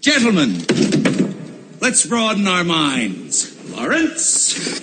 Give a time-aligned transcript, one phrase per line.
[0.00, 0.64] Gentlemen,
[1.82, 3.54] let's broaden our minds.
[3.70, 4.80] Lawrence?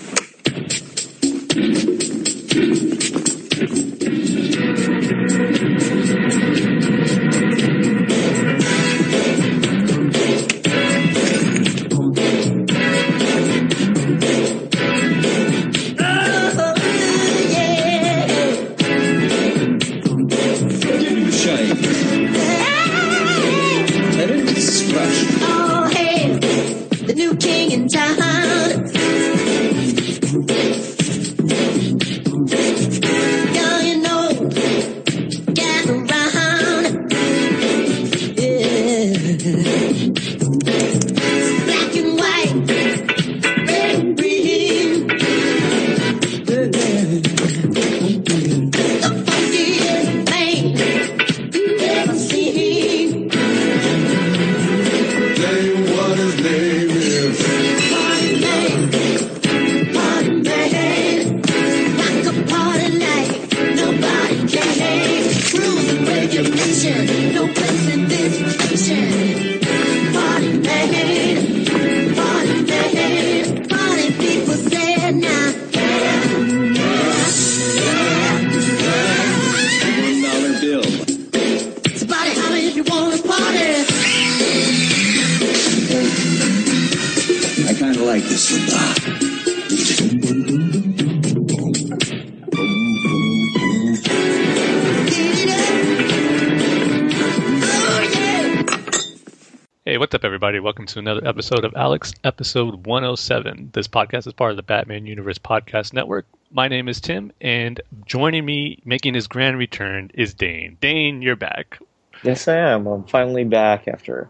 [100.98, 103.70] To another episode of Alex, episode 107.
[103.74, 106.26] This podcast is part of the Batman Universe Podcast Network.
[106.52, 110.76] My name is Tim, and joining me, making his grand return, is Dane.
[110.82, 111.80] Dane, you're back.
[112.24, 112.88] Yes, I am.
[112.88, 114.28] I'm finally back after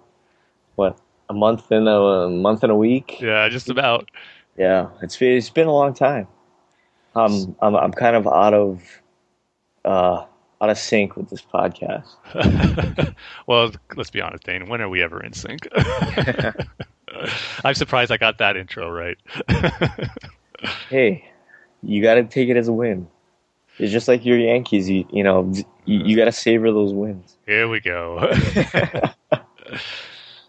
[0.75, 3.21] what a month and a, a month and a week.
[3.21, 4.09] Yeah, just about.
[4.57, 6.27] Yeah, it's been, it's been a long time.
[7.15, 8.81] Um, I'm I'm kind of out of
[9.85, 10.25] uh
[10.61, 12.15] out of sync with this podcast.
[13.47, 14.67] well, let's be honest, Dane.
[14.67, 15.67] When are we ever in sync?
[17.63, 19.17] I'm surprised I got that intro right.
[20.89, 21.29] Hey,
[21.83, 23.07] you got to take it as a win.
[23.79, 24.89] It's just like your Yankees.
[24.89, 25.51] You you know
[25.85, 27.37] you, you got to savor those wins.
[27.45, 28.33] Here we go.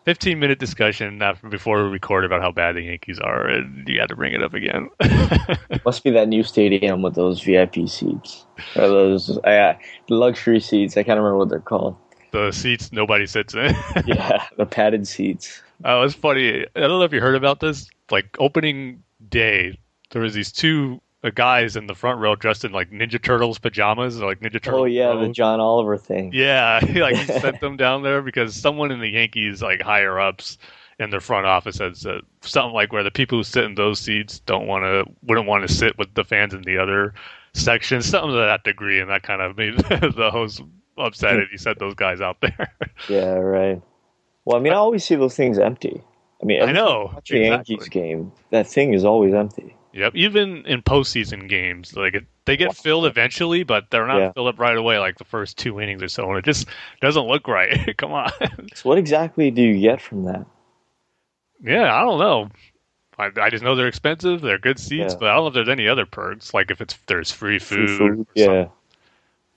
[0.09, 4.09] 15 minute discussion before we record about how bad the Yankees are, and you had
[4.09, 4.89] to bring it up again.
[5.85, 9.75] Must be that new stadium with those VIP seats or those uh,
[10.09, 10.97] luxury seats.
[10.97, 11.95] I can't remember what they're called.
[12.33, 13.77] the seats nobody sits in.
[14.07, 15.61] Yeah, the padded seats.
[15.85, 16.65] Oh, it's funny.
[16.75, 17.87] I don't know if you heard about this.
[18.11, 19.79] Like opening day,
[20.13, 23.59] there was these two uh, guys in the front row dressed in like Ninja Turtles
[23.59, 24.83] pajamas, or like Ninja Turtles.
[24.83, 25.29] Oh yeah, the.
[25.29, 26.31] John Oliver thing.
[26.33, 26.81] yeah.
[26.85, 30.59] he, like he sent them down there because someone in the Yankees, like higher ups
[30.99, 34.01] in their front office, says uh, something like where the people who sit in those
[34.01, 37.15] seats don't want to, wouldn't want to sit with the fans in the other
[37.55, 40.63] section, something to that degree, and that kind of made the host
[40.97, 41.35] upset.
[41.37, 42.75] and he sent those guys out there.
[43.09, 43.81] Yeah, right.
[44.45, 46.03] Well, I mean, I always see those things empty.
[46.43, 47.13] I mean, I know.
[47.15, 47.47] A exactly.
[47.47, 49.77] Yankees game, that thing is always empty.
[49.93, 54.33] Yep, even in postseason games, like it, they get filled eventually, but they're not Yeah.
[54.35, 56.69] filled up right away, like the first two innings or so, and it just
[57.01, 57.97] doesn't look right.
[57.97, 58.31] Come on,
[58.75, 60.47] So, what exactly do you get from that?
[61.63, 62.49] yeah, I don't know.
[63.19, 64.41] I, I just know they're expensive.
[64.43, 65.19] They're good seats, Yeah.
[65.19, 66.55] but I don't know if there's any other perks.
[66.55, 67.99] Like if it's there's free Free food.
[67.99, 68.21] food?
[68.21, 68.45] or Yeah.
[68.45, 68.73] something.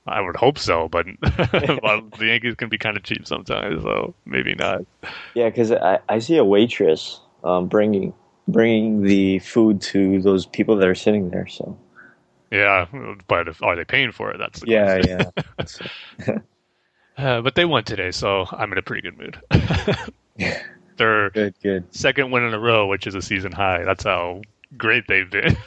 [0.08, 4.16] I would hope so, but, but the Yankees can be kind of cheap sometimes, so
[4.26, 4.82] maybe not.
[5.36, 8.14] Yeah, because I, I see a waitress um, bringing
[8.48, 11.48] bringing the food to those people that are sitting there.
[11.48, 11.78] So,
[12.52, 12.88] Yeah,
[13.28, 14.38] but if, are they paying for it?
[14.38, 15.32] That's the yeah, question.
[16.28, 16.38] yeah.
[17.18, 19.40] Uh, but they won today, so I'm in a pretty good mood.
[20.98, 21.86] They're good, good.
[21.94, 23.84] second win in a row, which is a season high.
[23.84, 24.42] That's how
[24.78, 25.58] great they've been.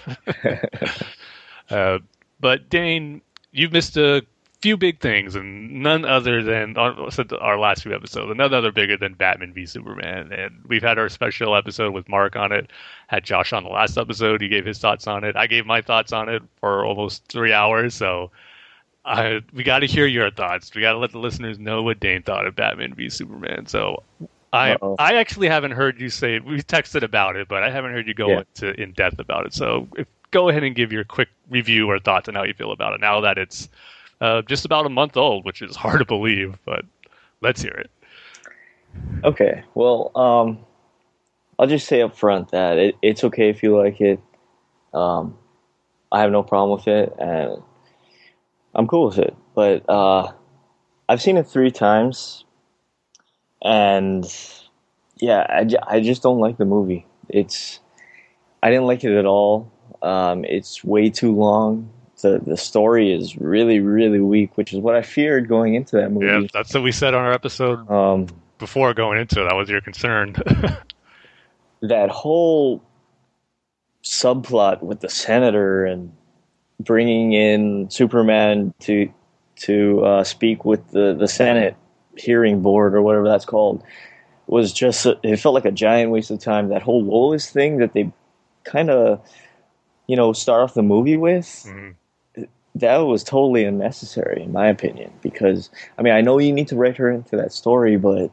[1.71, 1.99] uh,
[2.41, 3.21] but Dane,
[3.53, 4.23] you've missed a
[4.65, 8.55] few big things, and none other than uh, our, our last few episodes, and none
[8.55, 10.33] other bigger than Batman v Superman.
[10.33, 12.71] And we've had our special episode with Mark on it.
[13.09, 14.41] Had Josh on the last episode.
[14.41, 15.37] He gave his thoughts on it.
[15.37, 17.95] I gave my thoughts on it for almost three hours.
[17.95, 18.31] So.
[19.07, 20.75] I, we got to hear your thoughts.
[20.75, 23.67] We got to let the listeners know what Dane thought of Batman v Superman.
[23.67, 24.03] So,
[24.55, 24.97] I Uh-oh.
[24.99, 28.15] I actually haven't heard you say we texted about it, but I haven't heard you
[28.15, 28.39] go Yeah.
[28.39, 29.53] into in depth about it.
[29.53, 32.73] So if, go ahead and give your quick review or thoughts on how you feel
[32.73, 33.69] about it now that it's
[34.21, 36.85] uh, just about a month old, which is hard to believe, but
[37.41, 37.91] let's hear it.
[39.25, 39.65] Okay.
[39.75, 40.59] Well, um,
[41.59, 44.21] I'll just say up front that it, it's okay if you like it.
[44.93, 45.39] Um,
[46.13, 47.63] I have no problem with it, and
[48.75, 49.35] I'm cool with it.
[49.55, 50.33] But uh,
[51.09, 52.45] I've seen it three times,
[53.63, 54.25] and
[55.17, 57.07] yeah, I, I just don't like the movie.
[57.29, 57.81] It's
[58.63, 59.73] I didn't like it at all.
[60.03, 61.91] Um, it's way too long.
[62.25, 66.11] The the story is really really weak, which is what I feared going into that
[66.11, 66.27] movie.
[66.27, 68.29] Yeah, that's what we said on our episode Um,
[68.59, 69.45] before going into it.
[69.49, 70.35] That was your concern.
[71.83, 72.83] that whole
[74.03, 76.13] subplot with the senator and
[76.81, 79.13] bringing in Superman to
[79.57, 81.77] to uh, speak with the the Senate
[82.17, 83.83] hearing board or whatever that's called
[84.47, 86.69] was just it felt like a giant waste of time.
[86.69, 88.11] That whole Lois thing that they
[88.65, 89.21] kind of
[90.07, 91.95] you know start off the movie with Mhm.
[92.77, 96.77] That was totally unnecessary in my opinion because I mean I know you need to
[96.77, 98.31] write her into that story but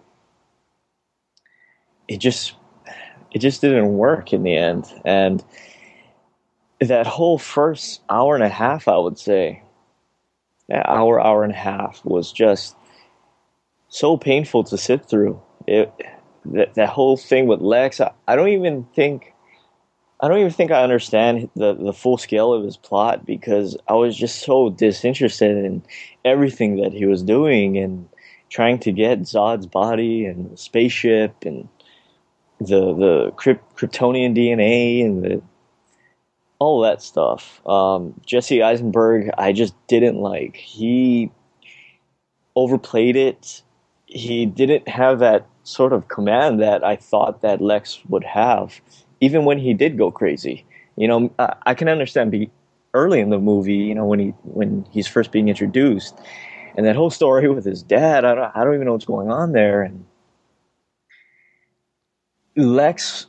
[2.07, 2.55] it just
[3.31, 4.91] it just didn't work in the end.
[5.05, 5.43] And
[6.79, 9.63] that whole first hour and a half I would say
[10.67, 12.75] that hour hour and a half was just
[13.87, 15.41] so painful to sit through.
[15.67, 15.93] It
[16.45, 19.33] that, that whole thing with Lex I, I don't even think
[20.21, 23.93] I don't even think I understand the, the full scale of his plot because I
[23.93, 25.81] was just so disinterested in
[26.23, 28.07] everything that he was doing and
[28.49, 31.67] trying to get Zod's body and the spaceship and
[32.59, 35.41] the the Kryp- Kryptonian DNA and the
[36.59, 37.59] all that stuff.
[37.67, 40.55] Um, Jesse Eisenberg, I just didn't like.
[40.55, 41.31] He
[42.55, 43.63] overplayed it.
[44.05, 48.79] He didn't have that sort of command that I thought that Lex would have
[49.21, 50.65] even when he did go crazy.
[50.97, 52.51] You know, I, I can understand be
[52.93, 56.19] early in the movie, you know, when he when he's first being introduced,
[56.75, 58.25] and that whole story with his dad.
[58.25, 59.83] I don't, I don't even know what's going on there.
[59.83, 60.05] And
[62.57, 63.27] Lex,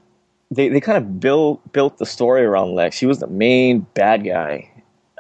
[0.51, 2.99] they, they kind of built built the story around Lex.
[2.99, 4.71] He was the main bad guy.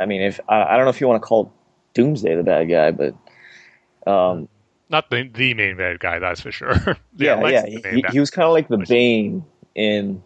[0.00, 1.52] I mean, if I, I don't know if you want to call
[1.94, 4.48] Doomsday the bad guy, but um,
[4.88, 6.74] Not the the main bad guy, that's for sure.
[7.16, 9.44] yeah, Lex yeah, main he, he was kind of like the Bane
[9.74, 10.22] in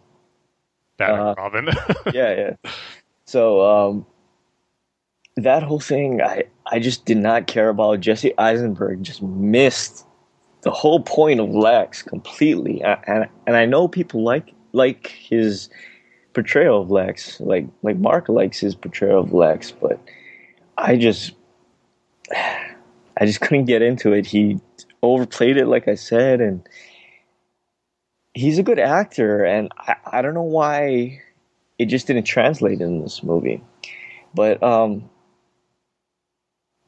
[0.97, 1.65] Batman uh, Robin.
[2.13, 2.71] yeah, yeah.
[3.25, 4.05] So um,
[5.35, 7.99] that whole thing, I I just did not care about.
[8.01, 10.05] Jesse Eisenberg just missed
[10.61, 15.69] the whole point of Lex completely, and and I know people like like his
[16.33, 19.99] portrayal of Lex, like like Mark likes his portrayal of Lex, but
[20.77, 21.33] I just
[22.31, 24.25] I just couldn't get into it.
[24.25, 24.59] He
[25.01, 26.67] overplayed it, like I said, and
[28.37, 31.19] he's a good actor, and I, I don't know why
[31.79, 33.63] it just didn't translate in this movie.
[34.33, 35.09] But um,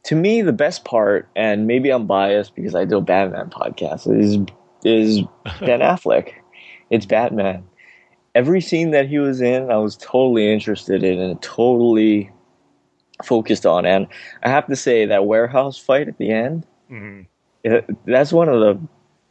[0.03, 4.07] to me, the best part, and maybe I'm biased because I do a Batman podcast,
[4.17, 4.37] is
[4.83, 5.21] is
[5.59, 6.33] Ben Affleck.
[6.89, 7.65] It's Batman.
[8.35, 12.31] Every scene that he was in, I was totally interested in and totally
[13.23, 13.85] focused on.
[13.85, 14.07] And
[14.43, 17.25] I have to say that warehouse fight at the end, Mhm.
[17.63, 18.79] it, that's one of the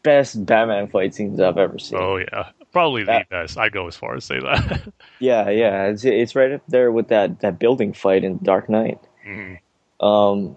[0.03, 1.99] best Batman fight scenes I've ever seen.
[2.01, 3.59] Oh yeah, probably the That- best.
[3.59, 4.83] I'd go as far as say that.
[5.21, 9.01] Yeah, yeah, it's it's right up there with that that building fight in Dark Knight.
[9.27, 9.59] Mhm.
[10.01, 10.57] Um,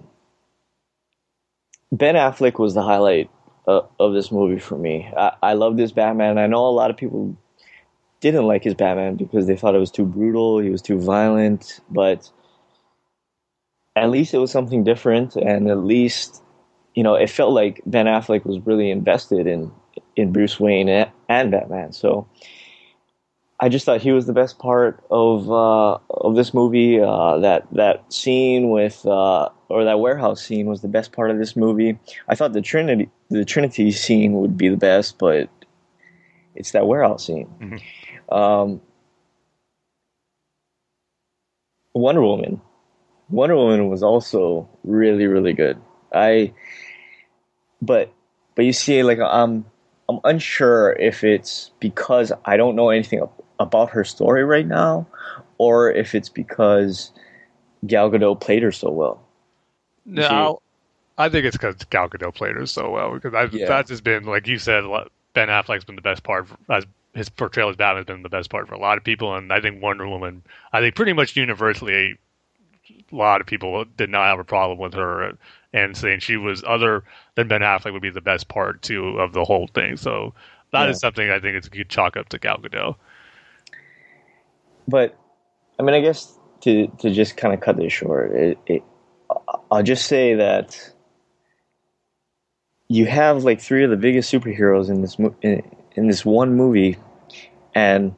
[1.92, 3.30] ben Affleck was the highlight
[3.68, 5.10] uh, of this movie for me.
[5.18, 6.38] I, I love this Batman.
[6.38, 7.36] I know a lot of people
[8.20, 11.80] didn't like his Batman because they thought it was too brutal, he was too violent,
[11.90, 12.30] but
[13.96, 16.41] at least it was something different, and at least
[16.96, 19.72] you know it felt like Ben Affleck was really invested in
[20.16, 21.94] in Bruce Wayne and, and Batman.
[21.94, 22.28] So.
[23.64, 27.00] I just thought he was the best part of uh, of this movie.
[27.00, 31.38] Uh, that that scene with uh, or that warehouse scene was the best part of
[31.38, 32.00] this movie.
[32.28, 35.48] I thought the Trinity the Trinity scene would be the best, but
[36.56, 37.80] it's that warehouse scene.
[38.32, 38.82] Um,
[41.94, 42.62] Wonder Woman.
[43.30, 45.80] Wonder Woman was also really really good.
[46.14, 46.54] I
[47.82, 48.12] but
[48.56, 49.66] but you see like I'm
[50.10, 53.22] I'm unsure if it's because I don't know anything
[53.60, 55.08] about her story right now,
[55.58, 57.12] or if it's because
[57.86, 59.24] Gal Gadot played her so well.
[60.06, 60.62] No,
[61.18, 63.14] I'll- think it's because Gal Gadot played her so well.
[63.14, 63.68] Because I've, Yeah.
[63.68, 64.84] that's just been like you said.
[65.34, 66.48] Ben Affleck's been the best part.
[66.48, 69.04] For, as his portrayal as Batman has been the best part for a lot of
[69.04, 70.44] people, and I think Wonder Woman.
[70.74, 72.18] I think pretty much universally,
[73.12, 75.38] a lot of people did not have a problem with her,
[75.74, 77.04] and saying she was other
[77.36, 79.98] than Ben Affleck would be the best part too of the whole thing.
[79.98, 80.34] So
[80.72, 81.00] that is Yeah.
[81.00, 82.96] something I think it's a good chalk up to Gal Gadot.
[84.88, 85.18] But
[85.80, 88.84] I mean, I guess to to just kind of cut this short, it, it,
[89.72, 90.92] I'll just say that
[92.88, 95.62] you have like three of the biggest superheroes in this mo- in,
[95.94, 96.98] in this one movie,
[97.74, 98.16] and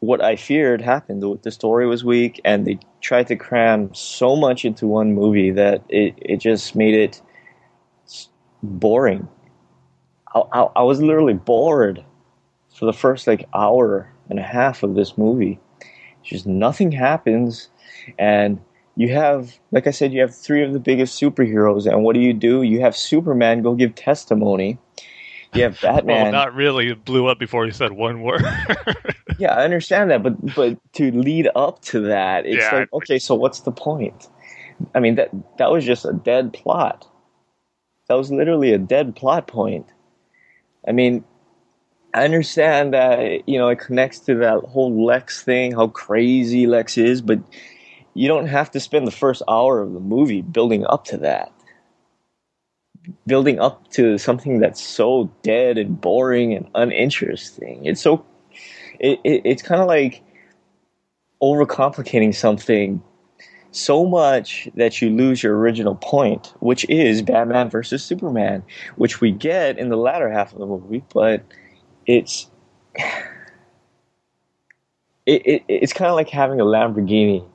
[0.00, 1.22] what I feared happened.
[1.22, 5.50] The, the story was weak, and they tried to cram so much into one movie
[5.50, 7.22] that it it just made it
[8.62, 9.28] boring.
[10.34, 12.04] I, I, I was literally bored
[12.74, 15.58] for the first like hour and a half of this movie.
[16.22, 17.68] Just nothing happens,
[18.18, 18.60] and
[18.96, 22.20] you have, like I said, you have three of the biggest superheroes, and what do
[22.20, 22.62] you do?
[22.62, 24.78] You have Superman go give testimony.
[25.54, 26.24] You have Batman.
[26.24, 26.88] well, not really.
[26.88, 28.42] It blew up before he said one word.
[29.38, 32.80] yeah, I understand that, but but to lead up to that, it's Yeah.
[32.80, 34.28] like okay, so what's the point?
[34.94, 37.06] I mean that that was just a dead plot.
[38.08, 39.86] That was literally a dead plot point.
[40.86, 41.24] I mean,
[42.14, 46.98] I understand that you know it connects to that whole Lex thing, how crazy Lex
[46.98, 47.38] is, but
[48.14, 51.52] you don't have to spend the first hour of the movie building up to that.
[53.26, 57.86] Building up to something that's so dead and boring and uninteresting.
[57.86, 58.24] It's so
[58.98, 60.22] it, it it's kind of like
[61.42, 63.02] overcomplicating something
[63.70, 68.62] so much that you lose your original point, which is Batman versus Superman,
[68.96, 71.44] which we get in the latter half of the movie, but
[72.06, 72.50] it's
[75.26, 77.46] it, it it's kind of like having a Lamborghini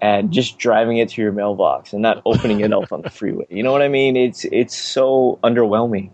[0.00, 3.46] and just driving it to your mailbox and not opening it up on the freeway.
[3.48, 4.16] You know what I mean?
[4.16, 6.10] It's it's so underwhelming.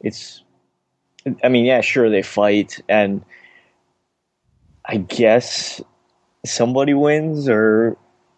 [0.00, 0.42] It's
[1.42, 3.24] I mean, yeah, sure they fight and
[4.88, 5.82] I guess
[6.44, 7.96] somebody wins or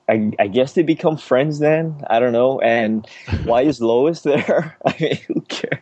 [0.08, 2.02] I, I guess they become friends then.
[2.10, 2.60] I don't know.
[2.60, 3.06] And
[3.44, 4.76] why is Lois there?
[4.86, 5.80] I mean, who cares?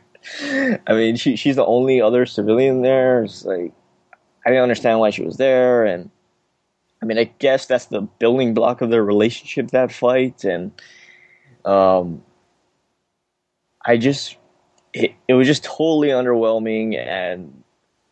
[0.87, 3.25] I mean, she she's the only other civilian there.
[3.25, 3.73] It's like
[4.45, 6.11] I didn't understand why she was there, and
[7.03, 9.71] I mean, I guess that's the building block of their relationship.
[9.71, 10.73] That fight, and
[11.65, 12.23] um,
[13.87, 14.37] I just
[14.93, 16.99] it, it was just totally underwhelming.
[16.99, 17.63] And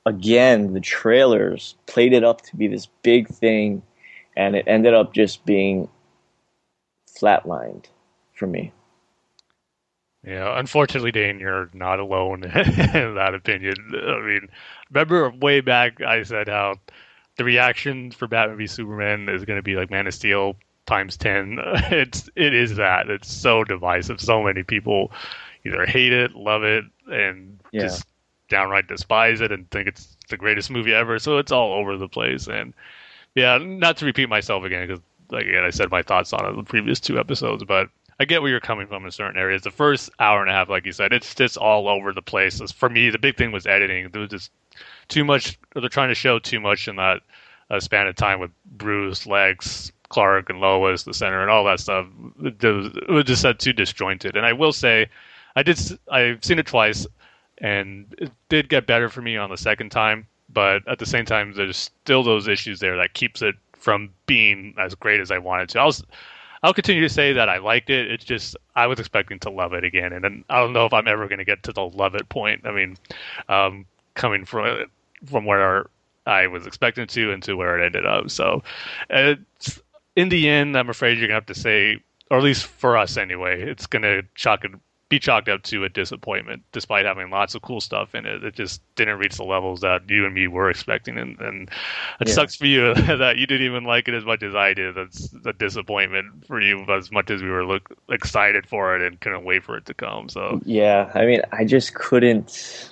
[0.06, 3.82] again, the trailers played it up to be this big thing,
[4.36, 5.88] and it ended up just being
[7.08, 7.86] flatlined
[8.34, 8.72] for me.
[10.24, 13.76] Yeah, unfortunately, Dane, you're not alone in that opinion.
[13.94, 14.48] I mean,
[14.90, 16.76] remember way back I said how
[17.36, 21.16] the reaction for Batman v Superman is going to be like Man of Steel times
[21.16, 21.58] ten.
[21.90, 23.08] It's it is that.
[23.10, 24.20] It's so divisive.
[24.20, 25.12] So many people
[25.64, 27.80] either hate it, love it, and Yeah.
[27.80, 28.06] just
[28.48, 31.18] downright despise it and think it's the greatest movie ever.
[31.18, 32.46] So it's all over the place.
[32.46, 32.74] And
[33.34, 36.50] yeah, not to repeat myself again because like again, I said my thoughts on it
[36.50, 37.88] in the previous two episodes, but
[38.18, 39.62] I get where you're coming from in certain areas.
[39.62, 42.60] The first hour and a half, like you said, it's just all over the place.
[42.72, 44.08] For me, the big thing was editing.
[44.10, 44.50] There was just
[45.08, 45.58] too much.
[45.74, 47.20] They're trying to show too much in that
[47.70, 51.80] uh, span of time with Bruce, Lex, Clark, and Lois, the center, and all that
[51.80, 52.06] stuff.
[52.42, 54.36] It was, it was just said too disjointed.
[54.36, 55.08] And I will say,
[55.54, 55.78] I did.
[56.10, 57.06] I've seen it twice,
[57.58, 60.26] and it did get better for me on the second time.
[60.52, 64.74] But at the same time, there's still those issues there that keeps it from being
[64.78, 65.80] as great as I wanted to.
[65.80, 66.04] I was,
[66.62, 68.10] I'll continue to say that I liked it.
[68.10, 70.92] It's just I was expecting to love it again, and then I don't know if
[70.92, 72.66] I'm ever going to get to the love it point.
[72.66, 72.96] I mean,
[73.48, 74.86] um, coming from
[75.24, 75.88] from where
[76.26, 78.30] I was expecting to into where it ended up.
[78.30, 78.62] So,
[79.08, 83.16] in the end, I'm afraid you're gonna have to say, or at least for us
[83.16, 84.72] anyway, it's gonna chalk it,
[85.08, 88.42] be chalked up to a disappointment, despite having lots of cool stuff in it.
[88.42, 91.70] It just didn't reach the levels that you and me were expecting, and, and
[92.20, 92.34] it Yeah.
[92.34, 94.96] sucks for you that you didn't even like it as much as I did.
[94.96, 99.20] That's a disappointment for you, as much as we were look excited for it and
[99.20, 100.28] couldn't wait for it to come.
[100.28, 100.60] So.
[100.64, 102.90] Yeah, I mean, I just couldn't.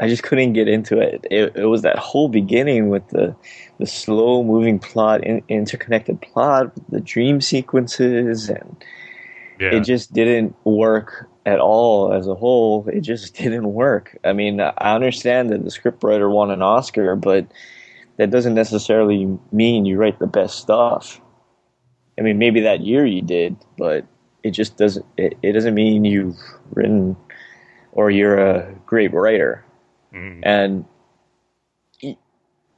[0.00, 1.24] I just couldn't get into it.
[1.30, 3.36] It, it was that whole beginning with the
[3.78, 8.84] the slow moving plot, in, interconnected plot, the dream sequences, and
[9.62, 9.76] Yeah.
[9.76, 12.88] it just didn't work at all as a whole.
[12.88, 14.18] It just didn't work.
[14.24, 17.46] I mean, I understand that the scriptwriter won an Oscar, but
[18.16, 21.20] that doesn't necessarily mean you write the best stuff.
[22.18, 24.04] I mean, maybe that year you did, but
[24.42, 25.06] it just doesn't.
[25.16, 26.38] It, it doesn't mean you've
[26.72, 27.16] written
[27.92, 29.64] or you're a great writer.
[30.12, 30.40] Mm.
[30.42, 30.84] And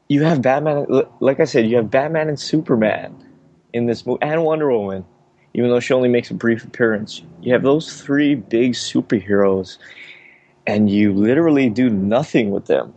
[0.08, 0.86] you have Batman.
[1.20, 3.16] Like I said, you have Batman and Superman
[3.72, 5.04] in this movie, and Wonder Woman,
[5.54, 7.22] even though she only makes a brief appearance.
[7.40, 9.78] You have those three big superheroes,
[10.66, 12.92] and you literally do nothing with them.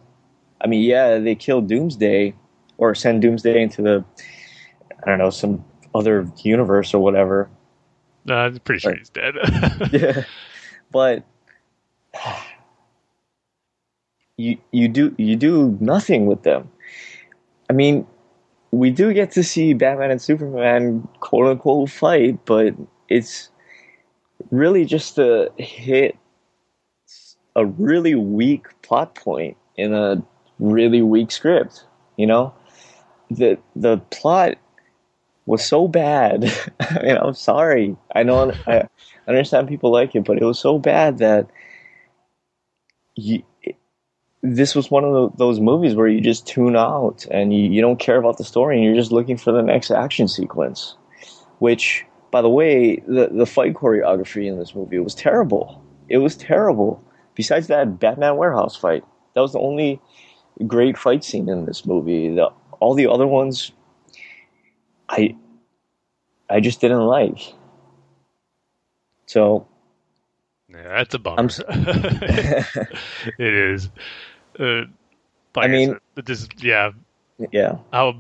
[0.62, 2.34] I mean, yeah, they kill Doomsday
[2.78, 4.04] or send Doomsday into the,
[5.04, 7.50] I don't know, some other universe or whatever.
[8.28, 9.00] Uh, I'm pretty sure Right.
[9.00, 9.36] he's dead.
[9.92, 10.24] yeah,
[10.92, 11.24] but
[14.38, 16.70] you you do you do nothing with them.
[17.70, 18.06] I mean,
[18.72, 22.76] we do get to see Batman and Superman quote unquote fight, but
[23.10, 23.50] it's
[24.52, 26.18] really just to hit
[27.56, 30.22] a really weak plot point in a
[30.60, 31.86] really weak script.
[32.18, 32.54] You know,
[33.30, 34.58] the the plot
[35.46, 36.52] was so bad.
[36.80, 37.96] I mean, I'm sorry.
[38.14, 38.88] I know I
[39.28, 41.48] understand people like it, but it was so bad that
[43.16, 43.44] you,
[44.44, 48.00] this was one of those movies where you just tune out and you, you don't
[48.00, 50.96] care about the story and you're just looking for the next action sequence.
[51.60, 55.84] Which, by the way, the, the fight choreography in this movie was terrible.
[56.08, 57.04] It was terrible.
[57.34, 59.04] Besides that Batman warehouse fight,
[59.34, 60.00] that was the only
[60.66, 62.34] great fight scene in this movie.
[62.34, 63.72] The, all the other ones,
[65.10, 65.36] I,
[66.50, 67.40] I just didn't like.
[69.26, 69.68] So
[70.70, 71.40] Yeah, that's a bummer.
[71.40, 71.50] I'm
[73.38, 73.90] it is.
[74.60, 74.82] Uh,
[75.56, 76.92] like I mean- just yeah,
[77.52, 78.18] yeah, how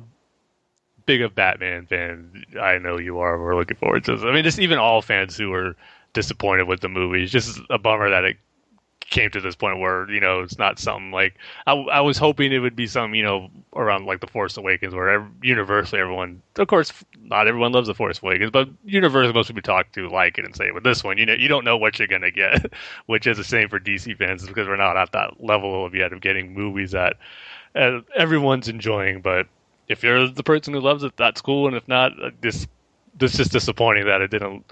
[1.05, 3.37] big a Batman fan I know you are.
[3.39, 4.23] We're looking forward to this.
[4.23, 5.75] I mean, just even all fans who were
[6.13, 7.23] disappointed with the movie.
[7.23, 8.37] It's just a bummer that it
[9.09, 11.35] came to this point where you know it's not something like
[11.65, 14.93] I, I was hoping it would be something you know around like the Force Awakens
[14.93, 19.47] where ev- universally everyone of course not everyone loves the Force Awakens but universally most
[19.47, 20.73] people talk to like it and say it.
[20.73, 22.71] but this one you know you don't know what you're gonna get
[23.05, 26.11] which is the same for DC fans because we're not at that level of yet
[26.11, 27.15] of getting movies that
[27.75, 29.47] uh, everyone's enjoying but
[29.87, 32.67] if you're the person who loves it that's cool and if not uh, this
[33.17, 34.65] this is disappointing that it didn't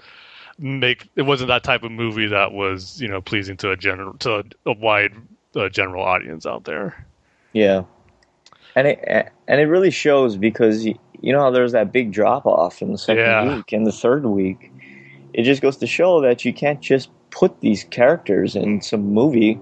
[0.58, 4.14] make it wasn't that type of movie that was you know pleasing to a general
[4.14, 5.12] to a, a wide
[5.54, 7.06] uh, general audience out there.
[7.52, 7.82] yeah,
[8.74, 12.46] and it and it really shows because you, you know how there's that big drop
[12.46, 13.56] off in the second Yeah.
[13.56, 14.70] week and the third week.
[15.34, 19.58] It just goes to show that you can't just put these characters in some movie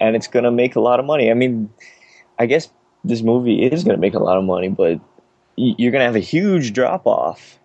[0.00, 1.30] and it's going to make a lot of money.
[1.30, 1.70] I mean,
[2.38, 2.70] I guess
[3.04, 5.00] this movie is going to make a lot of money, but
[5.56, 7.59] you're going to have a huge drop off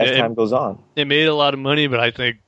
[0.00, 0.82] as it- time goes on.
[0.96, 2.38] It made a lot of money, but I think,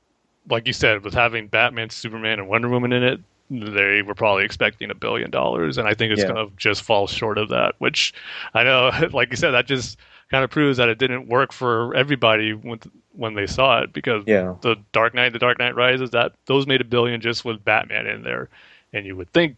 [0.49, 3.19] like you said, with having Batman, Superman, and Wonder Woman in it,
[3.49, 6.29] they were probably expecting a billion dollars, and I think it's Yeah.
[6.33, 7.75] going to just fall short of that.
[7.79, 8.13] Which
[8.53, 9.97] I know, like you said, that just
[10.31, 12.79] kind of proves that it didn't work for everybody when
[13.15, 14.55] when they saw it because Yeah.
[14.61, 18.07] the Dark Knight, the Dark Knight Rises, that those made a billion just with Batman
[18.07, 18.49] in there,
[18.91, 19.55] and you would think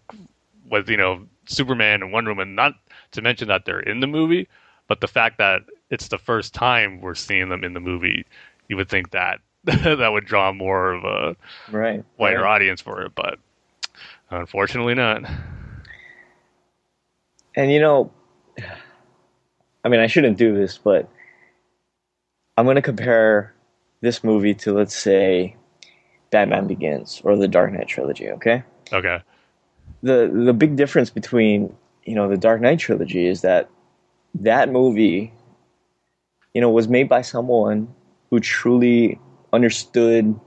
[0.70, 2.74] with you know Superman and Wonder Woman, not
[3.12, 4.48] to mention that they're in the movie,
[4.90, 8.26] but the fact that it's the first time we're seeing them in the movie,
[8.68, 11.36] you would think that that would draw more of a
[11.72, 12.04] Right.
[12.18, 12.56] wider right.
[12.56, 13.40] audience for it, but
[14.30, 15.24] unfortunately not.
[17.56, 18.12] And you know,
[19.84, 21.10] I mean, I shouldn't do this, but
[22.58, 23.54] I'm going to compare
[24.02, 25.56] this movie to, let's say,
[26.32, 28.30] Batman Begins or the Dark Knight trilogy.
[28.30, 29.22] Okay, Okay.
[30.04, 33.70] the the big difference between you know the Dark Knight trilogy is that
[34.36, 35.32] that movie,
[36.56, 37.90] you know, was made by someone
[38.32, 39.20] who truly
[39.54, 40.40] understood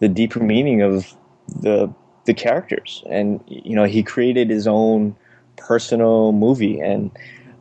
[0.00, 1.14] the deeper meaning of
[1.62, 1.92] the
[2.26, 5.16] the characters, and you know, he created his own
[5.56, 7.10] personal movie and.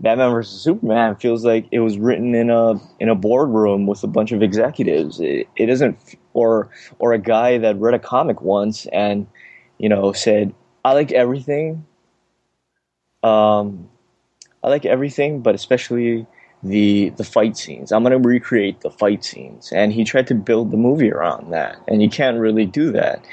[0.01, 4.07] Batman vs Superman feels like it was written in a in a boardroom with a
[4.07, 5.21] bunch of executives.
[5.21, 5.97] It, it isn't,
[6.33, 9.27] or or a guy that read a comic once and
[9.79, 10.53] you know said,
[10.83, 11.85] "I like everything.
[13.23, 13.89] Um,
[14.63, 16.27] I like everything, but especially
[16.67, 17.91] the the fight scenes.
[17.91, 21.77] I'm gonna recreate the fight scenes." And he tried to build the movie around that,
[21.87, 23.25] and you can't really do that.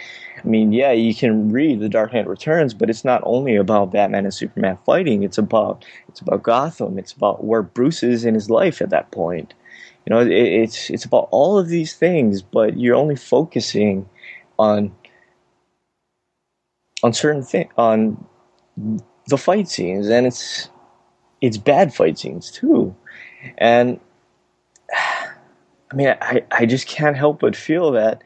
[0.44, 3.92] I mean, yeah, you can read The Dark Knight Returns, but it's not only about
[3.92, 5.22] Batman and Superman fighting.
[5.22, 6.98] It's about it's about Gotham.
[6.98, 9.54] It's about where Bruce is in his life at that point.
[10.06, 14.08] You know, it, it's it's about all of these things, but you're only focusing
[14.58, 14.92] on
[17.02, 18.24] on certain thing on
[19.28, 20.68] the fight scenes, and it's
[21.40, 22.94] it's bad fight scenes too.
[23.58, 24.00] And
[25.00, 28.22] I mean, I I just can't help but feel that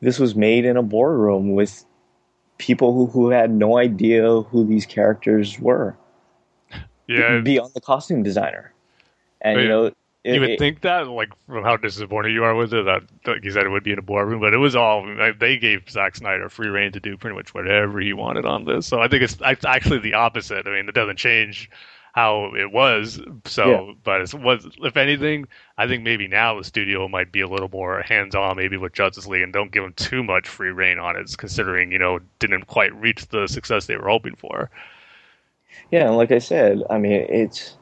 [0.00, 1.84] this was made in a boardroom with
[2.58, 5.96] people who, who had no idea who these characters were
[7.06, 7.40] Yeah.
[7.40, 8.72] beyond the costume designer.
[9.40, 9.84] And Wait, you know,
[10.24, 13.02] it, you would it- think that, like, from how disappointed you are with it, that,
[13.26, 15.56] like you said, it would be in a boardroom, but it was all, like, they
[15.56, 18.86] gave Zack Snyder free reign to do pretty much whatever he wanted on this.
[18.86, 20.66] So I think it's, it's actually the opposite.
[20.66, 21.70] I mean, it doesn't change
[22.16, 23.20] how it was.
[23.46, 23.82] So, Yeah.
[24.04, 25.46] but it's was, if anything,
[25.78, 28.94] I think maybe now the studio might be a little more hands on, maybe with
[28.94, 32.20] Justice League, and don't give them too much free reign on it, considering, you know,
[32.40, 34.70] didn't quite reach the success they were hoping for.
[35.90, 37.76] Yeah, and like I said, I mean, it's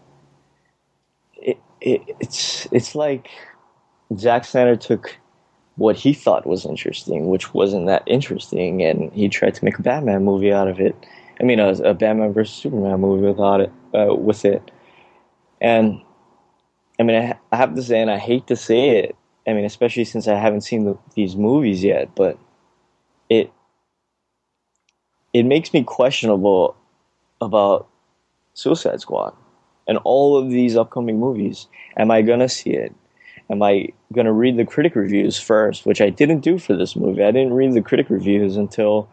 [1.37, 3.31] it, it it's it's like
[4.16, 5.16] Zack Snyder took
[5.77, 9.83] what he thought was interesting, which wasn't that interesting, and he tried to make a
[9.83, 10.97] Batman movie out of it.
[11.40, 14.70] I mean, a, a Batman versus Superman movie without it, uh, with it.
[15.61, 16.00] And
[16.98, 19.16] I mean, I, I have to say, and I hate to say it.
[19.46, 22.38] I mean, especially since I haven't seen the, these movies yet, but
[23.28, 23.52] it
[25.33, 26.76] it makes me questionable
[27.40, 27.88] about
[28.54, 29.35] Suicide Squad
[29.87, 31.66] and all of these upcoming movies.
[31.96, 32.94] Am I gonna see it?
[33.50, 37.22] Am I gonna read the critic reviews first, which I didn't do for this movie?
[37.24, 39.09] I didn't read the critic reviews until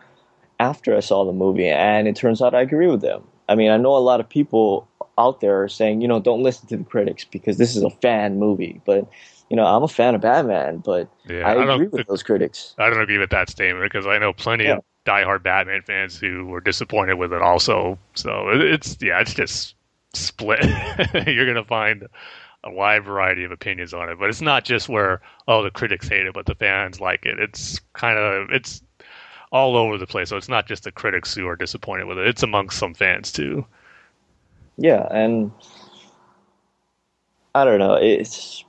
[0.60, 3.24] after I saw the movie, and it turns out I agree with them.
[3.52, 4.88] I mean, I know a lot of people
[5.18, 7.90] out there are saying, you know, don't listen to the critics because this is a
[7.90, 8.82] fan movie.
[8.86, 9.10] But
[9.50, 12.24] you know, I'm a fan of Batman, but Yeah, I I don't agree with those
[12.24, 12.76] critics.
[12.78, 14.78] I don't agree with that statement because I know plenty Yeah.
[14.78, 18.00] of diehard Batman fans who were disappointed with it also.
[18.16, 19.76] So it's yeah, it's just
[20.14, 20.62] split.
[21.28, 22.08] You're gonna find
[22.64, 26.08] a wide variety of opinions on it, but it's not just where oh the critics
[26.10, 27.40] hate it, but the fans like it.
[27.40, 28.84] It's kind of it's
[29.52, 30.30] all over the place.
[30.30, 33.32] So it's not just the critics who are disappointed with it; it's amongst some fans
[33.32, 33.66] too.
[34.78, 35.52] Yeah, and
[37.54, 37.96] I don't know.
[37.96, 38.64] It's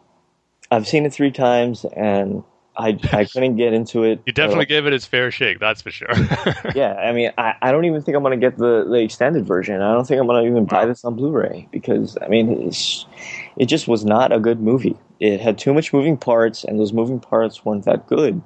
[0.70, 2.42] I've seen it three times, and
[2.76, 4.20] I I couldn't get into it.
[4.26, 6.08] You definitely gave it its fair shake, that's for sure.
[6.74, 9.82] Yeah, I mean, I, I don't even think I'm gonna get the, the extended version.
[9.82, 13.04] I don't think I'm gonna even buy this on Blu-ray because I mean, it's,
[13.56, 14.96] it just was not a good movie.
[15.20, 18.40] It had too much moving parts, and those moving parts weren't that good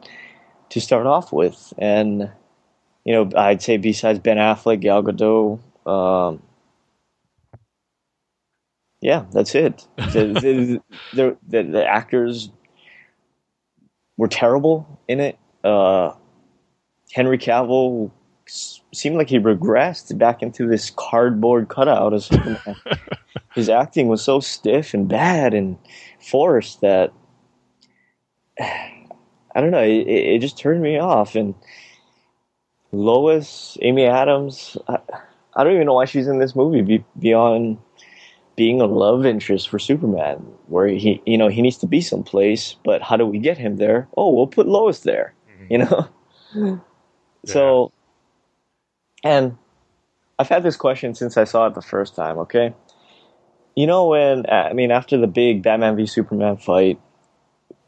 [0.71, 1.73] to start off with.
[1.79, 2.31] And
[3.05, 6.43] you know, I'd say besides Ben Affleck, Gal Gadot, um,
[9.01, 9.87] yeah, that's it.
[9.97, 10.81] The,
[11.13, 12.51] the, the, the, actors
[14.17, 15.39] were terrible in it.
[15.63, 16.13] Uh,
[17.13, 18.11] Henry Cavill
[18.49, 22.77] s- seemed like he regressed back into this cardboard cutout of Superman.
[23.55, 25.79] His acting was so stiff and bad and
[26.19, 27.13] forced that
[29.57, 29.83] I don't know.
[29.83, 31.35] It, it just turned me off.
[31.35, 31.55] And
[32.93, 34.99] Lois, Amy Adams, I,
[35.55, 37.79] I don't even know why she's in this movie be, beyond
[38.55, 42.77] being a love interest for Superman, where he, you know, he needs to be someplace.
[42.85, 44.09] But how do we get him there?
[44.15, 45.35] Oh, we'll put Lois there.
[45.51, 45.73] Mm-hmm.
[45.73, 46.81] You know.
[47.47, 47.93] So,
[49.23, 49.57] and
[50.39, 52.39] I've had this question since I saw it the first time.
[52.39, 52.75] Okay,
[53.77, 57.01] you know when I mean after the big Batman v Superman fight,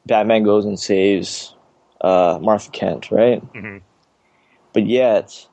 [0.07, 1.57] Batman goes and saves
[2.01, 3.43] uh, Martha Kent, right?
[3.53, 3.83] Mhm.
[4.73, 5.47] But yet,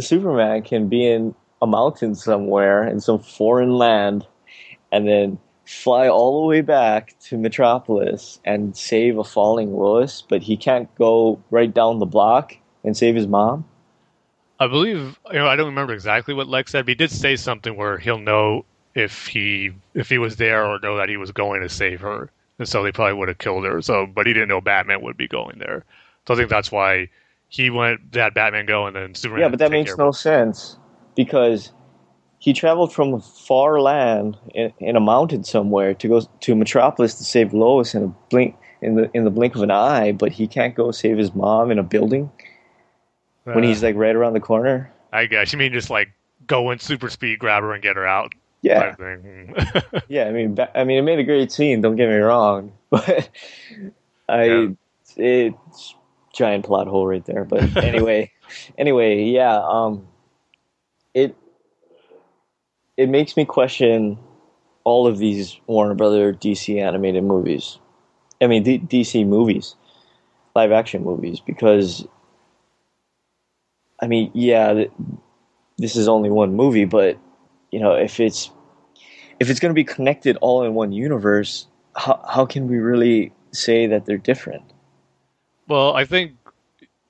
[0.00, 4.26] Superman can be in a mountain somewhere in some foreign land,
[4.92, 10.42] and then fly all the way back to Metropolis and save a falling Lois, but
[10.42, 13.64] he can't go right down the block and save his mom.
[14.58, 17.36] I believe you know I don't remember exactly what Lex said, but he did say
[17.36, 21.32] something where he'll know if he if he was there or know that he was
[21.32, 23.80] going to save her, and so they probably would have killed her.
[23.80, 25.84] So, but he didn't know Batman would be going there.
[26.28, 27.08] So I think that's why
[27.48, 29.42] he went that Batman go and then Superman.
[29.42, 30.76] Yeah, but that makes no sense
[31.16, 31.72] because
[32.38, 37.14] he traveled from a far land in, in a mountain somewhere to go to Metropolis
[37.14, 40.30] to save Lois in a blink in the in the blink of an eye, but
[40.30, 42.30] he can't go save his mom in a building
[43.46, 43.54] it.
[43.54, 44.92] when Uh, he's like right around the corner.
[45.14, 46.10] I guess you mean just like
[46.46, 48.34] go in super speed, grab her, and get her out.
[48.62, 48.94] Yeah,
[50.08, 50.24] yeah.
[50.26, 51.80] I mean, I mean, it made a great scene.
[51.80, 53.28] Don't get me wrong, but
[54.28, 54.68] I Yeah.
[55.16, 55.94] it's
[56.34, 57.44] giant plot hole right there.
[57.44, 58.30] But anyway,
[58.78, 59.58] anyway, yeah.
[59.58, 60.06] Um,
[61.14, 61.36] it
[62.96, 64.18] it makes me question
[64.84, 67.78] all of these Warner Brother DC animated movies.
[68.40, 69.74] I mean, D- DC movies,
[70.54, 72.06] live action movies, because
[74.02, 74.90] I mean, yeah, th-
[75.78, 77.18] this is only one movie, but
[77.70, 78.50] you know, if it's
[79.38, 83.32] if it's going to be connected all in one universe, how how can we really
[83.52, 84.64] say that they're different?
[85.68, 86.32] Well, I think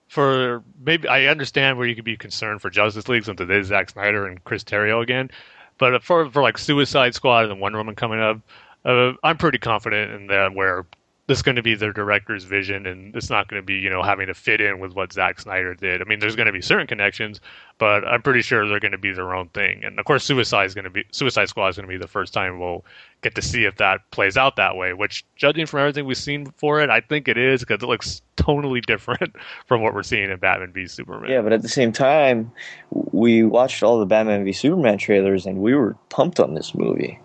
[0.09, 3.69] for maybe I understand where you could be concerned for Justice League since it is
[3.69, 5.31] Zack Snyder and Chris Terrio again,
[5.79, 8.41] but for for like Suicide Squad and the Wonder Woman coming up,
[8.85, 10.87] uh, I'm pretty confident in that where
[11.31, 13.89] this is going to be their director's vision and it's not going to be you
[13.89, 16.03] know having to fit in with what Zack Snyder did.
[16.03, 17.41] I mean, there's going to be certain connections,
[17.79, 19.85] but I'm pretty sure they're going to be their own thing.
[19.85, 22.09] And of course, Suicide is going to be Suicide Squad is going to be the
[22.09, 22.85] first time we'll
[23.23, 24.93] get to see if that plays out that way.
[24.93, 28.23] Which, judging from everything we've seen for it, I think it is because it looks
[28.35, 31.31] totally different from what we're seeing in Batman v Superman.
[31.31, 32.51] Yeah, but at the same time,
[32.91, 37.21] we watched all the Batman v Superman trailers and we were pumped on this movie.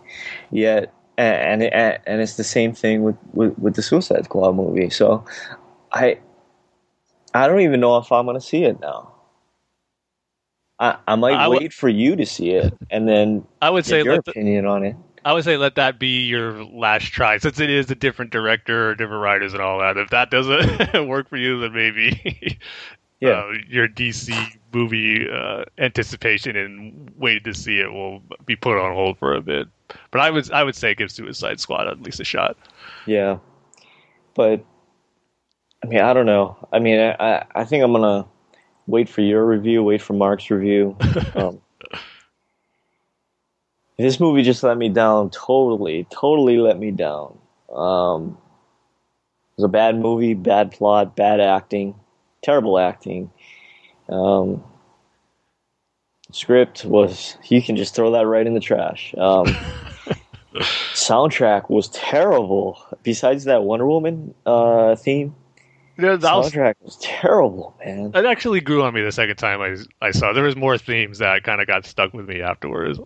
[0.52, 4.90] Yet, and and, and it's the same thing with, with, with the Suicide Squad movie.
[4.90, 5.26] So,
[5.92, 6.20] I
[7.34, 9.12] I don't even know if I'm going to see it now.
[10.80, 13.86] I, I might I would- wait for you to see it and then I would
[13.86, 14.96] say your let the, opinion on it.
[15.24, 18.92] I would say let that be your last try, since it is a different director,
[18.92, 19.98] or different writers, and all that.
[19.98, 22.60] If that doesn't work for you, then maybe
[23.22, 23.30] Yeah.
[23.30, 24.36] uh, your DC
[24.72, 29.42] movie uh, anticipation and waiting to see it will be put on hold for a
[29.42, 29.68] bit.
[30.12, 32.58] But I would I would say give Suicide Squad at least a shot.
[33.06, 33.38] Yeah,
[34.34, 34.64] but
[35.84, 36.58] I mean, I don't know.
[36.72, 38.26] I mean, I I- think I'm gonna
[38.88, 40.98] wait for your review, wait for Mark's review.
[41.36, 41.62] Um,
[43.98, 47.38] this movie just let me down totally, totally let me down.
[47.74, 48.38] Um,
[49.52, 51.96] it was a bad movie, bad plot, bad acting,
[52.42, 53.32] terrible acting,
[54.10, 54.64] Um,
[56.36, 59.14] script was you can just throw that right in the trash.
[59.18, 59.56] Um,
[60.94, 62.80] soundtrack was terrible.
[63.04, 65.36] Besides that Wonder Woman uh, theme,
[65.98, 68.12] Yeah, was, soundtrack was terrible, man.
[68.14, 70.34] it actually grew on me the second time I I saw.
[70.34, 73.00] There was more themes that kind of got stuck with me afterwards.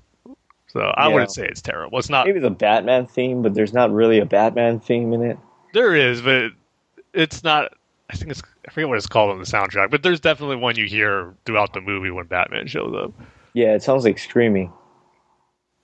[0.67, 1.13] So I Yeah.
[1.13, 1.97] wouldn't say it's terrible.
[1.99, 2.25] It's not.
[2.27, 5.37] Maybe the Batman theme, but there's not really a Batman theme in it.
[5.73, 6.51] There is, but
[7.13, 7.73] it's not.
[8.09, 8.41] I think it's.
[8.67, 11.73] I forget what it's called on the soundtrack, but there's definitely one you hear throughout
[11.73, 13.13] the movie when Batman shows up.
[13.53, 14.71] Yeah, it sounds like screaming.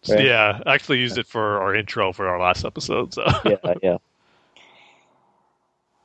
[0.09, 0.25] Right.
[0.25, 3.13] Yeah, I actually used it for our intro for our last episode.
[3.13, 3.97] So yeah, yeah.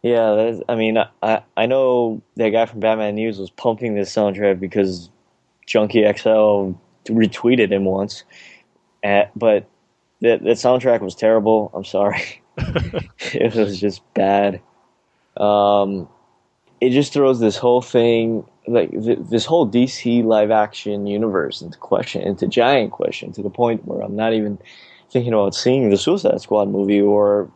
[0.02, 4.58] Yeah, I mean, I I know that guy from Batman News was pumping this soundtrack
[4.58, 5.10] because
[5.66, 6.72] Junkie XL
[7.06, 8.24] retweeted him once,
[9.04, 9.68] Uh but
[10.22, 11.70] that that soundtrack was terrible.
[11.74, 14.60] I'm sorry, it was just bad.
[15.36, 16.08] Um,
[16.80, 21.78] it just throws this whole thing, like th- this whole DC live action universe, into
[21.78, 24.58] question, into giant question, to the point where I'm not even
[25.10, 27.50] thinking about seeing the Suicide Squad movie or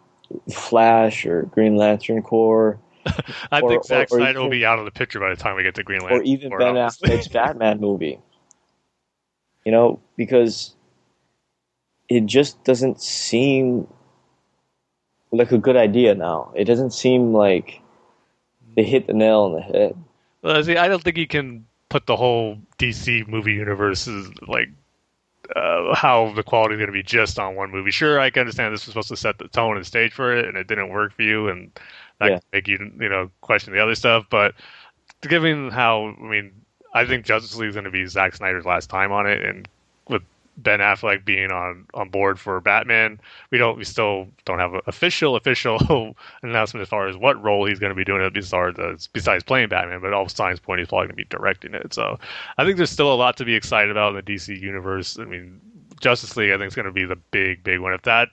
[0.53, 2.79] Flash or Green Lantern Corps
[3.53, 5.63] I Or- think Zack Snyder will be out of the picture by the time we
[5.63, 6.21] get to Green Lantern.
[6.21, 6.75] or even Corps, Ben.
[6.75, 8.19] Affleck's Batman movie.
[9.65, 10.75] You know, because
[12.09, 13.87] it just doesn't seem
[15.37, 16.53] like a good idea now.
[16.55, 17.81] It doesn't seem like
[18.77, 19.97] they hit the nail on the head.
[20.43, 24.69] Well, see, I don't think you can put the whole DC movie universe is like
[25.55, 27.91] uh, how the quality is going to be just on one movie.
[27.91, 30.47] Sure, I can understand this was supposed to set the tone and stage for it,
[30.47, 31.71] and it didn't work for you, and
[32.21, 32.39] that Yeah.
[32.53, 34.27] make you you know question the other stuff.
[34.31, 34.55] But
[35.23, 36.53] given how I mean,
[36.95, 39.69] I think Justice League is going to be Zack Snyder's last time on it, and
[40.57, 44.81] Ben Affleck being on on board for Batman, we don't we still don't have an
[44.87, 49.43] official official announcement as far as what role he's going to be doing besides besides
[49.43, 50.01] playing Batman.
[50.01, 51.93] But all signs point he's probably going to be directing it.
[51.93, 52.19] So
[52.59, 55.19] I think there's still a lot to be excited about in the DC universe.
[55.19, 55.61] I mean,
[56.01, 57.93] Justice League I think is going to be the big big one.
[57.93, 58.29] If that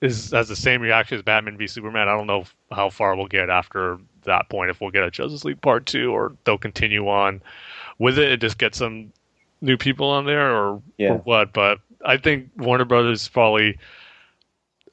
[0.00, 3.26] is has the same reaction as Batman v Superman, I don't know how far we'll
[3.26, 4.70] get after that point.
[4.70, 7.42] If we'll get a Justice League Part Two, or they'll continue on
[7.98, 9.12] with it and just get some
[9.62, 11.12] new people on there, or, Yeah.
[11.12, 11.52] or what.
[11.54, 13.78] But I think Warner Brothers probably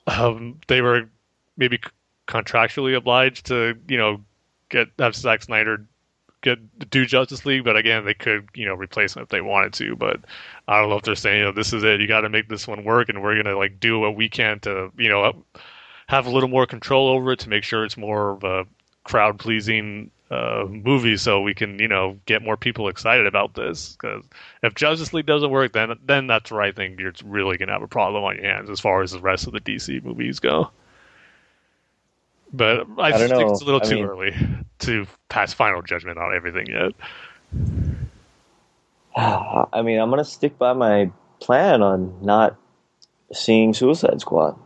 [0.08, 1.10] um, they were
[1.58, 1.80] maybe
[2.28, 4.22] contractually obliged to you know
[4.70, 5.86] get have Zack Snyder
[6.42, 9.74] get do Justice League, but again they could you know replace him if they wanted
[9.74, 9.96] to.
[9.96, 10.22] But
[10.68, 12.48] I don't know if they're saying you know this is it, you got to make
[12.48, 15.44] this one work, and we're gonna like do what we can to you know
[16.08, 18.66] have a little more control over it to make sure it's more of a
[19.04, 23.94] crowd pleasing uh, movie, so we can you know get more people excited about this.
[24.00, 24.24] Because
[24.62, 27.82] if Justice League doesn't work, then then that's where I think you're really gonna have
[27.82, 30.70] a problem on your hands as far as the rest of the DC movies go.
[32.52, 33.52] But I, I think know.
[33.52, 34.36] it's a little I too mean- early
[34.80, 36.94] to pass final judgment on everything yet.
[39.16, 42.56] I mean, I'm gonna stick by my plan on not
[43.34, 44.58] seeing Suicide Squad.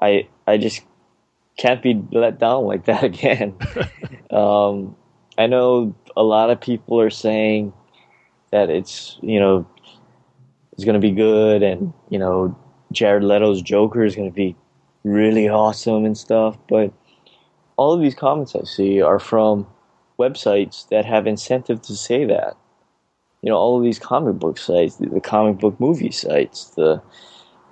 [0.00, 0.82] I I just
[1.58, 3.54] can't be let down like that again.
[4.30, 4.96] um,
[5.36, 7.74] I know a lot of people are saying
[8.50, 9.66] that it's you know
[10.72, 12.56] it's gonna be good, and you know
[12.92, 14.56] Jared Leto's Joker is gonna be
[15.04, 16.92] really awesome and stuff, but
[17.76, 19.66] all of these comments I see are from
[20.18, 22.56] websites that have incentive to say that
[23.42, 27.02] you know all of these comic book sites, the, the comic book movie sites, the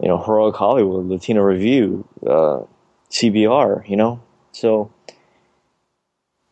[0.00, 2.60] you know Heroic Hollywood, Latino Review, uh,
[3.10, 4.22] CBR, you know.
[4.52, 4.92] So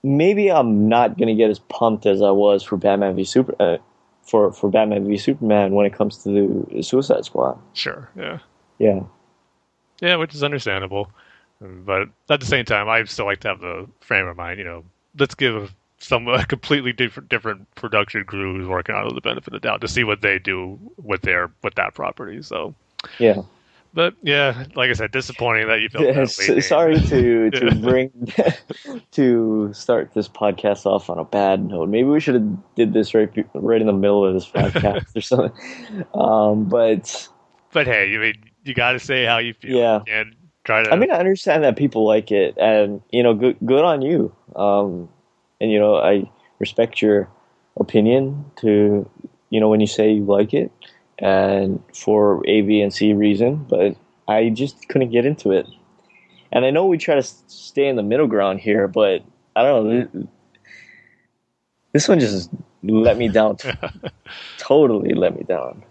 [0.02, 3.78] maybe I'm not gonna get as pumped as I was for Batman v Super uh,
[4.22, 7.58] for for Batman v Superman when it comes to the Suicide Squad.
[7.72, 8.38] Sure, yeah.
[8.78, 9.00] Yeah,
[10.00, 11.10] Yeah, which is understandable.
[11.60, 14.64] But at the same time, I still like to have the frame of mind, you
[14.64, 14.84] know,
[15.18, 19.48] let's give some a completely different different production crew who's working on it the benefit
[19.48, 22.42] of the doubt to see what they do with their with that property.
[22.42, 22.74] So,
[23.18, 23.42] yeah.
[23.94, 28.10] But yeah, like I said, disappointing that you felt that sorry to to bring
[29.12, 31.88] to start this podcast off on a bad note.
[31.88, 35.20] Maybe we should have did this right right in the middle of this podcast or
[35.20, 36.04] something.
[36.14, 37.28] Um, but
[37.72, 39.78] But hey, you mean you got to say how you feel.
[39.78, 40.00] Yeah.
[40.08, 40.90] and try to.
[40.90, 44.34] I mean, I understand that people like it, and you know, good good on you.
[44.56, 45.08] Um,
[45.60, 46.28] and you know, I
[46.58, 47.28] respect your
[47.78, 49.08] opinion to
[49.50, 50.72] you know when you say you like it,
[51.18, 53.66] and for A, B, and C reason.
[53.68, 53.96] But
[54.28, 55.66] I just couldn't get into it,
[56.52, 59.22] and I know we try to stay in the middle ground here, but
[59.56, 60.28] I don't know.
[61.92, 62.50] This one just
[62.82, 63.56] let me down.
[64.58, 65.84] totally let me down.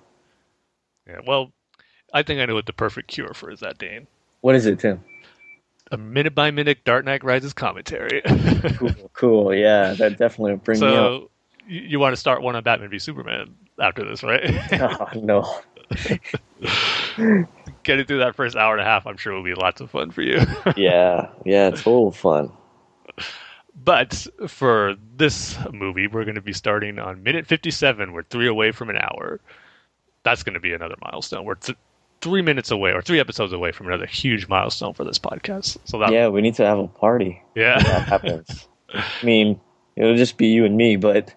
[1.07, 1.51] yeah, well,
[2.13, 4.07] I think I know what the perfect cure for is that, Dane.
[4.41, 5.03] What is it, Tim?
[5.91, 8.21] A minute by minute Dark Knight Rises commentary.
[8.77, 9.53] Cool, cool.
[9.53, 11.31] Yeah, that definitely will bring me up.
[11.67, 14.41] You, you want to start one on Batman v Superman after this, right?
[14.81, 15.59] oh, no.
[17.83, 20.11] Getting through that first hour and a half, I'm sure will be lots of fun
[20.11, 20.39] for you.
[20.77, 22.51] Yeah, yeah, total fun.
[23.83, 28.13] but for this movie, we're going to be starting on minute 57.
[28.13, 29.39] We're three away from an hour.
[30.23, 31.43] That's going to be another milestone.
[31.43, 31.77] We're th-
[32.21, 35.77] three minutes away or three episodes away from another huge milestone for this podcast.
[35.83, 37.43] So that Yeah, we need to have a party.
[37.55, 37.77] yeah.
[37.83, 38.67] that happens.
[38.93, 39.59] I mean,
[39.95, 41.33] it'll just be you and me, but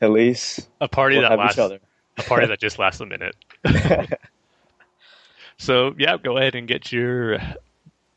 [0.00, 3.36] at least a party we'll that lasts a party that just lasts a minute.
[5.58, 7.38] so yeah, go ahead and get your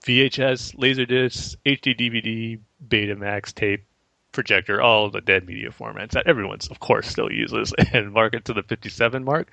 [0.05, 3.85] VHS, Laserdisc, HD DVD, Betamax, tape,
[4.31, 8.45] projector, all the dead media formats that everyone's of course still uses, and mark it
[8.45, 9.49] to the 57 mark.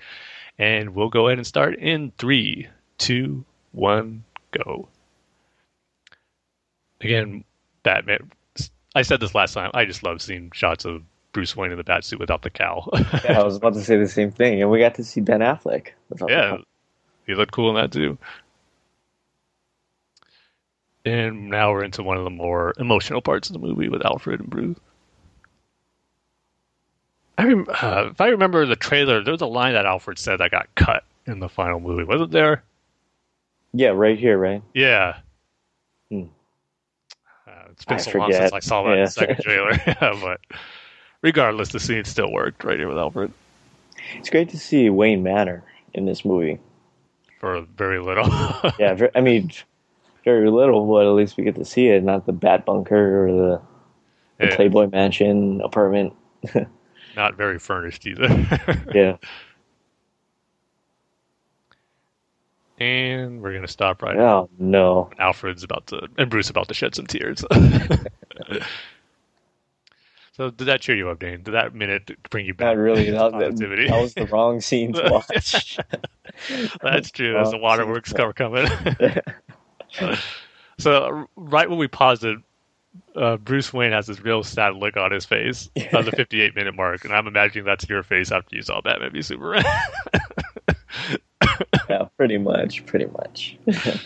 [0.59, 4.89] And we'll go ahead and start in three, two, one, go.
[7.01, 7.45] Again,
[7.83, 8.31] Batman.
[8.95, 9.71] I said this last time.
[9.75, 12.89] I just love seeing shots of Bruce Wayne in the bat suit without the cowl.
[13.25, 15.41] Yeah, I was about to say the same thing, and we got to see Ben
[15.41, 15.89] Affleck.
[16.09, 16.57] without the Yeah,
[17.27, 18.19] he looked cool in that too.
[21.05, 24.41] And now we're into one of the more emotional parts of the movie with Alfred
[24.41, 24.77] and Bruce.
[27.39, 30.39] I rem- uh, if I remember the trailer, there was a line that Alfred said
[30.41, 32.63] that got cut in the final movie, wasn't there?
[33.73, 34.63] yeah, right here, right?
[34.75, 35.21] Yeah.
[37.73, 38.53] It's been I so long since.
[38.53, 39.05] I saw that Yeah.
[39.07, 40.41] second trailer, but
[41.23, 43.33] regardless, the scene still worked right here with Alfred
[44.15, 45.63] It's great to see Wayne Manor
[45.95, 46.59] in this movie.
[47.39, 48.29] for very little.
[48.79, 49.51] Yeah, ver- I mean,
[50.25, 53.33] very little, but at least we get to see it, not the Bat Bunker or
[53.33, 53.61] the,
[54.39, 54.57] the Yeah.
[54.57, 56.13] Playboy Mansion apartment.
[57.17, 58.29] Not very furnished either.
[58.95, 59.17] Yeah,
[62.81, 66.95] and we're gonna stop right oh no, Alfred's about to and Bruce about to shed
[66.95, 67.45] some tears.
[70.33, 71.43] so did that cheer you up, Dane?
[71.43, 72.69] Did that minute bring you back?
[72.69, 73.11] not really.
[73.11, 73.89] That, positivity?
[73.89, 75.79] that was the wrong scene to watch.
[76.83, 77.35] That's true.
[77.35, 78.67] There's the waterworks cover coming.
[80.79, 82.39] so right when we paused it,
[83.15, 86.75] uh, Bruce Wayne has this real sad look on his face on the 58 minute
[86.75, 89.65] mark, and I'm imagining that's your face after you saw Batman v Superman.
[91.89, 93.57] Yeah, pretty much, pretty much.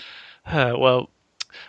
[0.46, 1.08] Uh, well,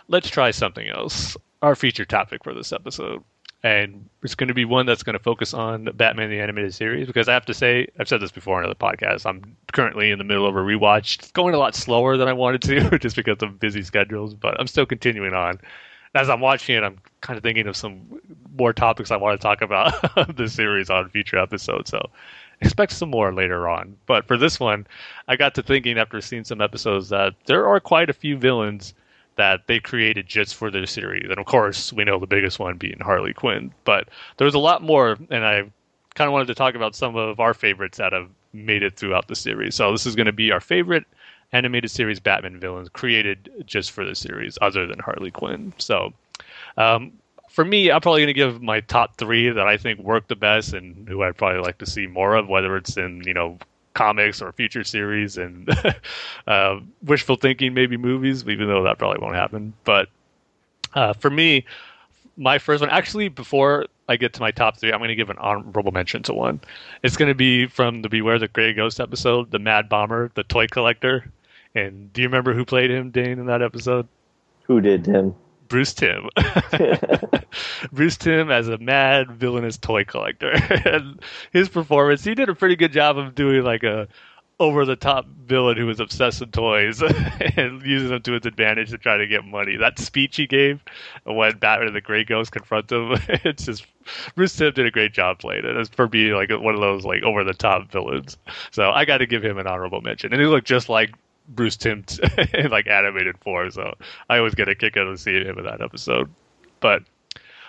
[0.10, 1.38] let's try something else.
[1.62, 3.24] Our feature topic for this episode.
[3.64, 7.08] And it's going to be one that's going to focus on Batman the Animated Series
[7.08, 9.26] because I have to say, I've said this before on other podcasts.
[9.26, 11.18] I'm currently in the middle of a rewatch.
[11.18, 14.60] It's going a lot slower than I wanted to just because of busy schedules, but
[14.60, 15.60] I'm still continuing on.
[16.14, 18.22] As I'm watching it, I'm kind of thinking of some
[18.56, 19.94] more topics I want to talk about
[20.36, 21.90] the series on future episodes.
[21.90, 22.12] So
[22.62, 23.96] expect some more later on.
[24.06, 24.88] But for this one,
[25.28, 28.94] I got to thinking after seeing some episodes that there are quite a few villains
[29.36, 31.30] that they created just for their series.
[31.30, 33.74] And of course, we know the biggest one being Harley Quinn.
[33.84, 35.64] But there's a lot more, and I
[36.16, 39.28] kind of wanted to talk about some of our favorites that have made it throughout
[39.28, 39.76] the series.
[39.76, 41.06] So this is going to be our favorite
[41.52, 45.74] animated series Batman villains created just for the series, other than Harley Quinn.
[45.78, 46.14] So
[46.78, 47.12] um,
[47.56, 50.36] for me, I'm probably going to give my top three that I think work the
[50.36, 53.58] best and who I'd probably like to see more of, whether it's in you know
[53.94, 55.70] comics or future series and
[56.48, 59.72] uh, wishful thinking, maybe movies, even though that probably won't happen.
[59.86, 60.10] But
[60.96, 61.64] uh, for me,
[62.36, 65.30] my first one, actually, before I get to my top three, I'm going to give
[65.30, 66.60] an honorable mention to one.
[67.04, 70.44] It's going to be from the Beware the Gray Ghost episode, the Mad Bomber, the
[70.44, 71.32] toy collector.
[71.74, 74.10] And do you remember who played him, Dane, in that episode?
[74.64, 75.34] Who did Tim?
[75.68, 76.30] Bruce Timm.
[77.92, 80.52] Bruce Timm as a mad villainous toy collector.
[80.86, 84.08] and his performance, he did a pretty good job of doing like a
[84.58, 88.90] over the top villain who was obsessed with toys and using them to his advantage
[88.90, 89.76] to try to get money.
[89.76, 90.82] That speech he gave
[91.26, 93.86] when Batman and the Grey Ghost confront him, it's just
[94.34, 95.76] Bruce Timm did a great job playing it.
[95.76, 98.38] As for being like one of those like over the top villains.
[98.72, 100.32] So I got to give him an honorable mention.
[100.32, 101.14] And he looked just like
[101.48, 102.04] Bruce Timm
[102.54, 103.72] in like animated form.
[103.72, 103.96] So
[104.30, 106.30] I always get a kick out of seeing him in that episode.
[106.80, 107.04] But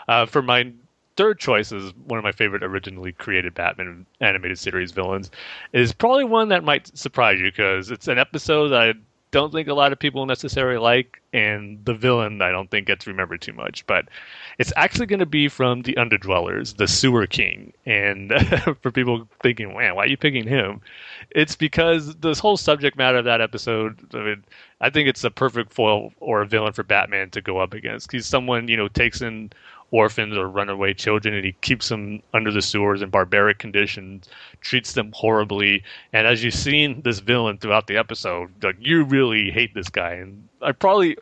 [0.08, 0.72] uh, for my
[1.16, 5.30] third choice is one of my favorite originally created Batman animated series villains
[5.72, 8.92] is probably one that might surprise you because it's an episode that I
[9.30, 13.06] don't think a lot of people necessarily like, and the villain I don't think gets
[13.06, 13.86] remembered too much.
[13.86, 14.08] But
[14.58, 17.72] it's actually going to be from the Underdwellers, the Sewer King.
[17.84, 18.32] And
[18.82, 20.80] for people thinking, man, why are you picking him?
[21.30, 24.44] It's because this whole subject matter of that episode, I mean,
[24.80, 28.12] I think it's a perfect foil or a villain for Batman to go up against.
[28.12, 29.50] He's someone, you know, takes in
[29.96, 34.28] orphans or runaway children and he keeps them under the sewers in barbaric conditions,
[34.60, 35.82] treats them horribly.
[36.12, 40.12] And as you've seen this villain throughout the episode, like you really hate this guy.
[40.12, 41.16] And I probably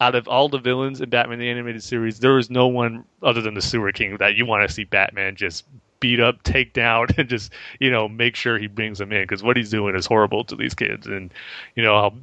[0.00, 3.42] out of all the villains in Batman the Animated Series, there is no one other
[3.42, 5.64] than the Sewer King that you want to see Batman just
[6.00, 9.42] beat up, take down, and just you know make sure he brings them in because
[9.42, 11.06] what he's doing is horrible to these kids.
[11.06, 11.32] And
[11.74, 12.14] you know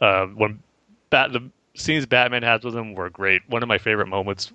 [0.00, 0.62] how uh, when
[1.10, 3.42] Bat the scenes Batman has with him were great.
[3.48, 4.50] One of my favorite moments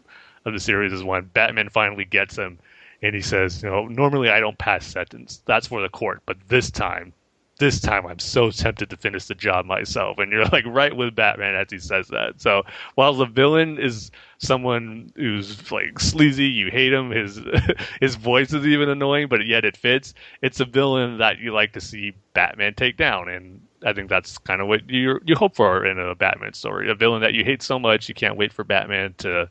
[0.48, 2.60] of the series is when Batman finally gets him
[3.02, 5.42] and he says, you know, normally I don't pass sentence.
[5.46, 7.14] That's for the court, but this time
[7.60, 10.20] this time I'm so tempted to finish the job myself.
[10.20, 12.40] And you're like right with Batman as he says that.
[12.40, 12.64] So
[12.96, 17.40] while the villain is someone who's like sleazy, you hate him, his
[18.02, 20.14] his voice is even annoying, but yet it fits.
[20.42, 24.38] It's a villain that you like to see Batman take down, and I think that's
[24.38, 26.90] kind of what you you hope for in a Batman story.
[26.90, 29.50] A villain that you hate so much, you can't wait for Batman to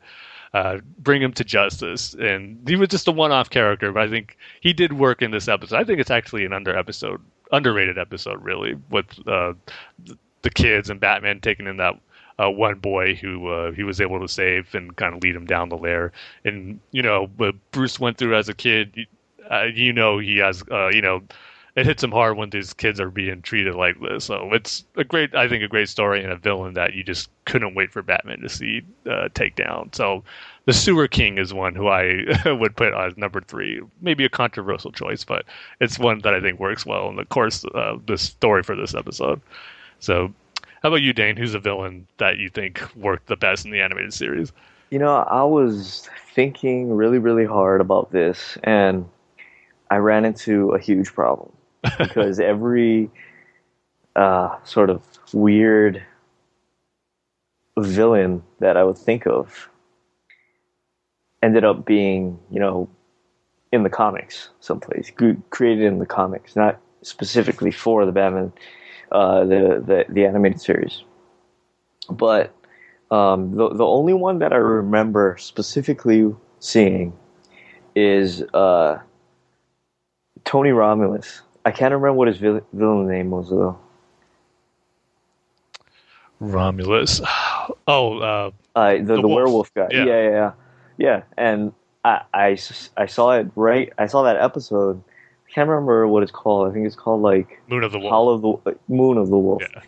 [0.57, 2.15] uh, bring him to justice.
[2.15, 5.47] And he was just a one-off character, but I think he did work in this
[5.47, 5.77] episode.
[5.77, 9.53] I think it's actually an under episode underrated episode, really, with uh,
[10.41, 11.93] the kids and Batman taking in that
[12.39, 15.45] uh, one boy who uh, he was able to save and kind of lead him
[15.45, 16.11] down the lair.
[16.43, 19.07] And you know, what Bruce went through as a kid,
[19.49, 21.21] uh, you know, he has, uh, you know,
[21.77, 24.25] it hits him hard when these kids are being treated like this.
[24.25, 27.29] So it's a great, I think, a great story and a villain that you just
[27.45, 29.93] couldn't wait for Batman to see uh, take down.
[29.93, 30.23] So
[30.65, 33.79] the Sewer King is one who I would put as number three.
[34.01, 35.45] Maybe a controversial choice, but
[35.79, 38.95] it's one that I think works well in the course of the story for this
[38.95, 39.39] episode.
[39.99, 40.33] So,
[40.81, 41.37] how about you, Dane?
[41.37, 44.51] Who's a villain that you think worked the best in the animated series?
[44.89, 49.07] You know, I was thinking really, really hard about this, and
[49.91, 51.51] I ran into a huge problem
[51.97, 53.09] because every
[54.15, 55.01] uh, sort of
[55.33, 56.03] weird
[57.79, 59.69] villain that I would think of
[61.43, 62.89] ended up being, you know,
[63.71, 65.11] in the comics someplace,
[65.49, 68.51] created in the comics, not specifically for the Batman,
[69.11, 71.03] uh, the, the the animated series.
[72.09, 72.53] But
[73.11, 77.13] um, the the only one that I remember specifically seeing
[77.95, 78.99] is uh,
[80.45, 81.41] Tony Romulus.
[81.67, 83.77] I can't remember what his villain, villain name was though.
[86.39, 87.21] Romulus.
[87.85, 89.89] Oh, uh, uh the, the, the werewolf guy.
[89.91, 90.05] Yeah.
[90.05, 90.51] yeah, yeah, yeah.
[90.97, 91.73] Yeah, and
[92.05, 92.57] I, I,
[92.95, 93.91] I saw it right.
[93.97, 95.03] I saw that episode.
[95.45, 96.69] I can't remember what it's called.
[96.69, 98.09] I think it's called like Moon of the Wolf.
[98.09, 99.63] Howl of the Moon of the Wolf.
[99.69, 99.81] Yeah.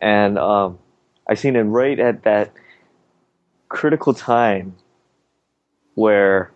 [0.00, 0.80] And um,
[1.28, 2.52] I seen it right at that
[3.68, 4.74] critical time
[5.94, 6.50] where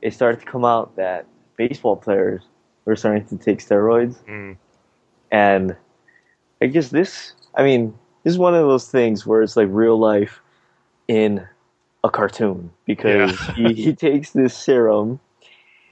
[0.00, 1.26] it started to come out that
[1.56, 2.42] baseball players
[2.84, 4.16] were starting to take steroids.
[4.24, 4.56] Mm.
[5.30, 5.76] And
[6.60, 9.98] I guess this, I mean, this is one of those things where it's like real
[9.98, 10.40] life
[11.08, 11.46] in
[12.04, 13.54] a cartoon because yeah.
[13.54, 15.20] he, he takes this serum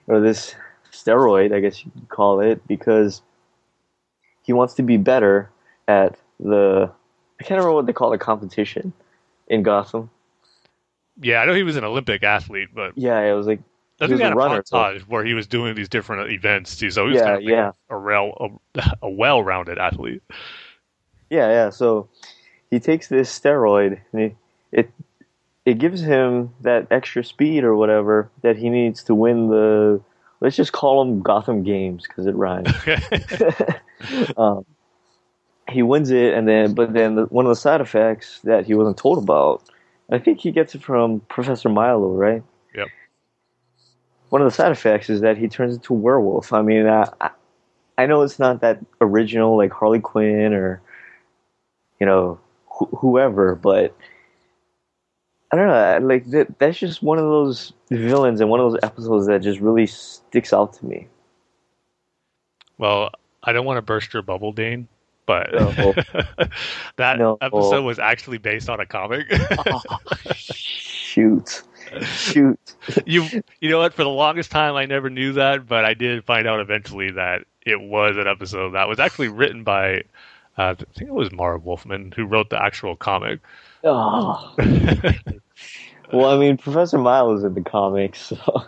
[0.07, 0.55] or this
[0.93, 3.23] steroid, I guess you could call it, because
[4.43, 5.51] he wants to be better
[5.89, 6.91] at the
[7.41, 8.93] I can't remember what they call the competition
[9.49, 10.11] in Gotham.
[11.23, 13.61] Yeah, I know he was an Olympic athlete, but yeah, it was like
[14.01, 15.05] I think he had a runner, montage so.
[15.09, 16.91] where he was doing these different events too.
[16.91, 17.73] So he was yeah, kind of yeah.
[17.89, 20.23] a, real, a, a well-rounded athlete.
[21.29, 21.71] Yeah, yeah.
[21.71, 22.09] So
[22.71, 24.37] he takes this steroid, and he,
[24.73, 24.91] it
[25.65, 30.01] it gives him that extra speed or whatever that he needs to win the.
[30.41, 32.73] Let's just call them Gotham games because it rhymes.
[34.39, 34.65] um,
[35.69, 38.75] he wins it, and then but then the, one of the side effects that he
[38.75, 39.63] wasn't told about,
[40.11, 42.43] I think he gets it from Professor Milo, right?
[44.31, 46.53] One of the side effects is that he turns into a werewolf.
[46.53, 47.31] I mean, I,
[47.99, 50.81] I know it's not that original like Harley Quinn or
[51.99, 53.95] you know wh- whoever, but
[55.53, 56.07] I don't know.
[56.07, 59.61] Like that, that's just one of those villains and one of those episodes that just
[59.61, 61.09] really sticks out to me.
[62.79, 63.11] Well,
[63.43, 64.89] I don't want to burst your bubble, Dane,
[65.27, 65.95] but no.
[66.97, 67.37] that no.
[67.41, 69.27] episode was actually based on a comic.
[69.31, 69.83] oh,
[70.35, 71.63] shoot,
[72.03, 72.59] shoot.
[73.07, 73.27] you
[73.61, 73.95] you know what?
[73.95, 77.45] For the longest time, I never knew that, but I did find out eventually that
[77.67, 80.03] it was an episode that was actually written by.
[80.59, 83.41] Uh, I think it was Marv Wolfman who wrote the actual comic.
[83.85, 84.55] Oh.
[86.13, 88.65] well, I mean, Professor Miles in the comics, so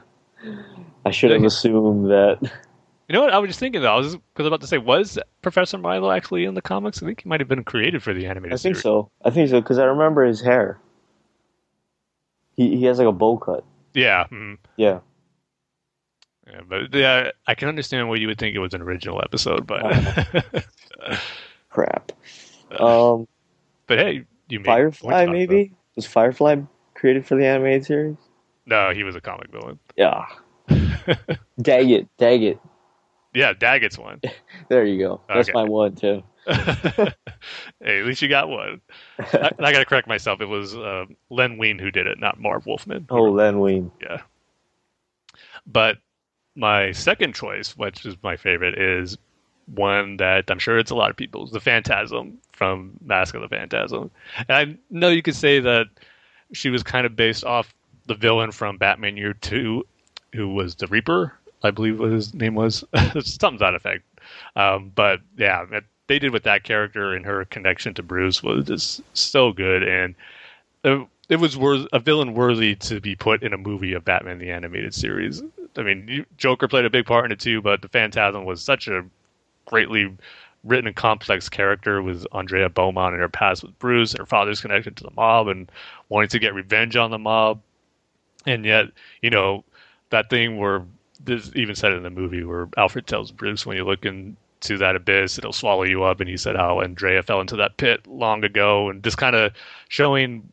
[1.04, 2.38] I should have assumed that.
[3.08, 3.34] You know what?
[3.34, 3.94] I was just thinking though.
[3.94, 7.02] I was because about to say, was Professor Milo actually in the comics?
[7.02, 8.54] I think he might have been created for the animated.
[8.54, 8.82] I think series.
[8.82, 9.10] so.
[9.24, 10.78] I think so because I remember his hair.
[12.54, 13.64] He he has like a bowl cut.
[13.94, 14.26] Yeah.
[14.30, 14.58] Mm.
[14.76, 15.00] Yeah.
[16.46, 19.66] Yeah, but yeah, I can understand why you would think it was an original episode,
[19.66, 19.82] but
[21.70, 22.12] crap.
[22.78, 23.28] Um,
[23.86, 26.56] but hey, you Firefly maybe was Firefly
[26.94, 28.16] created for the animated series?
[28.66, 29.78] No, he was a comic villain.
[29.96, 30.26] Yeah.
[31.60, 32.58] Daggett, Daggett.
[33.34, 34.20] Yeah, Daggett's one.
[34.68, 35.20] there you go.
[35.28, 35.54] That's okay.
[35.54, 36.22] my one too.
[36.46, 38.80] hey, at least you got one.
[39.18, 40.40] I, I got to correct myself.
[40.40, 43.06] It was uh, Len Wein who did it, not Marv Wolfman.
[43.10, 43.90] Oh, Len Wein.
[44.00, 44.22] Yeah.
[45.66, 45.98] But
[46.56, 49.16] my second choice, which is my favorite, is
[49.66, 53.48] one that I'm sure it's a lot of people's, the Phantasm from Mask of the
[53.48, 54.10] Phantasm.
[54.48, 55.86] And I know you could say that
[56.52, 57.72] she was kind of based off
[58.06, 59.86] the villain from Batman Year Two,
[60.34, 62.84] who was the Reaper, I believe what his name was,
[63.20, 64.04] something to that effect.
[64.56, 68.66] Um, but yeah, it, they did with that character and her connection to Bruce was
[68.66, 70.14] just so good, and
[71.28, 74.50] it, was worth, a villain worthy to be put in a movie of Batman the
[74.50, 75.42] Animated Series.
[75.76, 78.88] I mean, Joker played a big part in it too, but the Phantasm was such
[78.88, 79.04] a
[79.66, 80.14] greatly
[80.64, 84.60] written and complex character with Andrea Beaumont and her past with Bruce, and her father's
[84.60, 85.70] connection to the mob, and
[86.08, 87.60] wanting to get revenge on the mob,
[88.46, 88.86] and yet,
[89.22, 89.64] you know,
[90.10, 90.84] that thing where
[91.24, 94.04] this even said in the movie where Alfred tells Bruce, when you look
[94.62, 97.76] into that abyss, it'll swallow you up, and he said how Andrea fell into that
[97.76, 99.52] pit long ago, and just kind of
[99.88, 100.50] showing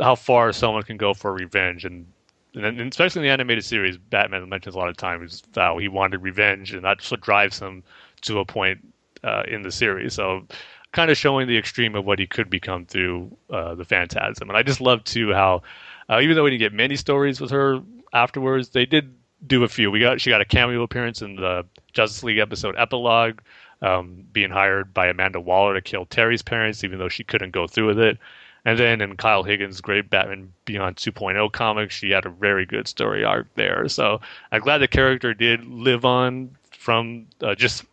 [0.00, 2.06] how far someone can go for revenge and
[2.54, 6.22] and especially in the animated series, Batman mentions a lot of times how he wanted
[6.22, 7.82] revenge, and that's what drives him
[8.22, 8.86] to a point
[9.24, 10.12] uh, in the series.
[10.12, 10.46] So,
[10.92, 14.50] kind of showing the extreme of what he could become through uh, the Phantasm.
[14.50, 15.62] And I just love too how,
[16.10, 17.80] uh, even though we didn't get many stories with her
[18.12, 19.14] afterwards, they did
[19.46, 19.90] do a few.
[19.90, 23.40] We got she got a cameo appearance in the Justice League episode epilogue,
[23.80, 27.66] um, being hired by Amanda Waller to kill Terry's parents, even though she couldn't go
[27.66, 28.18] through with it.
[28.64, 32.86] And then in Kyle Higgins' great Batman Beyond 2.0 comics, she had a very good
[32.86, 33.88] story arc there.
[33.88, 34.20] So
[34.52, 37.84] I'm glad the character did live on from uh, just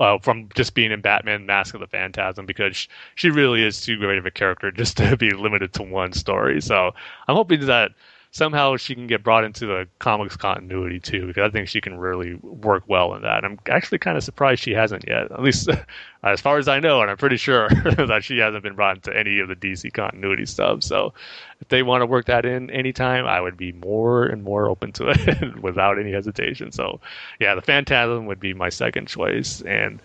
[0.00, 3.96] uh, from just being in Batman Mask of the Phantasm because she really is too
[3.96, 6.60] great of a character just to be limited to one story.
[6.60, 6.92] So
[7.28, 7.92] I'm hoping that
[8.34, 11.96] somehow she can get brought into the comics continuity too, because I think she can
[11.96, 13.44] really work well in that.
[13.44, 15.68] I'm actually kind of surprised she hasn't yet, at least
[16.24, 19.16] as far as I know, and I'm pretty sure that she hasn't been brought into
[19.16, 20.82] any of the DC continuity stuff.
[20.82, 21.14] So
[21.60, 24.90] if they want to work that in anytime, I would be more and more open
[24.94, 26.72] to it without any hesitation.
[26.72, 27.00] So
[27.38, 30.02] yeah, the Phantasm would be my second choice, and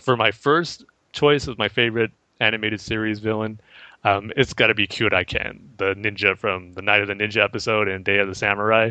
[0.00, 3.58] for my first choice of my favorite animated series villain
[4.04, 7.42] um, it's got to be Kyodai Ken, the ninja from the Night of the Ninja
[7.42, 8.90] episode and Day of the Samurai.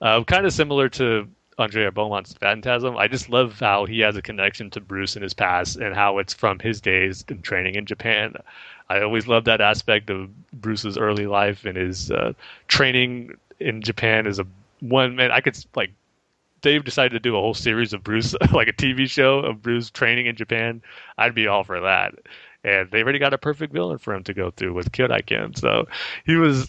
[0.00, 1.28] Uh, kind of similar to
[1.58, 2.96] Andrea Beaumont's Phantasm.
[2.96, 6.18] I just love how he has a connection to Bruce in his past and how
[6.18, 8.34] it's from his days in training in Japan.
[8.88, 12.34] I always love that aspect of Bruce's early life and his uh,
[12.68, 14.46] training in Japan as a
[14.80, 15.32] one man.
[15.32, 15.92] I could like
[16.60, 19.90] Dave decided to do a whole series of Bruce, like a TV show of Bruce
[19.90, 20.82] training in Japan.
[21.18, 22.14] I'd be all for that
[22.66, 25.54] and they already got a perfect villain for him to go through with Kyodai Ken.
[25.54, 25.86] So
[26.26, 26.68] he was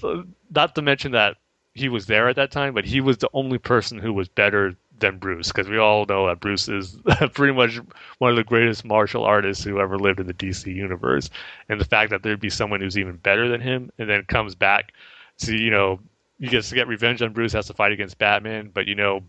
[0.52, 1.38] not to mention that
[1.74, 4.76] he was there at that time, but he was the only person who was better
[5.00, 6.98] than Bruce because we all know that Bruce is
[7.34, 7.80] pretty much
[8.20, 11.30] one of the greatest martial artists who ever lived in the DC universe,
[11.68, 14.56] and the fact that there'd be someone who's even better than him and then comes
[14.56, 14.94] back
[15.40, 16.00] to you know
[16.40, 19.24] he gets to get revenge on Bruce, has to fight against Batman, but you know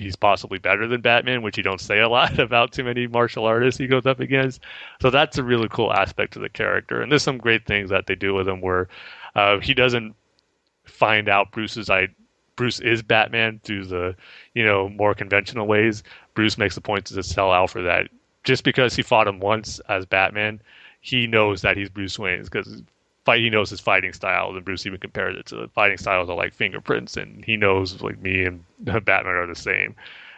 [0.00, 3.44] he's possibly better than Batman, which you don't say a lot about too many martial
[3.44, 4.60] artists he goes up against.
[5.00, 7.00] So that's a really cool aspect to the character.
[7.00, 8.88] And there's some great things that they do with him where
[9.34, 10.14] uh, he doesn't
[10.84, 12.08] find out Bruce's I
[12.56, 14.14] Bruce is Batman through the
[14.54, 16.02] you know more conventional ways.
[16.34, 18.08] Bruce makes the point to tell Alfred that
[18.44, 20.60] just because he fought him once as Batman,
[21.00, 22.82] he knows that he's Bruce Wayne because
[23.24, 26.30] fight he knows his fighting style and Bruce even compares it to the fighting styles
[26.30, 29.94] are like fingerprints and he knows like me and Batman are the same.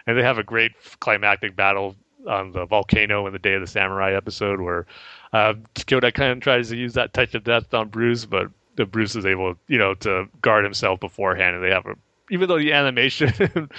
[0.07, 1.95] And they have a great climactic battle
[2.28, 4.87] on the volcano in the Day of the Samurai episode where
[5.33, 8.87] uh, Kyoda kind of tries to use that touch of death on Bruce, but the
[8.87, 11.95] Bruce is able, you know, to guard himself beforehand, and they have a.
[12.30, 13.30] Even though the animation,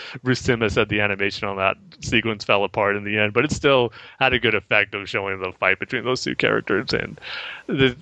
[0.24, 3.46] Bruce Timm has said the animation on that sequence fell apart in the end, but
[3.46, 7.20] it still had a good effect of showing the fight between those two characters, and
[7.68, 7.96] the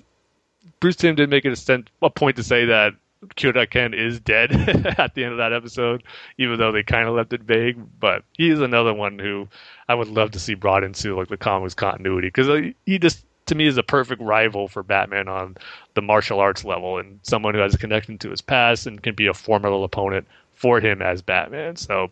[0.80, 2.94] Bruce Timm did make it a, stent, a point to say that
[3.36, 4.52] Kyodai Ken is dead
[4.98, 6.02] at the end of that episode,
[6.38, 7.78] even though they kind of left it vague.
[8.00, 9.48] But he is another one who
[9.88, 13.24] I would love to see brought into like the comics continuity because uh, he just
[13.46, 15.56] to me is a perfect rival for Batman on
[15.94, 19.14] the martial arts level and someone who has a connection to his past and can
[19.14, 21.76] be a formidable opponent for him as Batman.
[21.76, 22.10] So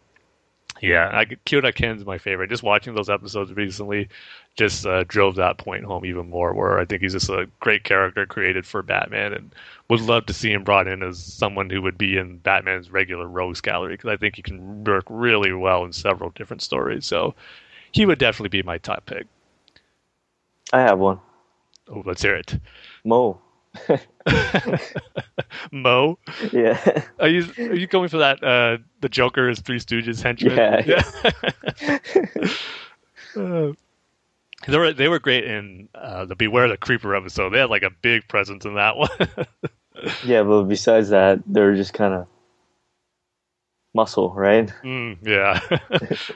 [0.81, 2.51] yeah, I, Kyodai Ken's my favorite.
[2.51, 4.09] Just watching those episodes recently
[4.57, 6.55] just uh, drove that point home even more.
[6.55, 9.55] Where I think he's just a great character created for Batman, and
[9.89, 13.27] would love to see him brought in as someone who would be in Batman's regular
[13.27, 17.05] rogues gallery because I think he can work really well in several different stories.
[17.07, 17.35] So
[17.93, 19.27] he would definitely be my top pick.
[20.73, 21.19] I have one.
[21.89, 22.59] Oh, let's hear it.
[23.05, 23.41] Mo.
[25.73, 26.19] Mo.
[26.53, 27.05] Yeah.
[27.19, 28.43] Are you are you going for that?
[28.43, 30.57] Uh, the Joker is Three Stooges henchman.
[30.57, 30.83] Yeah.
[30.87, 31.99] yeah.
[33.37, 33.73] uh,
[34.69, 37.51] they were they were great in uh, the Beware the Creeper episode.
[37.51, 39.11] They had like a big presence in that one.
[40.25, 42.27] yeah, but besides that, they're just kind of
[43.95, 44.73] muscle, right?
[44.85, 45.61] Mm, yeah,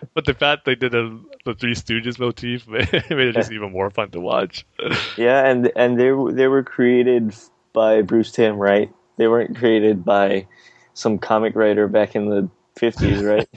[0.14, 3.90] but the fact they did a the Three Stooges motif made it just even more
[3.90, 4.66] fun to watch.
[5.16, 7.34] Yeah, and and they were- they were created
[7.72, 8.92] by Bruce Timm, right?
[9.16, 10.46] They weren't created by
[10.94, 13.48] some comic writer back in the fifties, right?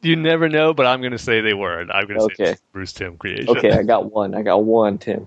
[0.00, 1.80] You never know, but I'm going to say they were.
[1.80, 2.52] and I'm going to say Okay.
[2.52, 3.48] it's Bruce Timm creation.
[3.56, 4.32] okay, I got one.
[4.34, 5.26] I got one, Tim.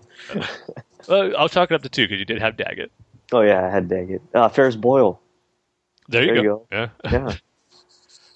[1.10, 2.90] Well, I'll chalk it up to two because you did have Daggett.
[3.34, 4.22] Oh yeah, I had Daggett.
[4.34, 5.20] Ah, Ferris Boyle.
[6.12, 6.68] There you There go.
[6.72, 6.90] you Yeah.
[7.12, 7.36] Yeah.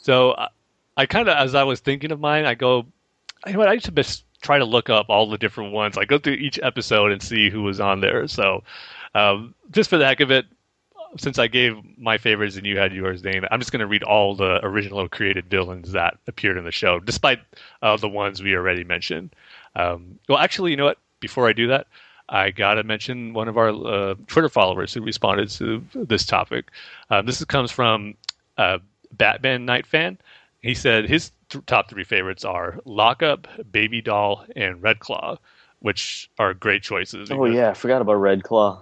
[0.02, 0.50] So I,
[0.98, 2.86] I kind of, as I was thinking of mine, I go,
[3.48, 3.70] you know what?
[3.70, 5.98] I used to just try to look up all the different ones.
[5.98, 8.28] I go through each episode and see who was on there.
[8.28, 8.64] So
[9.16, 10.46] um, just for the heck of it,
[11.18, 14.04] since I gave my favorites and you had yours, Dane, I'm just going to read
[14.04, 17.40] all the original created villains that appeared in the show, despite
[17.82, 19.32] uh, the ones we already mentioned.
[19.76, 21.00] Um, well, actually, you know what?
[21.20, 21.88] Before I do that,
[22.30, 26.72] I gotta mention one of our uh, Twitter followers who responded to this topic.
[27.10, 28.16] Um, this comes from
[28.58, 28.80] uh,
[29.12, 30.18] Batman Night Fan.
[30.62, 35.38] He said his th- top three favorites are Lockup, Baby Doll, and Red Claw,
[35.80, 37.30] which are great choices.
[37.32, 38.82] Oh yeah, I forgot about Red Claw.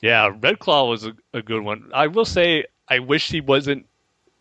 [0.00, 1.90] yeah, Red Claw was a, a good one.
[1.94, 3.86] I will say I wish he wasn't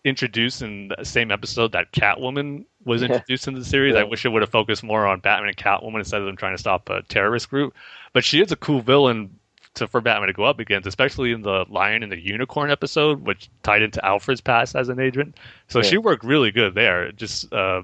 [0.04, 3.10] introduced in the same episode that Catwoman was Yeah.
[3.10, 3.96] introduced in the series.
[3.96, 6.54] I wish it would have focused more on Batman and Catwoman instead of them trying
[6.54, 7.76] to stop a terrorist group.
[8.14, 9.38] But she is a cool villain
[9.76, 13.26] to, for Batman to go up against, especially in the Lion and the Unicorn episode,
[13.26, 15.38] which tied into Alfred's past as an agent.
[15.68, 15.84] So Yeah.
[15.90, 17.12] she worked really good there.
[17.12, 17.84] Just uh,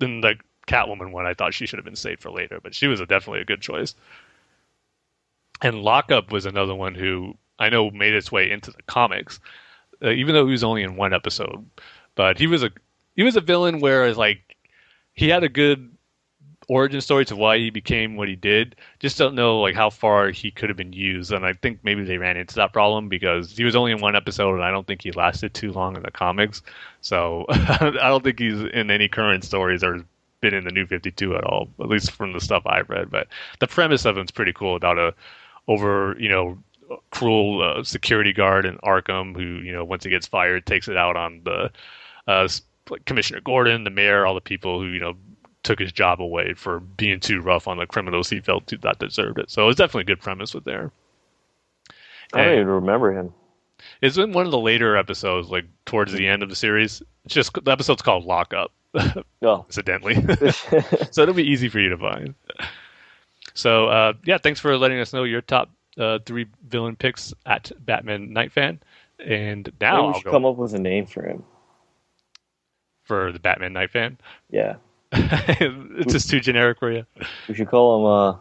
[0.00, 0.34] in the
[0.66, 3.06] Catwoman one, I thought she should have been saved for later, but she was a,
[3.06, 3.94] definitely a good choice.
[5.60, 9.38] And Lockup was another one who I know made its way into the comics,
[10.04, 11.64] uh, even though he was only in one episode.
[12.14, 12.70] But he was a
[13.14, 14.56] he was a villain where like
[15.12, 15.90] he had a good
[16.68, 18.76] origin story to why he became what he did.
[18.98, 22.04] Just don't know like how far he could have been used, and I think maybe
[22.04, 24.86] they ran into that problem because he was only in one episode, and I don't
[24.86, 26.62] think he lasted too long in the comics.
[27.00, 30.04] So I don't think he's in any current stories or
[30.40, 33.10] been in the New Fifty Two at all, at least from the stuff I've read.
[33.10, 33.28] But
[33.60, 35.14] the premise of him's pretty cool about a
[35.68, 36.58] over you know
[37.10, 40.96] cruel uh, security guard in Arkham who you know once he gets fired takes it
[40.96, 41.70] out on the
[42.26, 42.48] uh,
[42.90, 45.14] like Commissioner Gordon, the mayor, all the people who you know
[45.62, 48.98] took his job away for being too rough on the criminals he felt too, that
[48.98, 49.50] deserved it.
[49.50, 50.90] So it's definitely a good premise with there.
[52.32, 53.32] I don't even remember him.
[54.00, 57.02] It's in one of the later episodes, like towards the end of the series.
[57.24, 58.52] It's just the episode's called Lock
[58.94, 59.64] Lockup, Oh.
[59.68, 60.14] incidentally.
[61.10, 62.34] so it'll be easy for you to find.
[63.54, 67.70] So uh, yeah, thanks for letting us know your top uh, three villain picks at
[67.84, 68.80] Batman Night Fan.
[69.24, 71.44] And now I'll come up with a name for him.
[73.04, 74.18] For the Batman Night Fan.
[74.50, 74.76] Yeah.
[75.12, 77.04] it's just too generic for you.
[77.48, 78.32] We should call him uh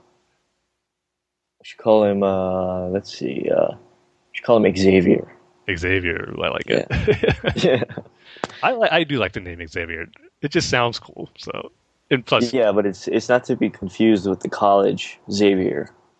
[1.60, 3.78] we should call him uh let's see, uh we
[4.34, 5.36] should call him Xavier.
[5.76, 7.64] Xavier, I like it.
[7.64, 7.84] Yeah.
[8.64, 10.08] I li- I do like the name Xavier.
[10.42, 11.30] It just sounds cool.
[11.38, 11.72] So
[12.10, 15.90] and plus, yeah, but it's it's not to be confused with the college Xavier.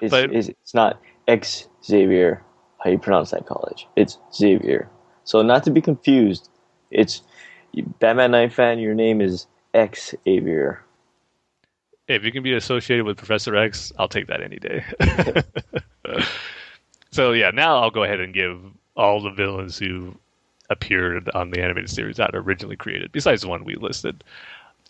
[0.00, 2.42] It's But- it's, it's not X Xavier,
[2.82, 3.86] how you pronounce that college.
[3.96, 4.88] It's Xavier.
[5.24, 6.48] So not to be confused,
[6.90, 7.22] it's
[8.00, 10.82] Batman Night fan, your name is X Xavier.
[12.08, 14.84] if you can be associated with Professor X, I'll take that any day.
[17.10, 18.60] so yeah, now I'll go ahead and give
[18.96, 20.16] all the villains who
[20.70, 24.24] appeared on the animated series that originally created, besides the one we listed.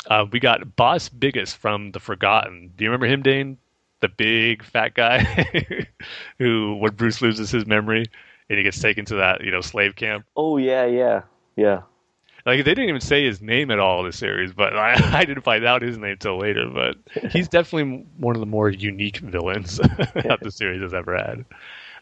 [0.07, 2.73] Uh, we got Boss Biggis from The Forgotten.
[2.77, 3.59] Do you remember him, Dane?
[4.01, 5.25] The big fat guy
[6.39, 8.05] who, when Bruce loses his memory
[8.49, 10.27] and he gets taken to that you know slave camp.
[10.37, 11.23] Oh yeah, yeah.
[11.57, 11.83] Yeah.
[12.47, 15.25] Like they didn't even say his name at all in the series, but I, I
[15.25, 16.71] didn't find out his name till later.
[16.73, 16.97] But
[17.33, 21.45] he's definitely one of the more unique villains that the series has ever had.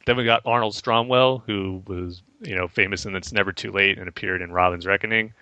[0.07, 3.99] Then we got Arnold Stromwell, who was you know famous in It's Never Too Late
[3.99, 5.33] and appeared in Robin's Reckoning.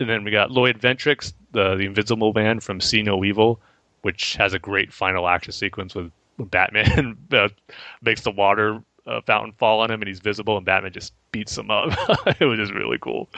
[0.00, 3.60] And then we got Lloyd Ventrix, the the Invisible Man from See No Evil,
[4.02, 7.16] which has a great final action sequence with Batman
[8.02, 11.56] makes the water uh, fountain fall on him and he's visible, and Batman just beats
[11.56, 11.90] him up.
[12.40, 13.28] it was just really cool.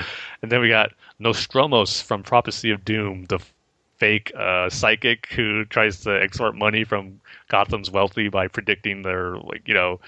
[0.43, 3.41] And then we got Nostromos from Prophecy of Doom, the
[3.99, 9.67] fake uh, psychic who tries to extort money from Gotham's wealthy by predicting their like
[9.67, 10.01] you know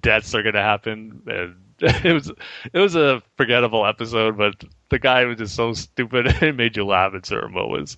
[0.00, 1.22] deaths are going to happen.
[1.26, 1.56] And
[2.04, 2.32] it was
[2.72, 6.84] it was a forgettable episode, but the guy was just so stupid it made you
[6.84, 7.96] laugh at certain moments.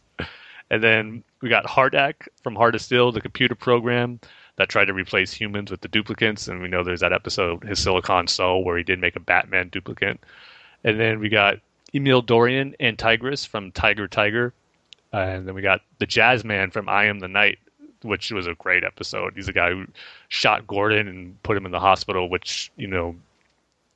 [0.68, 4.18] And then we got HARDAC from Heart of Steel, the computer program
[4.56, 6.48] that tried to replace humans with the duplicates.
[6.48, 9.68] And we know there's that episode, his Silicon Soul, where he did make a Batman
[9.68, 10.18] duplicate.
[10.84, 11.58] And then we got
[11.94, 14.52] Emil Dorian and Tigress from Tiger Tiger.
[15.12, 17.58] And then we got the Jazz Man from I Am the Night,
[18.02, 19.34] which was a great episode.
[19.36, 19.86] He's a guy who
[20.28, 23.16] shot Gordon and put him in the hospital, which, you know,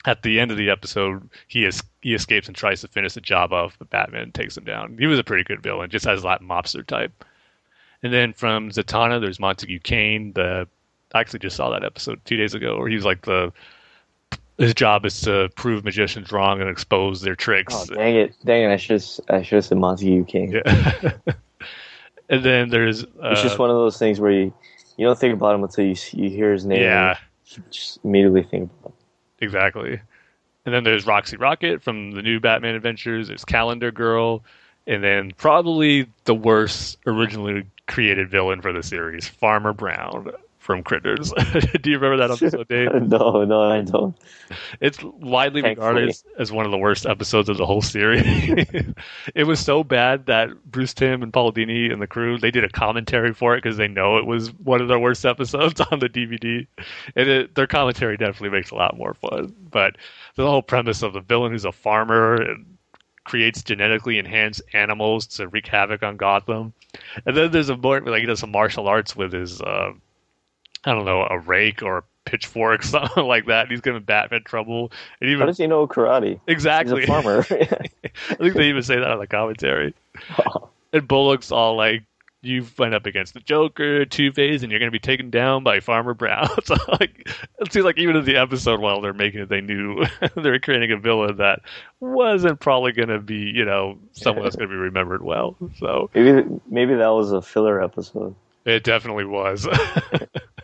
[0.06, 3.20] at the end of the episode, he is he escapes and tries to finish the
[3.20, 4.96] job off, but Batman takes him down.
[4.98, 7.24] He was a pretty good villain, just has that mobster type.
[8.02, 10.32] And then from Zatanna, there's Montague Kane.
[10.32, 10.66] The
[11.12, 13.52] I actually just saw that episode two days ago, where he was like the
[14.58, 17.74] his job is to prove magicians wrong and expose their tricks.
[17.76, 18.34] Oh dang it!
[18.44, 18.72] Dang it!
[18.72, 20.52] I should I should have said Montague King.
[20.52, 21.12] Yeah.
[22.28, 24.52] and then there's uh, it's just one of those things where you
[24.96, 26.80] you don't think about him until you you hear his name.
[26.80, 27.16] yeah,
[27.56, 28.90] You just immediately think about.
[28.92, 28.96] Him.
[29.40, 30.00] exactly.
[30.66, 33.28] And then there's Roxy Rocket from the new Batman Adventures.
[33.28, 34.44] There's Calendar Girl,
[34.86, 41.32] and then probably the worst originally created villain for the series, Farmer Brown from Critters.
[41.82, 43.08] Do you remember that episode, Dane?
[43.08, 44.16] no, no, I don't.
[44.80, 45.88] It's widely Thankfully.
[45.88, 48.22] regarded as, as one of the worst episodes of the whole series.
[49.34, 52.62] it was so bad that Bruce Timm and Paul Dini and the crew they did
[52.62, 55.98] a commentary for it because they know it was one of their worst episodes on
[55.98, 56.66] the DVD,
[57.16, 59.52] and it, their commentary definitely makes a lot more fun.
[59.70, 59.96] But
[60.36, 62.78] the whole premise of the villain who's a farmer and
[63.30, 66.72] creates genetically enhanced animals to wreak havoc on Gotham,
[67.24, 69.60] and then there's a more like he does some martial arts with his.
[69.60, 69.92] Uh,
[70.84, 73.62] I don't know, a rake or a pitchfork, something like that.
[73.62, 74.90] And he's giving Batman trouble.
[75.20, 76.40] And even, How does he know karate?
[76.46, 77.38] exactly, He's a farmer.
[77.50, 79.94] I think they even say that on the commentary.
[80.92, 82.02] And Bullock's all like,
[82.42, 85.62] "You went up against the Joker, Two Face, and you're going to be taken down
[85.62, 87.28] by Farmer Brown." so like,
[87.58, 90.04] it seems like even in the episode while they're making it, they knew
[90.36, 91.60] they were creating a villain that
[92.00, 95.56] wasn't probably going to be, you know, someone that's going to be remembered well.
[95.78, 98.34] So maybe maybe that was a filler episode.
[98.64, 99.68] it definitely was.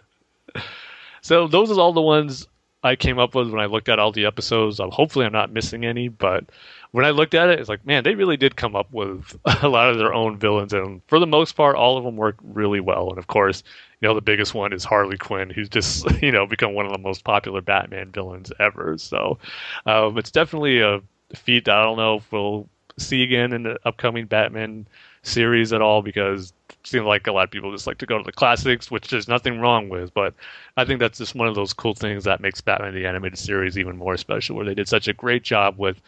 [1.21, 2.47] so those are all the ones
[2.83, 4.79] I came up with when I looked at all the episodes.
[4.79, 6.45] Um, hopefully, I'm not missing any, but
[6.93, 9.69] when I looked at it, it's like, man, they really did come up with a
[9.69, 12.81] lot of their own villains, and for the most part, all of them work really
[12.81, 13.11] well.
[13.11, 13.63] And of course,
[14.01, 16.93] you know, the biggest one is Harley Quinn, who's just you know become one of
[16.93, 18.97] the most popular Batman villains ever.
[18.99, 19.39] So
[19.87, 21.01] um, it's definitely a
[21.35, 22.69] feat that I don't know if we'll
[22.99, 24.87] see again in the upcoming Batman
[25.23, 28.17] series at all because it seems like a lot of people just like to go
[28.17, 30.15] to the classics, which there's nothing wrong with.
[30.15, 30.35] But
[30.77, 33.77] I think that's just one of those cool things that makes Batman the animated series
[33.77, 36.01] even more special, where they did such a great job with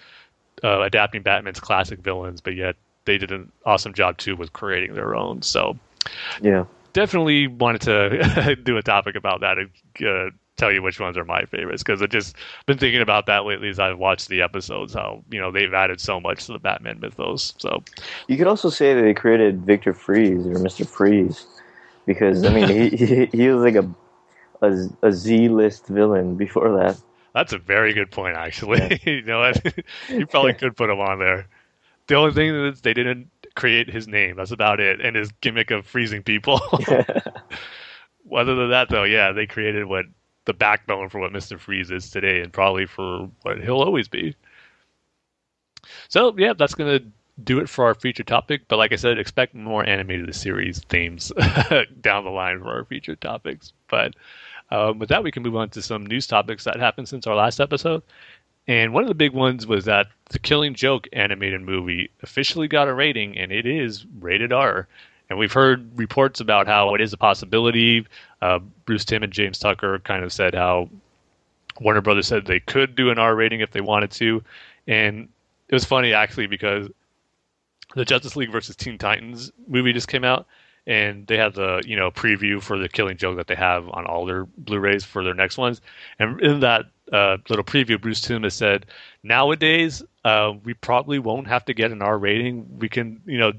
[0.64, 4.94] uh, adapting Batman's classic villains, but yet they did an awesome job too with creating
[4.94, 5.42] their own.
[5.42, 5.78] So
[6.42, 6.64] Yeah.
[6.92, 9.70] definitely wanted to do a topic about that and
[10.06, 12.36] uh, tell you which ones are my favorites because I've just
[12.66, 14.94] been thinking about that lately as I've watched the episodes.
[14.94, 17.54] How you know they've added so much to the Batman mythos.
[17.58, 17.82] So
[18.26, 21.46] You could also say that they created Victor Freeze or Mister Freeze
[22.06, 23.88] because I mean he he, he was like a
[24.62, 26.98] a, a Z list villain before that.
[27.38, 29.00] That's a very good point, actually.
[29.06, 29.74] you know, what?
[30.08, 31.46] you probably could put him on there.
[32.08, 34.36] The only thing is they didn't create his name.
[34.36, 36.60] That's about it, and his gimmick of freezing people.
[38.32, 40.06] Other than that, though, yeah, they created what
[40.46, 44.34] the backbone for what Mister Freeze is today, and probably for what he'll always be.
[46.08, 47.00] So, yeah, that's gonna
[47.44, 48.62] do it for our feature topic.
[48.66, 51.30] But like I said, expect more animated series themes
[52.00, 53.72] down the line for our feature topics.
[53.88, 54.14] But
[54.70, 57.34] um, with that, we can move on to some news topics that happened since our
[57.34, 58.02] last episode.
[58.66, 62.86] And one of the big ones was that the Killing Joke animated movie officially got
[62.86, 64.86] a rating, and it is rated R.
[65.30, 68.06] And we've heard reports about how it is a possibility.
[68.42, 70.88] Uh, Bruce Timm and James Tucker kind of said how
[71.80, 74.42] Warner Brothers said they could do an R rating if they wanted to.
[74.86, 75.28] And
[75.68, 76.88] it was funny actually because
[77.94, 80.46] the Justice League versus Teen Titans movie just came out,
[80.88, 84.06] and they had the you know preview for the Killing Joke that they have on
[84.06, 85.80] all their Blu-rays for their next ones.
[86.18, 88.86] And in that uh, little preview, Bruce Timm has said,
[89.22, 92.78] nowadays uh, we probably won't have to get an R rating.
[92.78, 93.52] We can you know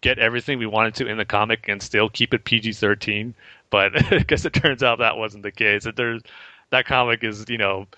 [0.00, 3.34] get everything we wanted to in the comic and still keep it PG-13.
[3.68, 5.84] But I guess it turns out that wasn't the case.
[5.84, 6.22] That there's
[6.70, 7.88] that comic is you know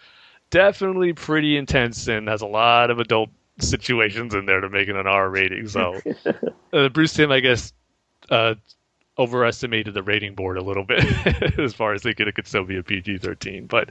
[0.50, 3.28] definitely pretty intense and has a lot of adult
[3.60, 5.68] situations in there to make it an R rating.
[5.68, 6.00] So
[6.72, 7.74] uh, Bruce Timm, I guess,
[8.30, 8.54] uh,
[9.18, 11.04] overestimated the rating board a little bit
[11.58, 13.66] as far as thinking it could still be a PG thirteen.
[13.66, 13.90] But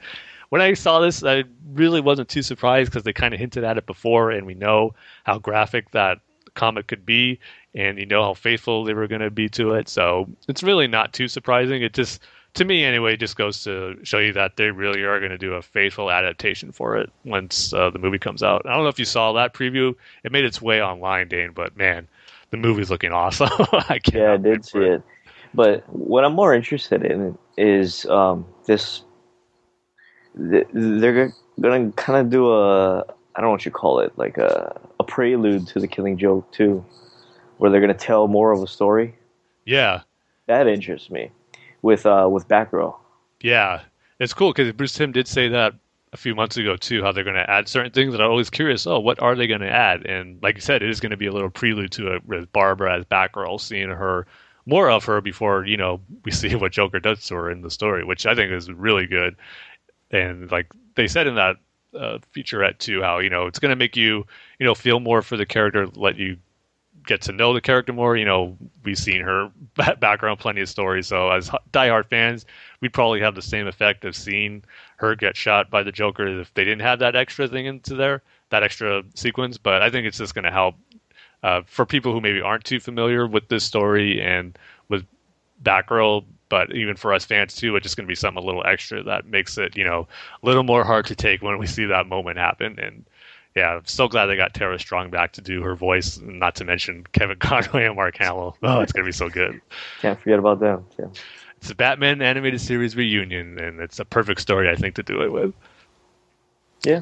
[0.49, 3.77] when I saw this, I really wasn't too surprised because they kind of hinted at
[3.77, 6.19] it before, and we know how graphic that
[6.53, 7.39] comic could be,
[7.75, 9.89] and you know how faithful they were going to be to it.
[9.89, 11.81] So it's really not too surprising.
[11.81, 12.21] It just
[12.55, 15.53] to me anyway just goes to show you that they really are going to do
[15.53, 18.65] a faithful adaptation for it once uh, the movie comes out.
[18.65, 19.95] I don't know if you saw that preview.
[20.23, 22.07] It made its way online, Dane, but man,
[22.49, 23.49] the movie's looking awesome.
[23.89, 25.03] I can't Yeah, I did see it.
[25.53, 29.03] But what I'm more interested in is um, this.
[30.37, 34.13] th- They're going to kind of do a I don't know what you call it,
[34.17, 36.83] like a a prelude to the Killing Joke too,
[37.57, 39.15] where they're going to tell more of a story.
[39.65, 40.01] Yeah,
[40.47, 41.31] That interests me
[41.81, 42.95] with uh, with Batgirl.
[43.41, 43.81] yeah,
[44.19, 45.73] it's cool because Bruce Timm did say that
[46.13, 48.49] a few months ago too how they're going to add certain things, and I'm always
[48.49, 48.87] curious.
[48.87, 50.05] Oh, what are they going to add?
[50.05, 52.51] And like you said, it is going to be a little prelude to it with
[52.53, 54.25] Barbara as Batgirl, seeing her
[54.67, 57.71] more of her before you know we see what Joker does to her in the
[57.71, 59.35] story, which I think is really good.
[60.11, 61.55] And like they said in that
[61.95, 64.25] uh, featurette too, how you know it's going to make you
[64.59, 66.37] you know feel more for the character, let you
[67.07, 68.17] get to know the character more.
[68.17, 69.49] You know, we've seen her
[69.99, 71.07] background, plenty of stories.
[71.07, 72.45] So as diehard fans,
[72.81, 74.63] we'd probably have the same effect of seeing
[74.97, 78.21] her get shot by the Joker if they didn't have that extra thing into there,
[78.49, 79.57] that extra sequence.
[79.57, 80.75] But I think it's just going to help
[81.43, 84.57] uh, for people who maybe aren't too familiar with this story and
[84.89, 85.05] with
[85.63, 86.25] Batgirl.
[86.49, 89.03] But even for us fans too, it's just going to be something a little extra
[89.03, 90.07] that makes it, you know,
[90.41, 92.79] a little more hard to take when we see that moment happen.
[92.79, 93.05] And
[93.53, 96.63] yeah, I'm so glad they got Tara Strong back to do her voice, not to
[96.63, 98.55] mention Kevin Conroy and Mark Hamill.
[98.63, 99.59] Oh, it's gonna be so good.
[100.01, 100.85] Can't forget about them.
[100.97, 101.07] Yeah.
[101.57, 105.23] It's a Batman animated series reunion, and it's a perfect story, I think, to do
[105.23, 105.53] it with.
[106.85, 107.01] Yeah.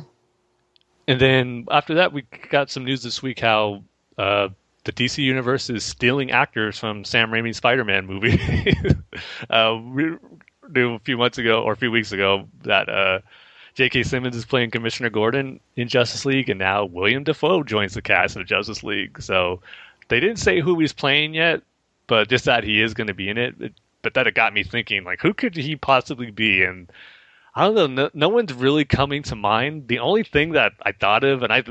[1.08, 3.84] And then after that, we got some news this week how
[4.18, 4.50] uh,
[4.84, 8.40] the DC universe is stealing actors from Sam Raimi's Spider-Man movie.
[9.50, 10.16] uh, we
[10.70, 12.90] knew a few months ago or a few weeks ago that.
[12.90, 13.20] Uh,
[13.76, 14.04] J.K.
[14.04, 18.38] Simmons is playing Commissioner Gordon in Justice League, and now William Dafoe joins the cast
[18.38, 19.22] of Justice League.
[19.22, 19.60] So
[20.08, 21.62] they didn't say who he's playing yet,
[22.08, 23.74] but just that he is going to be in it.
[24.02, 26.64] But that it got me thinking, like, who could he possibly be?
[26.64, 26.90] And
[27.56, 29.88] I don't know, no, no one's really coming to mind.
[29.88, 31.64] The only thing that I thought of, and I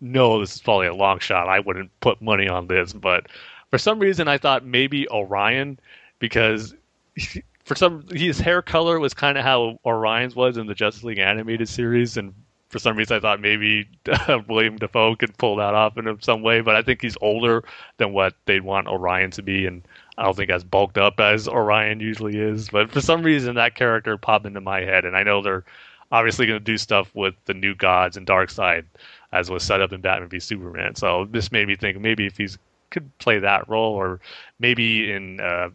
[0.00, 3.26] know this is probably a long shot, I wouldn't put money on this, but
[3.70, 5.78] for some reason I thought maybe Orion
[6.18, 6.74] because
[7.64, 11.18] for some his hair color was kind of how Orion's was in the Justice League
[11.18, 12.32] animated series, and
[12.68, 13.88] for some reason I thought maybe
[14.48, 16.60] William Dafoe could pull that off in some way.
[16.62, 17.64] But I think he's older
[17.98, 19.82] than what they'd want Orion to be, and
[20.18, 22.68] I don't think as bulked up as Orion usually is.
[22.70, 25.64] But for some reason that character popped into my head, and I know they're
[26.12, 28.84] obviously going to do stuff with the new gods and Darkseid
[29.32, 30.94] as was set up in Batman v Superman.
[30.94, 32.58] So this made me think maybe if he's
[32.90, 34.20] could play that role, or
[34.60, 35.70] maybe in uh,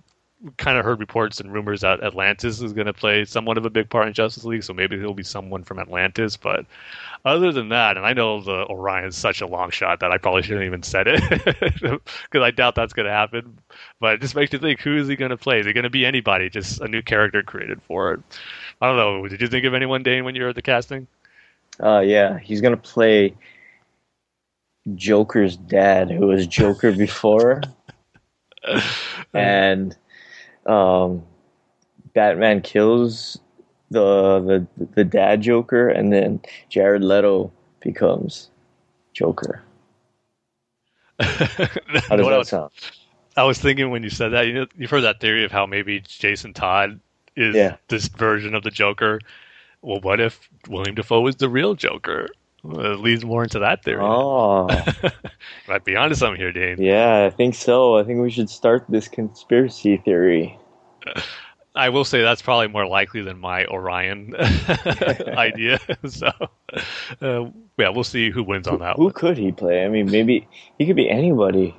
[0.58, 3.70] kind of heard reports and rumors that Atlantis is going to play somewhat of a
[3.70, 6.36] big part in Justice League, so maybe he'll be someone from Atlantis.
[6.36, 6.66] But
[7.24, 10.42] other than that, and I know the Orion's such a long shot that I probably
[10.42, 11.22] shouldn't even said it
[11.82, 13.60] because I doubt that's going to happen.
[14.00, 15.60] But it just makes you think: who is he going to play?
[15.60, 16.50] Is he going to be anybody?
[16.50, 18.20] Just a new character created for it?
[18.82, 19.28] I don't know.
[19.28, 21.08] Did you think of anyone, Dane, when you were at the casting?
[21.82, 23.36] Uh, yeah, he's going to play
[24.96, 27.62] Joker's dad, who was Joker before.
[29.34, 29.96] and
[30.66, 31.24] um,
[32.14, 33.40] Batman kills
[33.90, 38.50] the the the dad Joker, and then Jared Leto becomes
[39.14, 39.64] Joker.
[41.20, 42.72] How does that was, sound?
[43.38, 45.66] I was thinking when you said that, you know, you've heard that theory of how
[45.66, 47.00] maybe Jason Todd
[47.36, 47.78] is Yeah.
[47.88, 49.20] this version of the Joker.
[49.82, 52.28] Well, what if William Dafoe is the real Joker?
[52.64, 54.02] Well, it leads more into that theory.
[54.04, 54.68] Oh,
[55.68, 56.82] Might be onto something here, Dane.
[56.82, 57.98] yeah, I think so.
[57.98, 60.58] I think we should start this conspiracy theory.
[61.74, 64.36] I will say that's probably more likely than my Orion
[65.28, 65.80] idea.
[66.06, 66.30] so,
[67.22, 67.46] uh,
[67.78, 69.14] yeah, we'll see who wins on that Who one.
[69.14, 69.86] could he play?
[69.86, 70.48] I mean, maybe
[70.78, 71.76] he could be anybody.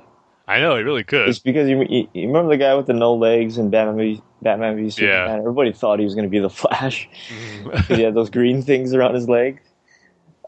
[0.47, 1.29] I know he really could.
[1.29, 4.75] It's because you, you, you remember the guy with the no legs in Batman Batman
[4.75, 5.27] v Superman.
[5.29, 5.37] Yeah.
[5.37, 7.07] Everybody thought he was going to be the Flash.
[7.29, 7.71] Mhm.
[7.87, 9.61] 'Cause he had those green things around his legs.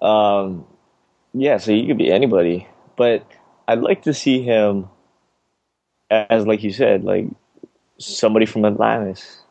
[0.06, 0.66] Um,
[1.34, 3.26] yeah, so he could be anybody, but
[3.68, 4.90] I'd like to see him
[6.10, 7.26] as, like you said, like
[7.98, 9.42] somebody from Atlantis.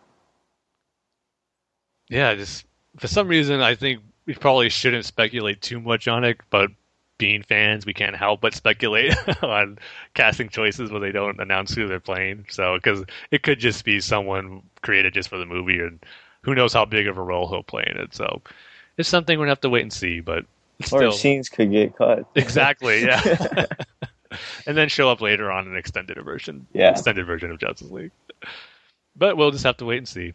[2.09, 2.65] yeah, just
[2.99, 6.71] for some reason, I think we probably shouldn't speculate too much on it, but
[7.19, 9.79] being fans, we can't help but speculate on
[10.15, 12.47] casting choices when they don't announce who they're playing.
[12.49, 16.05] So, because it could just be someone created just for the movie, and
[16.43, 18.15] who knows how big of a role he'll play in it.
[18.15, 18.43] So,
[18.97, 20.21] it's something we're gonna have to wait and see.
[20.21, 20.45] But
[20.93, 22.25] Or scenes could get cut.
[22.35, 23.21] exactly, yeah.
[24.67, 26.91] and then show up later on an extended version, Yeah.
[26.91, 28.13] extended version of Justice League.
[29.17, 30.35] But we'll just have to wait and see.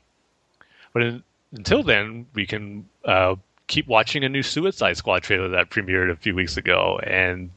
[0.94, 3.36] But in, until then, we can uh,
[3.68, 7.00] keep watching a new Suicide Squad trailer that premiered a few weeks ago.
[7.04, 7.52] And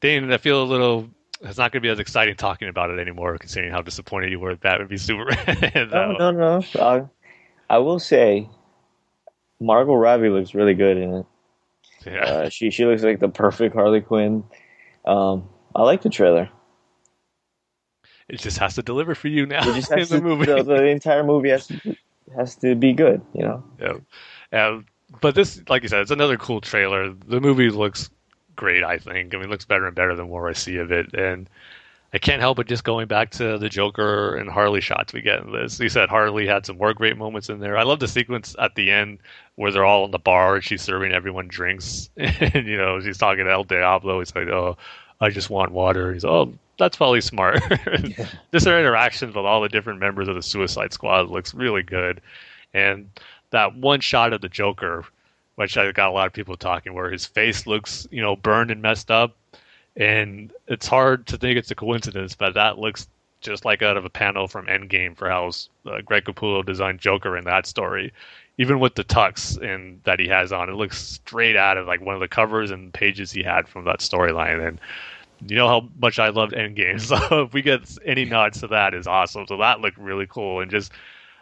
[0.00, 1.08] Dane, I feel a little.
[1.42, 4.40] It's not going to be as exciting talking about it anymore, considering how disappointed you
[4.40, 5.88] were with Batman v Superman.
[5.92, 6.62] No, no, no.
[6.80, 7.04] I,
[7.68, 8.48] I will say,
[9.60, 11.26] Margot Robbie looks really good in it.
[12.04, 12.24] Yeah.
[12.24, 14.44] Uh, she she looks like the perfect Harley Quinn.
[15.04, 16.48] Um, I like the trailer.
[18.28, 20.46] it just has to deliver for you now It just has the movie.
[20.46, 21.96] The, the entire movie has to,
[22.36, 23.22] has to be good.
[23.34, 23.64] You know.
[23.80, 23.96] Yeah.
[24.52, 24.86] Um,
[25.20, 27.12] but this, like you said, it's another cool trailer.
[27.12, 28.10] The movie looks
[28.56, 29.34] great, I think.
[29.34, 31.14] I mean, it looks better and better the more I see of it.
[31.14, 31.48] And
[32.16, 35.40] I can't help but just going back to the Joker and Harley shots we get
[35.40, 35.78] in this.
[35.78, 37.76] You said Harley had some more great moments in there.
[37.76, 39.18] I love the sequence at the end
[39.56, 43.18] where they're all in the bar and she's serving everyone drinks, and you know she's
[43.18, 44.20] talking to El Diablo.
[44.20, 44.78] He's like, "Oh,
[45.20, 48.26] I just want water." He's, "Oh, that's probably smart." yeah.
[48.50, 52.22] Just their interactions with all the different members of the Suicide Squad looks really good,
[52.72, 53.10] and
[53.50, 55.04] that one shot of the Joker,
[55.56, 58.70] which I got a lot of people talking, where his face looks, you know, burned
[58.70, 59.36] and messed up
[59.96, 63.08] and it's hard to think it's a coincidence, but that looks
[63.40, 65.50] just like out of a panel from Endgame for how
[65.90, 68.12] uh, Greg Capullo designed Joker in that story.
[68.58, 72.00] Even with the tux and that he has on, it looks straight out of like
[72.00, 74.66] one of the covers and pages he had from that storyline.
[74.66, 74.80] And
[75.46, 78.94] you know how much I loved Endgame, so if we get any nods to that,
[78.94, 79.46] is awesome.
[79.46, 80.92] So that looked really cool, and just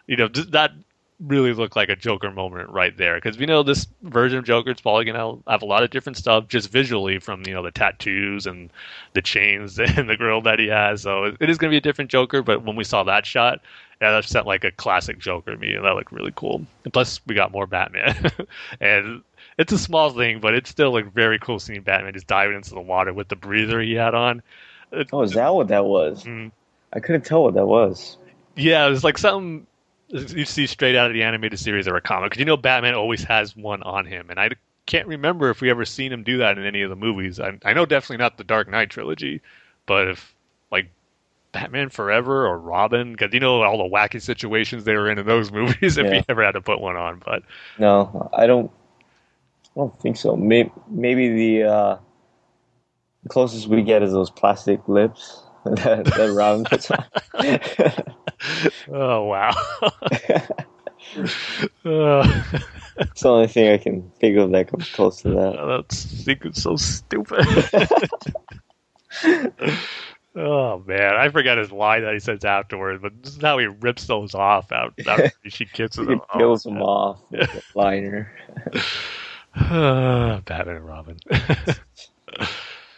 [0.07, 0.73] you know that
[1.21, 4.71] really looked like a Joker moment right there because we know this version of Joker
[4.71, 7.63] is probably going to have a lot of different stuff just visually from you know
[7.63, 8.71] the tattoos and
[9.13, 11.03] the chains and the grill that he has.
[11.03, 12.43] So it is going to be a different Joker.
[12.43, 13.61] But when we saw that shot,
[14.01, 16.67] yeah, that sent like a classic Joker to me, and that looked really cool.
[16.85, 18.31] And plus, we got more Batman,
[18.81, 19.23] and
[19.57, 22.71] it's a small thing, but it's still like very cool seeing Batman just diving into
[22.71, 24.43] the water with the breather he had on.
[25.13, 26.25] Oh, is that what that was?
[26.25, 26.49] Mm-hmm.
[26.93, 28.17] I couldn't tell what that was.
[28.57, 29.67] Yeah, it was like something
[30.09, 32.95] you see straight out of the animated series or a comic because you know Batman
[32.95, 34.51] always has one on him, and I
[34.87, 37.41] can't remember if we ever seen him do that in any of the movies.
[37.41, 39.41] I, I know definitely not the Dark Knight trilogy,
[39.87, 40.35] but if
[40.71, 40.91] like
[41.53, 45.27] Batman Forever or Robin, because you know all the wacky situations they were in in
[45.27, 45.97] those movies.
[45.97, 46.15] If yeah.
[46.15, 47.43] he ever had to put one on, but
[47.79, 48.71] no, I don't.
[49.77, 50.37] I don't think so.
[50.37, 51.99] Maybe, maybe the, uh,
[53.25, 57.05] the closest we get is those plastic lips Robin puts on.
[58.93, 59.53] oh wow.
[61.85, 62.43] Uh.
[62.97, 65.59] it's the only thing I can think of that comes close to that.
[65.59, 67.47] Oh, that secret's so stupid.
[70.37, 73.67] oh man, I forgot his line that he says afterwards, but this is how he
[73.67, 78.33] rips those off out after she kisses he Kills oh, them off with a liner.
[79.55, 81.19] Batman and Robin.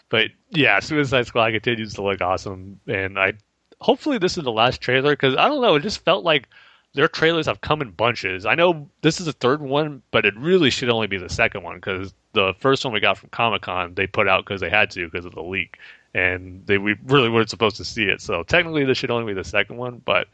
[0.08, 3.34] But yeah, Suicide Squad continues to look awesome, and I
[3.80, 5.74] hopefully this is the last trailer because I don't know.
[5.74, 6.48] It just felt like
[6.94, 8.46] their trailers have come in bunches.
[8.46, 11.62] I know this is the third one, but it really should only be the second
[11.62, 14.70] one because the first one we got from Comic Con they put out because they
[14.70, 15.78] had to because of the leak,
[16.14, 18.20] and they we really weren't supposed to see it.
[18.20, 20.28] So technically, this should only be the second one, but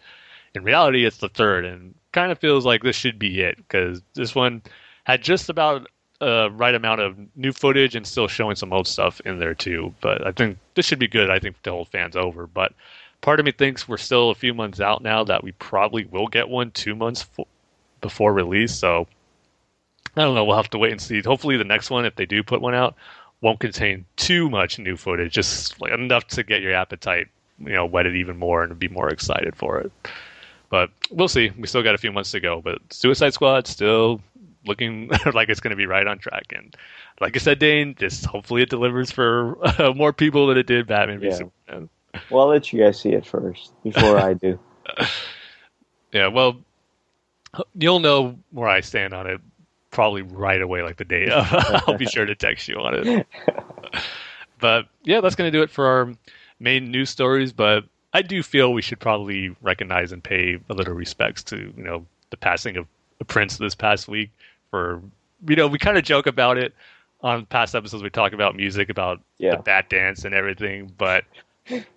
[0.54, 4.02] in reality, it's the third, and kind of feels like this should be it because
[4.14, 4.62] this one
[5.04, 5.88] had just about
[6.22, 9.92] a right amount of new footage and still showing some old stuff in there too.
[10.00, 11.30] But I think this should be good.
[11.30, 12.72] I think to hold fans over, but
[13.20, 16.28] part of me thinks we're still a few months out now that we probably will
[16.28, 17.26] get one two months
[18.00, 18.74] before release.
[18.74, 19.08] So
[20.16, 20.44] I don't know.
[20.44, 21.20] We'll have to wait and see.
[21.22, 22.94] Hopefully, the next one, if they do put one out,
[23.40, 27.26] won't contain too much new footage, just like enough to get your appetite,
[27.58, 29.90] you know, whetted even more and be more excited for it.
[30.70, 31.50] But we'll see.
[31.58, 32.60] We still got a few months to go.
[32.60, 34.20] But Suicide Squad still
[34.66, 36.52] looking like it's going to be right on track.
[36.54, 36.76] And
[37.20, 40.86] like I said, Dane, just hopefully it delivers for uh, more people than it did
[40.86, 41.88] Batman v Superman.
[42.30, 44.58] Well, I'll let you guys see it first before I do.
[46.12, 46.58] yeah, well,
[47.74, 49.40] you'll know where I stand on it
[49.90, 51.46] probably right away, like the day of.
[51.86, 53.26] I'll be sure to text you on it.
[54.58, 56.12] but yeah, that's going to do it for our
[56.58, 57.52] main news stories.
[57.52, 61.82] But I do feel we should probably recognize and pay a little respects to you
[61.82, 62.86] know the passing of
[63.20, 64.30] a Prince this past week.
[64.72, 65.00] For
[65.46, 66.74] you know, we kind of joke about it
[67.20, 68.02] on past episodes.
[68.02, 69.56] We talk about music, about yeah.
[69.56, 71.24] the Bat Dance and everything, but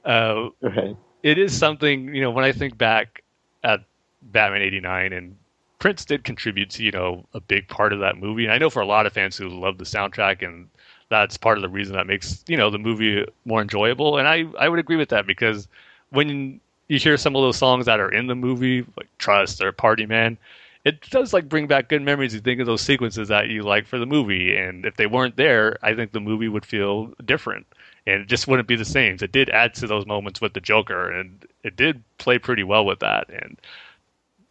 [0.03, 0.95] uh, right.
[1.23, 3.23] It is something you know when I think back
[3.63, 3.82] at
[4.21, 5.36] Batman '89 and
[5.80, 8.43] Prince did contribute to you know a big part of that movie.
[8.43, 10.67] And I know for a lot of fans who love the soundtrack and
[11.09, 14.17] that's part of the reason that makes you know the movie more enjoyable.
[14.17, 15.67] And I I would agree with that because
[16.09, 19.71] when you hear some of those songs that are in the movie like Trust or
[19.71, 20.38] Party Man,
[20.86, 22.33] it does like bring back good memories.
[22.33, 25.36] You think of those sequences that you like for the movie, and if they weren't
[25.36, 27.65] there, I think the movie would feel different
[28.07, 29.17] and it just wouldn't be the same.
[29.17, 32.63] So it did add to those moments with the Joker, and it did play pretty
[32.63, 33.59] well with that, and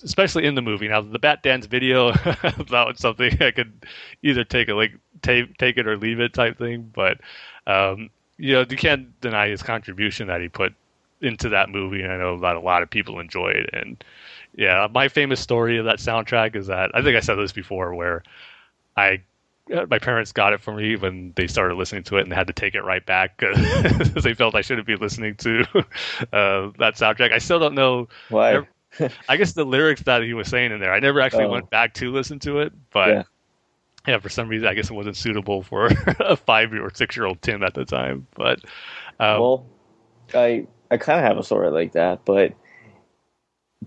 [0.02, 0.88] especially in the movie.
[0.88, 3.86] Now the Bat Dance video, that was something I could
[4.22, 7.20] either take it like take take it or leave it type thing, but
[7.66, 10.74] um, you know you can't deny his contribution that he put
[11.20, 13.70] into that movie, and I know that a lot of people enjoyed.
[13.72, 14.02] And
[14.56, 17.94] yeah, my famous story of that soundtrack is that I think I said this before,
[17.94, 18.22] where
[18.96, 19.22] I
[19.72, 22.36] uh, my parents got it for me when they started listening to it and they
[22.36, 25.60] had to take it right back because they felt I shouldn't be listening to
[26.32, 27.32] uh, that soundtrack.
[27.32, 28.66] I still don't know why.
[29.28, 31.50] I guess the lyrics that he was saying in there, I never actually oh.
[31.50, 33.22] went back to listen to it, but yeah.
[34.06, 34.18] yeah.
[34.18, 35.86] for some reason, I guess it wasn't suitable for
[36.20, 38.28] a five-year or six year old Tim at the time.
[38.36, 38.60] But
[39.18, 39.66] um, well,
[40.32, 42.52] I I kind of have a story like that, but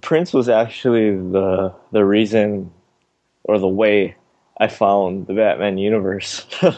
[0.01, 2.71] Prince was actually the the reason
[3.43, 4.15] or the way
[4.59, 6.45] I found the Batman universe.
[6.61, 6.75] like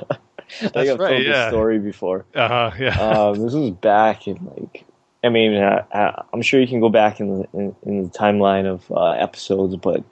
[0.62, 1.32] That's I've right, told yeah.
[1.32, 2.26] this story before.
[2.36, 2.72] Uh huh.
[2.80, 3.00] Yeah.
[3.00, 4.86] um, this was back in like
[5.24, 8.66] I mean uh, I'm sure you can go back in the in, in the timeline
[8.66, 10.04] of uh, episodes, but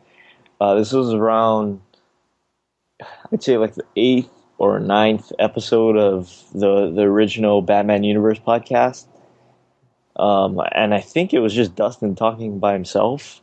[0.59, 1.81] uh, this was around
[3.31, 9.05] I'd say like the eighth or ninth episode of the the original Batman Universe podcast.
[10.17, 13.41] Um, and I think it was just Dustin talking by himself.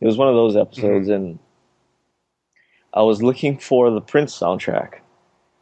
[0.00, 1.38] It was one of those episodes, and
[2.94, 4.94] I was looking for the Prince soundtrack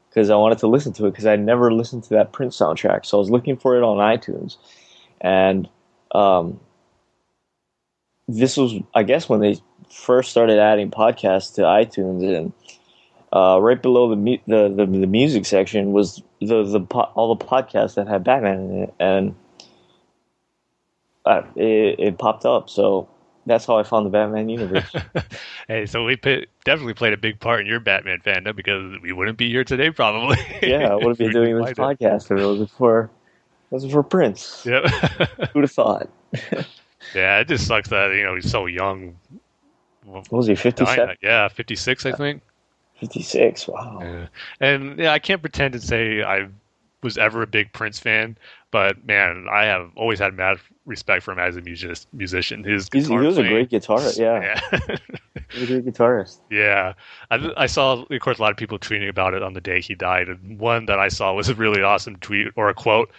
[0.08, 3.06] because I wanted to listen to it because I'd never listened to that Prince soundtrack.
[3.06, 4.56] So I was looking for it on iTunes,
[5.20, 5.68] and
[6.12, 6.60] um,
[8.28, 9.56] this was, I guess, when they
[9.90, 12.52] first started adding podcasts to iTunes, and
[13.32, 17.34] uh, right below the, mu- the the the music section was the the po- all
[17.34, 19.34] the podcasts that had Batman in it, and
[21.30, 22.68] uh, it, it popped up.
[22.68, 23.08] So
[23.46, 24.92] that's how I found the Batman universe.
[25.68, 29.12] hey, so we pay, definitely played a big part in your Batman fandom because we
[29.12, 30.38] wouldn't be here today, probably.
[30.62, 33.10] yeah, I wouldn't be doing this podcast if it wasn't for it
[33.70, 34.66] wasn't for Prince.
[34.66, 34.84] Yep.
[35.52, 36.08] Who'd have thought?
[37.14, 39.16] yeah, it just sucks that you know he's so young.
[40.04, 41.16] What was he, dying 57?
[41.22, 42.42] yeah, fifty six, I think.
[43.00, 43.98] 56, wow.
[44.02, 44.26] Yeah.
[44.60, 46.48] And yeah, I can't pretend to say I
[47.02, 48.36] was ever a big Prince fan,
[48.70, 52.64] but man, I have always had mad respect for him as a music- musician.
[52.64, 54.60] His He's, he was a great guitarist, yeah.
[54.72, 54.96] yeah.
[55.50, 56.38] He was a great guitarist.
[56.50, 56.94] Yeah,
[57.30, 59.80] I, I saw, of course, a lot of people tweeting about it on the day
[59.80, 63.10] he died, and one that I saw was a really awesome tweet or a quote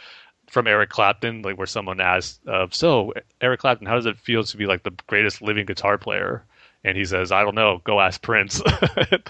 [0.50, 4.44] from Eric Clapton, like where someone asked, uh, "So, Eric Clapton, how does it feel
[4.44, 6.44] to be like the greatest living guitar player?"
[6.84, 7.82] And he says, "I don't know.
[7.84, 9.24] Go ask Prince." it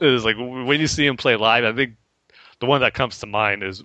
[0.00, 1.94] was like when you see him play live, I think
[2.60, 3.84] the one that comes to mind is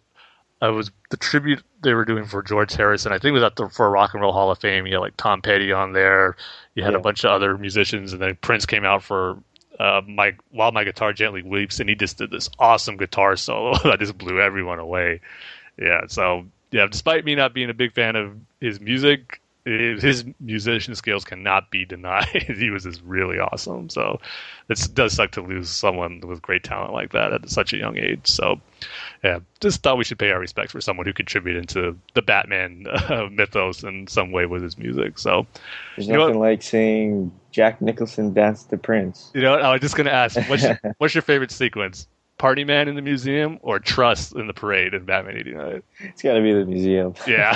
[0.63, 3.11] uh, was the tribute they were doing for George Harrison.
[3.11, 4.85] I think it was at the for Rock and Roll Hall of Fame.
[4.87, 6.35] You had like Tom Petty on there.
[6.75, 6.99] You had Yeah.
[6.99, 9.37] a bunch of other musicians, and then Prince came out for
[9.79, 13.77] uh, my while my guitar gently weeps, and he just did this awesome guitar solo
[13.83, 15.19] that just blew everyone away.
[15.77, 20.25] Yeah, so yeah, despite me not being a big fan of his music, his his
[20.39, 22.25] musician skills cannot be denied.
[22.57, 23.89] he was just really awesome.
[23.89, 24.19] So
[24.69, 27.97] it does suck to lose someone with great talent like that at such a young
[27.97, 28.27] age.
[28.27, 28.59] So
[29.23, 32.85] yeah, just thought we should pay our respects for someone who contributed to the Batman
[32.93, 35.17] uh, mythos in some way with his music.
[35.17, 35.47] So
[35.95, 39.31] There's You nothing like seeing Jack Nicholson dance to Prince.
[39.33, 39.61] you know, what?
[39.61, 42.07] I was just gonna ask, what's your, what's your favorite sequence?
[42.39, 45.83] Party Man in the museum or Trust in the parade in Batman '89?
[45.99, 47.13] It's got to be the museum.
[47.25, 47.55] Yeah.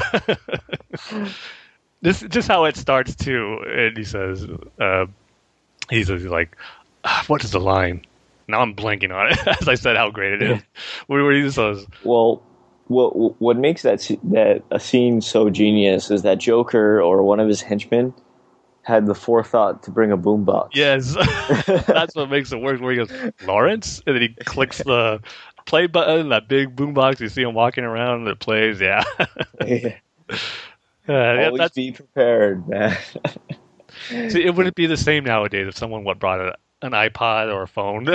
[2.02, 4.46] This just how it starts too, and he says,
[4.80, 5.06] uh,
[5.90, 6.56] he says like,
[7.04, 8.06] ah, what is the line?
[8.48, 9.48] Now I'm blanking on it.
[9.62, 10.62] As I said, how great it is.
[11.08, 12.42] Where where he says, Well,
[12.88, 17.40] what what makes that se- that a scene so genius is that Joker or one
[17.40, 18.14] of his henchmen
[18.84, 20.70] had the forethought to bring a boombox.
[20.74, 21.14] "Yes."
[21.88, 22.80] That's what makes it work.
[22.80, 23.12] Where he goes,
[23.46, 25.20] Lawrence, and then he clicks the
[25.66, 27.20] play button, that big boombox.
[27.20, 28.80] You see him walking around, and it plays.
[28.80, 29.04] Yeah.
[31.10, 32.98] Uh, Always be prepared, man.
[34.30, 37.64] See, it wouldn't be the same nowadays if someone what brought a, an iPod or
[37.64, 38.08] a phone.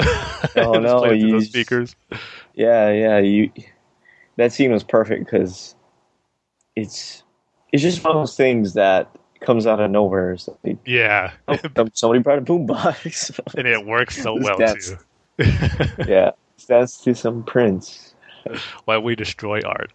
[0.57, 1.97] Oh, no, you those speakers.
[2.55, 3.18] yeah, yeah.
[3.18, 3.51] You
[4.36, 5.74] that scene was perfect because
[6.76, 7.22] it's
[7.72, 10.32] it's just one of those things that comes out of nowhere.
[10.32, 11.58] It's like, Yeah, oh,
[11.95, 13.41] somebody brought a boombox.
[13.57, 14.95] and it works so well dance.
[15.38, 15.45] too.
[16.07, 16.33] yeah,
[16.68, 18.14] that's to some Prince.
[18.84, 19.92] Why we destroy art.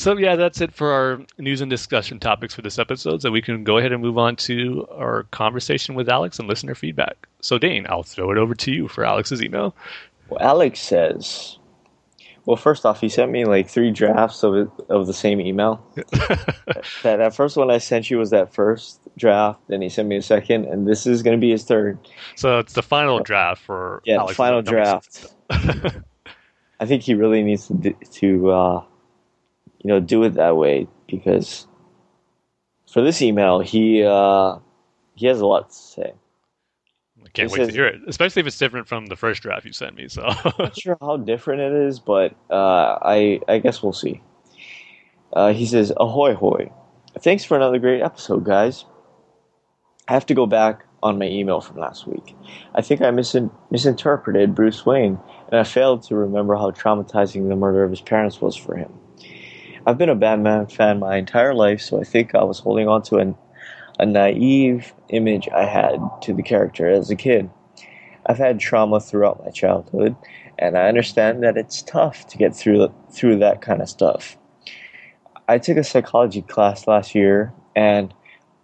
[0.00, 3.20] So yeah, that's it for our news and discussion topics for this episode.
[3.20, 6.74] So we can go ahead and move on to our conversation with Alex and listener
[6.74, 7.28] feedback.
[7.42, 9.76] So Dane, I'll throw it over to you for Alex's email.
[10.30, 11.58] Well, Alex says,
[12.46, 15.84] well, first off, he sent me like three drafts of it, of the same email.
[15.94, 20.16] that that first one I sent you was that first draft, then he sent me
[20.16, 21.98] a second, and this is going to be his third.
[22.36, 25.26] So it's the final draft for Yeah, the final draft.
[25.50, 28.84] I think he really needs to to uh,
[29.82, 31.66] you know do it that way because
[32.90, 34.56] for this email he uh,
[35.14, 36.12] he has a lot to say.
[37.22, 39.42] I can't He wait says- to hear it, especially if it's different from the first
[39.42, 40.08] draft you sent me.
[40.08, 40.22] So
[40.58, 44.22] not sure how different it is, but uh, I I guess we'll see.
[45.32, 46.72] Uh, he says, "Ahoy hoy!
[47.20, 48.84] Thanks for another great episode, guys.
[50.08, 52.34] I have to go back on my email from last week.
[52.74, 55.18] I think I misin- misinterpreted Bruce Wayne,
[55.50, 58.92] and I failed to remember how traumatizing the murder of his parents was for him.
[59.86, 63.02] I've been a Batman fan my entire life, so I think I was holding on
[63.04, 63.34] to an,
[63.98, 67.50] a naive image I had to the character as a kid.
[68.26, 70.16] I've had trauma throughout my childhood,
[70.58, 74.36] and I understand that it's tough to get through through that kind of stuff.
[75.48, 78.12] I took a psychology class last year, and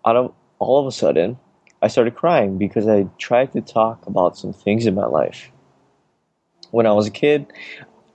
[0.07, 1.39] out of all of a sudden,
[1.81, 5.51] I started crying because I tried to talk about some things in my life.
[6.71, 7.47] When I was a kid,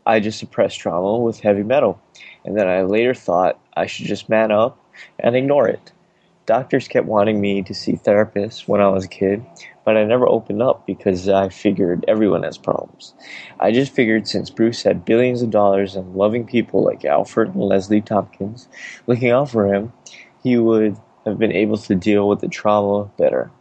[0.05, 2.01] I just suppressed trauma with heavy metal,
[2.43, 4.77] and then I later thought I should just man up
[5.19, 5.91] and ignore it.
[6.47, 9.45] Doctors kept wanting me to see therapists when I was a kid,
[9.85, 13.13] but I never opened up because I figured everyone has problems.
[13.59, 17.63] I just figured since Bruce had billions of dollars and loving people like Alfred and
[17.63, 18.67] Leslie Tompkins
[19.05, 19.93] looking out for him,
[20.43, 23.51] he would have been able to deal with the trauma better.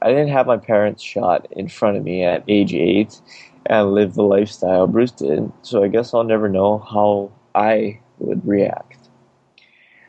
[0.00, 3.20] I didn't have my parents shot in front of me at age 8
[3.68, 8.46] and live the lifestyle Bruce did, so I guess I'll never know how I would
[8.46, 8.98] react.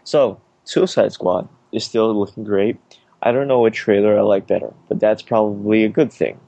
[0.03, 2.77] So, Suicide Squad is still looking great.
[3.21, 6.39] I don't know which trailer I like better, but that's probably a good thing.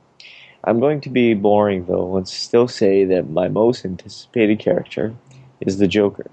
[0.63, 5.15] I'm going to be boring though and still say that my most anticipated character
[5.61, 6.29] is the Joker.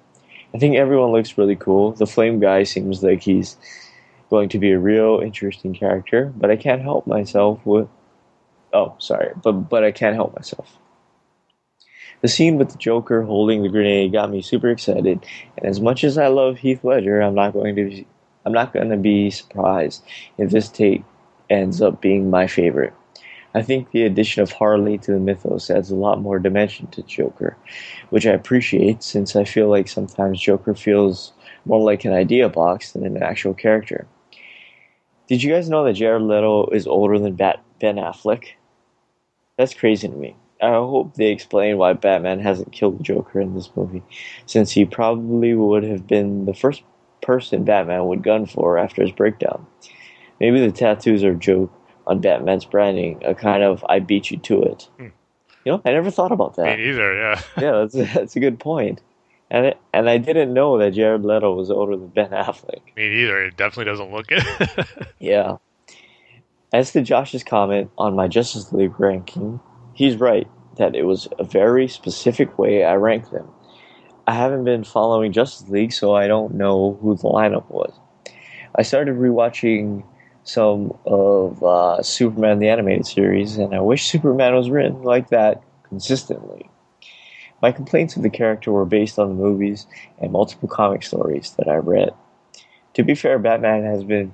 [0.54, 1.92] I think everyone looks really cool.
[1.92, 3.56] The Flame guy seems like he's
[4.30, 7.88] going to be a real interesting character, but I can't help myself with
[8.76, 10.76] Oh, sorry, but but I can't help myself.
[12.20, 15.24] The scene with the Joker holding the grenade got me super excited,
[15.56, 18.06] and as much as I love Heath Ledger, I'm not going to be,
[18.44, 20.04] I'm not going to be surprised
[20.36, 21.04] if this take
[21.48, 22.92] ends up being my favorite.
[23.54, 27.02] I think the addition of Harley to the mythos adds a lot more dimension to
[27.02, 27.56] Joker,
[28.10, 31.32] which I appreciate since I feel like sometimes Joker feels
[31.64, 34.06] more like an idea box than an actual character.
[35.28, 38.48] Did you guys know that Jared Leto is older than Bat- Ben Affleck?
[39.56, 40.36] That's crazy to me.
[40.62, 44.02] I hope they explain why Batman hasn't killed the Joker in this movie,
[44.46, 46.82] since he probably would have been the first
[47.22, 49.66] person Batman would gun for after his breakdown.
[50.40, 51.72] Maybe the tattoos are a joke
[52.06, 55.08] on Batman's branding, a kind of "I beat you to it." Hmm.
[55.64, 56.78] You know, I never thought about that.
[56.78, 57.14] Me neither.
[57.14, 57.40] Yeah.
[57.60, 59.02] yeah, that's a, that's a good point.
[59.50, 62.82] And it, and I didn't know that Jared Leto was older than Ben Affleck.
[62.96, 63.44] Me neither.
[63.44, 64.86] It definitely doesn't look it.
[65.18, 65.56] Yeah.
[66.72, 69.60] As to Josh's comment on my Justice League ranking,
[69.94, 73.48] he's right that it was a very specific way I ranked them.
[74.26, 77.92] I haven't been following Justice League, so I don't know who the lineup was.
[78.74, 80.04] I started rewatching
[80.42, 85.62] some of uh, Superman the Animated Series, and I wish Superman was written like that
[85.84, 86.68] consistently.
[87.62, 89.86] My complaints of the character were based on the movies
[90.18, 92.10] and multiple comic stories that I read.
[92.94, 94.32] To be fair, Batman has been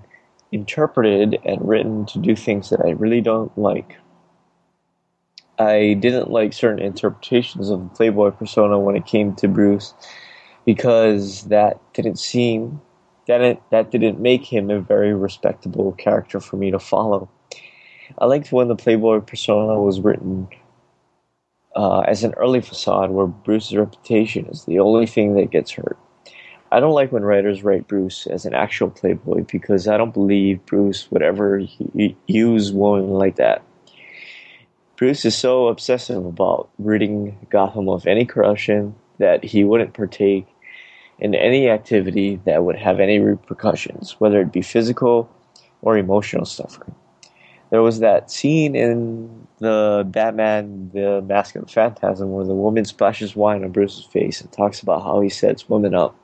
[0.52, 3.96] interpreted and written to do things that I really don't like.
[5.58, 9.94] I didn't like certain interpretations of the Playboy persona when it came to Bruce
[10.64, 12.80] because that didn't seem
[13.26, 17.28] that it, that didn't make him a very respectable character for me to follow.
[18.18, 20.48] I liked when the Playboy persona was written
[21.76, 25.98] uh, as an early facade where Bruce's reputation is the only thing that gets hurt.
[26.72, 30.64] I don't like when writers write Bruce as an actual playboy because I don't believe
[30.64, 33.62] Bruce would ever he- use women like that.
[34.96, 40.46] Bruce is so obsessive about ridding Gotham of any corruption that he wouldn't partake
[41.18, 45.28] in any activity that would have any repercussions, whether it be physical
[45.82, 46.94] or emotional suffering.
[47.68, 52.86] There was that scene in the Batman, the Mask of the Phantasm, where the woman
[52.86, 56.16] splashes wine on Bruce's face and talks about how he sets women up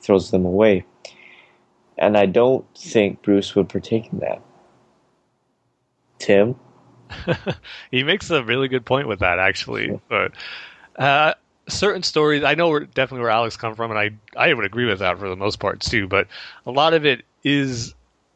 [0.00, 0.84] throws them away.
[1.98, 4.40] And I don't think Bruce would partake in that.
[6.18, 6.56] Tim?
[7.90, 10.00] he makes a really good point with that, actually.
[10.08, 10.32] But
[10.96, 11.34] uh,
[11.68, 14.86] certain stories, I know where, definitely where Alex come from, and I I would agree
[14.86, 16.06] with that for the most part too.
[16.06, 16.28] But
[16.66, 17.94] a lot of it is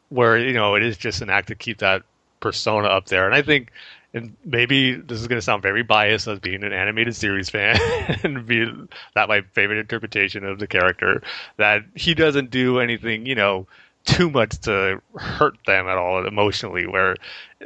[0.09, 2.03] where you know it is just an act to keep that
[2.39, 3.71] persona up there, and I think.
[4.15, 7.77] And maybe this is going to sound very biased as being an animated series fan
[8.23, 8.65] and be
[9.13, 11.21] that my favorite interpretation of the character
[11.57, 13.67] that he doesn't do anything, you know,
[14.05, 16.87] too much to hurt them at all emotionally.
[16.87, 17.17] Where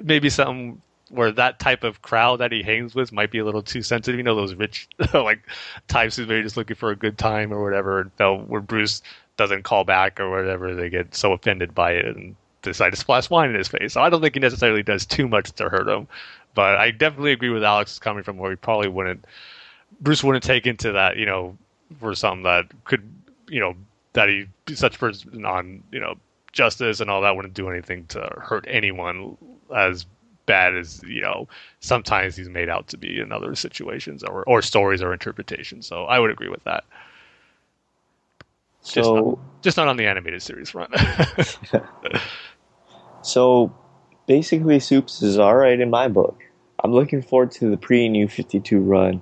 [0.01, 3.61] maybe some where that type of crowd that he hangs with might be a little
[3.61, 4.17] too sensitive.
[4.17, 5.41] You know, those rich like
[5.87, 9.03] types who's maybe just looking for a good time or whatever, and felt where Bruce
[9.37, 13.29] doesn't call back or whatever, they get so offended by it and decide to splash
[13.29, 13.93] wine in his face.
[13.93, 16.07] So I don't think he necessarily does too much to hurt him.
[16.55, 19.25] But I definitely agree with Alex coming from where he probably wouldn't
[20.01, 21.57] Bruce wouldn't take into that, you know,
[21.99, 23.03] for something that could
[23.47, 23.75] you know,
[24.13, 26.15] that he such person on, you know,
[26.51, 29.37] justice and all that wouldn't do anything to hurt anyone
[29.75, 30.05] as
[30.45, 31.47] bad as you know
[31.79, 35.85] sometimes he's made out to be in other situations or or stories or interpretations.
[35.85, 36.83] So I would agree with that.
[38.83, 40.91] Just So, not, just not on the animated series front.
[43.21, 43.73] so
[44.27, 46.43] basically, Soups is alright in my book.
[46.83, 49.21] I'm looking forward to the pre New 52 run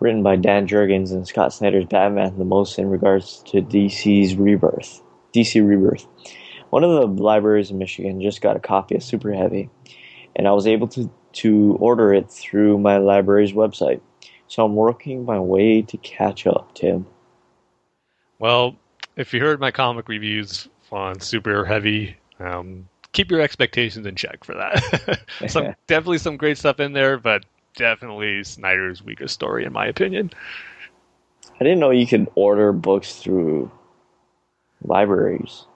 [0.00, 5.02] written by Dan Jurgens and Scott Snyder's Batman the most in regards to DC's Rebirth.
[5.34, 6.06] DC Rebirth.
[6.70, 9.68] One of the libraries in Michigan just got a copy of Superheavy,
[10.36, 14.00] and I was able to, to order it through my library's website.
[14.48, 17.06] So I'm working my way to catch up, Tim.
[18.38, 18.76] Well,
[19.16, 24.54] if you heard my comic reviews on Superheavy, um, keep your expectations in check for
[24.54, 25.20] that.
[25.48, 27.44] some definitely some great stuff in there, but
[27.76, 30.30] definitely Snyder's weakest story in my opinion.
[31.60, 33.70] I didn't know you could order books through
[34.82, 35.66] libraries,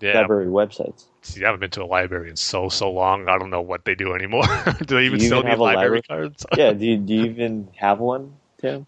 [0.00, 1.04] Yeah, library websites.
[1.22, 3.28] see, I haven't been to a library in so so long.
[3.28, 4.44] I don't know what they do anymore.
[4.86, 6.02] do they even Do still even library library?
[6.08, 6.46] cards?
[6.56, 8.86] Yeah, do you, do you even have one, Tim?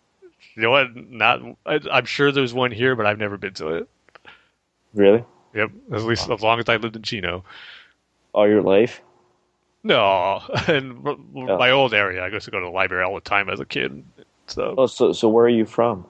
[0.55, 0.95] You know what?
[0.95, 1.41] Not.
[1.65, 3.89] I, I'm sure there's one here, but I've never been to it.
[4.95, 5.25] Really?
[5.55, 7.45] Yep, at least as long as I lived in Chino.
[8.33, 9.03] All your life?
[9.85, 11.03] No, and
[11.33, 13.65] my old area, I used to go to the library all the time as a
[13.65, 14.05] kid.
[14.47, 16.07] So Oh, so so where are you from?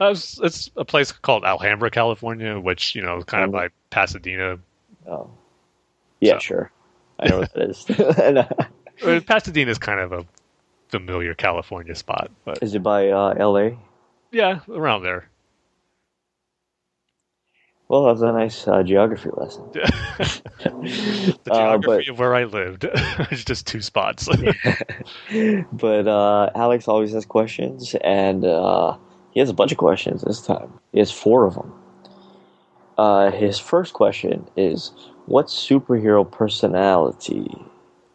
[0.00, 4.58] Was, it's a place called Alhambra, California, which you know is kind of by Pasadena.
[5.08, 5.30] Oh,
[6.20, 6.70] yeah, So- sure.
[7.18, 7.86] I know what that is.
[9.02, 10.24] Uh, Uh, Pasadena is kind of a
[10.88, 13.76] familiar California spot, but is it by uh, L.A.?
[14.30, 15.28] yeah, around there.
[17.94, 19.62] Well, that was a nice uh, geography lesson.
[19.72, 22.84] the Uh, geography but- of where I lived
[23.30, 24.28] is just two spots.
[25.72, 28.96] But uh, Alex always has questions, and uh,
[29.30, 30.72] he has a bunch of questions this time.
[30.92, 31.72] He has four of them.
[32.98, 34.90] Uh, his first question is,
[35.26, 37.46] "What superhero personality?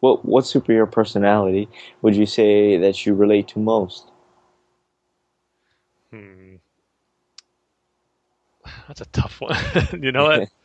[0.02, 1.70] What what superhero personality
[2.02, 4.12] would you say that you relate to most?"
[8.88, 9.58] That's a tough one.
[10.02, 10.50] you know what?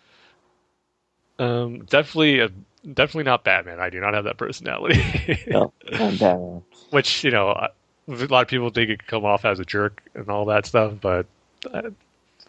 [1.36, 2.48] Um, definitely, a,
[2.86, 3.80] definitely not Batman.
[3.80, 5.02] I do not have that personality.
[5.48, 6.62] No, Batman.
[6.90, 7.70] Which you know, a
[8.08, 10.92] lot of people think it could come off as a jerk and all that stuff,
[11.00, 11.26] but
[11.72, 11.90] uh,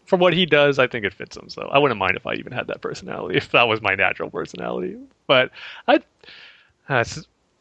[0.06, 1.50] from what he does, I think it fits him.
[1.50, 4.30] So I wouldn't mind if I even had that personality, if that was my natural
[4.30, 4.98] personality.
[5.28, 5.52] But
[5.88, 6.04] I'd,
[6.88, 7.04] uh,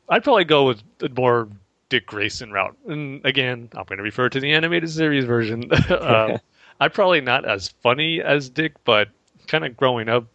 [0.08, 1.48] I'd probably go with the more
[1.88, 2.76] Dick Grayson route.
[2.86, 5.70] And again, I'm going to refer to the animated series version.
[5.90, 6.38] um,
[6.80, 9.08] I'm probably not as funny as Dick, but
[9.46, 10.26] kind of growing up,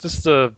[0.00, 0.54] just the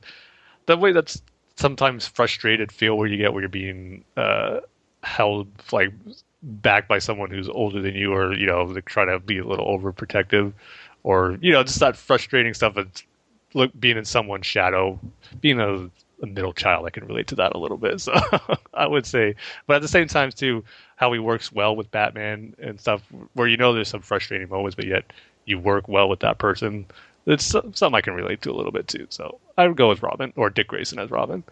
[0.66, 1.22] the way that's
[1.56, 4.60] sometimes frustrated feel where you get where you're being uh,
[5.02, 5.93] held like
[6.43, 9.44] back by someone who's older than you, or you know, they try to be a
[9.44, 10.52] little overprotective,
[11.02, 12.89] or you know, just that frustrating stuff of
[13.55, 15.01] look being in someone's shadow,
[15.40, 15.90] being a,
[16.22, 16.86] a middle child.
[16.86, 18.01] I can relate to that a little bit.
[18.01, 18.12] So
[18.74, 19.35] I would say,
[19.66, 20.64] but at the same time too,
[20.98, 23.02] how he works well with Batman and stuff,
[23.34, 25.04] where you know there's some frustrating moments, but yet
[25.44, 26.86] you work well with that person.
[27.26, 29.06] It's something I can relate to a little bit too.
[29.10, 31.44] So I would go with Robin or Dick Grayson as Robin.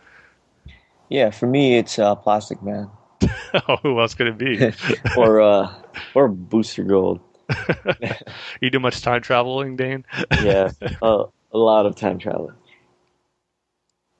[1.08, 2.90] Yeah, for me, it's uh, Plastic Man
[3.82, 4.72] Who else could it be?
[5.16, 5.74] or uh,
[6.14, 7.20] or Booster Gold.
[8.60, 10.04] you do much time traveling, Dane?
[10.42, 10.70] Yeah,
[11.00, 12.54] uh, a lot of time traveling.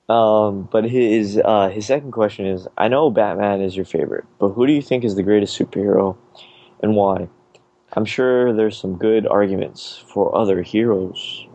[0.08, 4.50] Um, but his uh, his second question is: I know Batman is your favorite, but
[4.50, 6.16] who do you think is the greatest superhero,
[6.80, 7.28] and why?
[7.92, 11.46] I'm sure there's some good arguments for other heroes.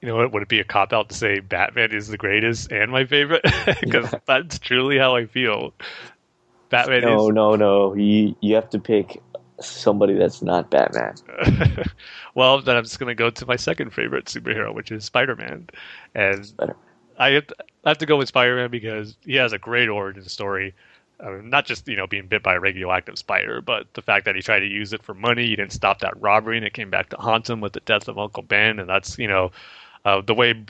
[0.00, 0.32] You know what?
[0.32, 3.44] Would it be a cop out to say Batman is the greatest and my favorite?
[3.80, 5.74] Because that's truly how I feel.
[6.70, 7.94] Batman is No, no, no.
[7.94, 9.20] You you have to pick
[9.60, 11.14] somebody that's not Batman.
[12.34, 15.34] well, then I'm just going to go to my second favorite superhero, which is Spider
[15.34, 15.68] Man.
[16.14, 16.76] And Spider-Man.
[17.18, 17.42] I
[17.84, 20.74] have, to, go with Spider Man because he has a great origin story.
[21.20, 24.24] I mean, not just you know being bit by a radioactive spider, but the fact
[24.24, 25.46] that he tried to use it for money.
[25.46, 28.06] He didn't stop that robbery, and it came back to haunt him with the death
[28.06, 28.78] of Uncle Ben.
[28.78, 29.50] And that's you know
[30.04, 30.64] uh, the way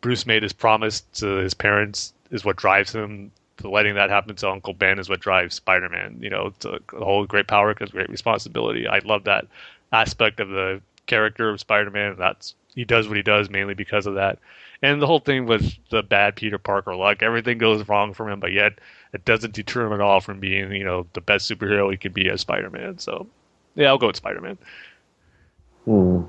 [0.00, 3.30] Bruce made his promise to his parents is what drives him.
[3.58, 6.16] To letting that happen to Uncle Ben is what drives Spider Man.
[6.18, 8.88] You know, to the whole great power comes great responsibility.
[8.88, 9.46] I love that
[9.92, 12.16] aspect of the character of Spider Man.
[12.18, 14.38] That's he does what he does mainly because of that.
[14.82, 18.40] And the whole thing with the bad Peter Parker luck, everything goes wrong for him,
[18.40, 18.78] but yet
[19.12, 22.14] it doesn't deter him at all from being, you know, the best superhero he could
[22.14, 22.98] be as Spider Man.
[22.98, 23.26] So,
[23.74, 24.58] yeah, I'll go with Spider Man.
[25.84, 26.22] Hmm.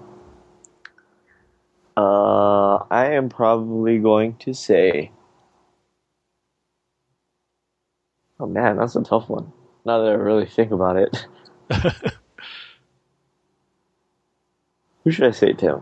[1.96, 5.12] Uh, I am probably going to say.
[8.40, 9.52] Oh man, that's a tough one.
[9.86, 11.28] Now that I really think about it,
[15.04, 15.82] who should I say, Tim?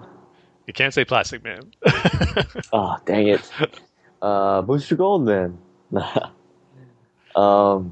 [0.69, 1.71] You can't say Plastic Man.
[2.71, 3.41] Oh, dang it.
[4.21, 5.57] Uh, Booster Gold, then.
[7.35, 7.91] um,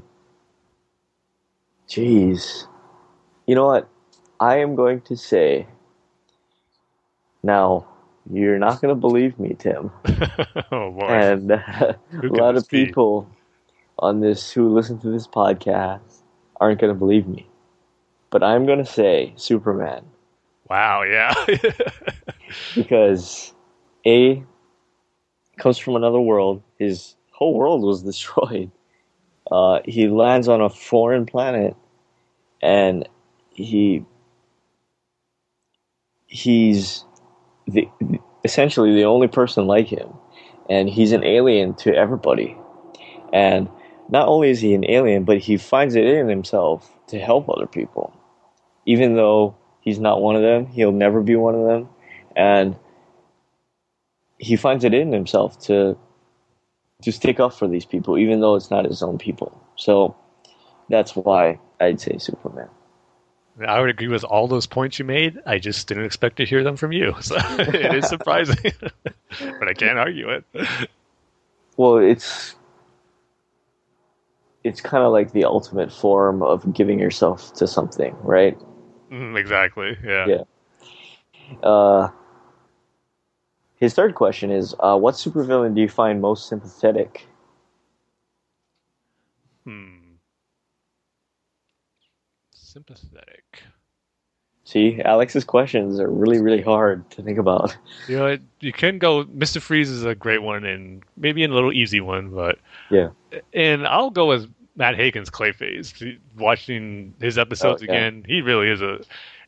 [1.88, 2.68] jeez.
[3.48, 3.88] You know what?
[4.38, 5.66] I am going to say.
[7.42, 7.84] Now,
[8.32, 9.90] you're not going to believe me, Tim.
[10.70, 11.08] oh boy.
[11.08, 12.86] And uh, a lot of be?
[12.86, 13.28] people
[13.98, 16.18] on this who listen to this podcast
[16.60, 17.44] aren't going to believe me.
[18.30, 20.04] But I'm going to say Superman
[20.68, 21.34] Wow, yeah.
[22.74, 23.52] Because
[24.06, 24.42] A
[25.58, 26.62] comes from another world.
[26.78, 28.70] His whole world was destroyed.
[29.50, 31.74] Uh, he lands on a foreign planet
[32.60, 33.08] and
[33.50, 34.04] he
[36.26, 37.04] he's
[37.66, 37.88] the,
[38.44, 40.08] essentially the only person like him
[40.68, 42.56] and he's an alien to everybody
[43.32, 43.68] and
[44.10, 47.66] not only is he an alien but he finds it in himself to help other
[47.66, 48.14] people
[48.84, 51.88] even though he's not one of them he'll never be one of them
[52.38, 52.76] and
[54.38, 55.98] he finds it in himself to
[57.02, 60.16] to stick up for these people even though it's not his own people so
[60.88, 62.68] that's why i'd say superman
[63.66, 65.40] I would agree with all those points you made.
[65.44, 67.16] I just didn't expect to hear them from you.
[67.22, 68.56] So it is surprising.
[69.58, 70.44] but I can't argue it.
[71.76, 72.54] well it's
[74.62, 78.56] it's kind of like the ultimate form of giving yourself to something right
[79.10, 79.96] Mm, exactly.
[80.04, 80.26] Yeah.
[80.26, 81.58] Yeah.
[81.68, 82.10] uh
[83.80, 87.26] his third question is uh, what supervillain do you find most sympathetic
[89.64, 89.96] Hmm.
[92.54, 93.62] Sympathetic.
[94.64, 97.76] see alex's questions are really really hard to think about
[98.08, 99.24] You know, it, you can go.
[99.32, 102.58] Mister Freeze is a great one, and maybe a little easy one, but
[102.90, 103.10] yeah
[103.52, 106.18] and I'll go with Matt Hagen's Clayface.
[106.38, 107.92] Watching his episodes Oh, yeah.
[107.92, 109.00] again, he really is a.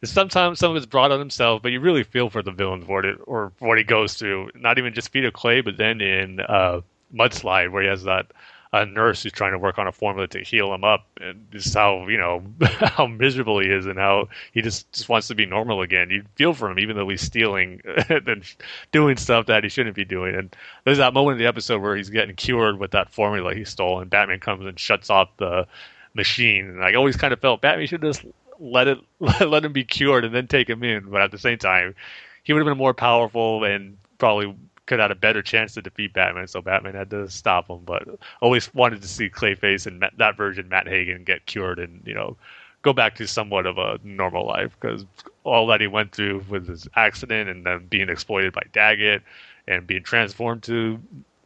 [0.03, 3.05] Sometimes some of it's brought on himself, but you really feel for the villain for
[3.05, 4.51] it or what he goes through.
[4.55, 6.81] Not even just Feet of Clay, but then in uh,
[7.15, 8.33] Mudslide, where he has that
[8.73, 11.75] a nurse who's trying to work on a formula to heal him up, and just
[11.75, 15.45] how you know how miserable he is, and how he just, just wants to be
[15.45, 16.11] normal again.
[16.11, 18.45] You feel for him, even though he's stealing and
[18.93, 20.35] doing stuff that he shouldn't be doing.
[20.35, 23.65] And there's that moment in the episode where he's getting cured with that formula he
[23.65, 25.67] stole, and Batman comes and shuts off the
[26.15, 26.67] machine.
[26.67, 28.25] And I always kind of felt Batman should just
[28.61, 28.99] let it
[29.41, 31.11] let him be cured and then take him in.
[31.11, 31.95] But at the same time,
[32.43, 34.55] he would have been more powerful and probably
[34.87, 36.49] could have had a better chance to defeat Batman.
[36.49, 37.81] So Batman had to stop him.
[37.85, 38.09] But
[38.41, 42.15] always wanted to see Clayface and Matt, that version Matt Hagen get cured and you
[42.15, 42.37] know
[42.83, 45.05] go back to somewhat of a normal life because
[45.45, 49.23] all that he went through with his accident and then being exploited by Daggett
[49.69, 50.99] and being transformed to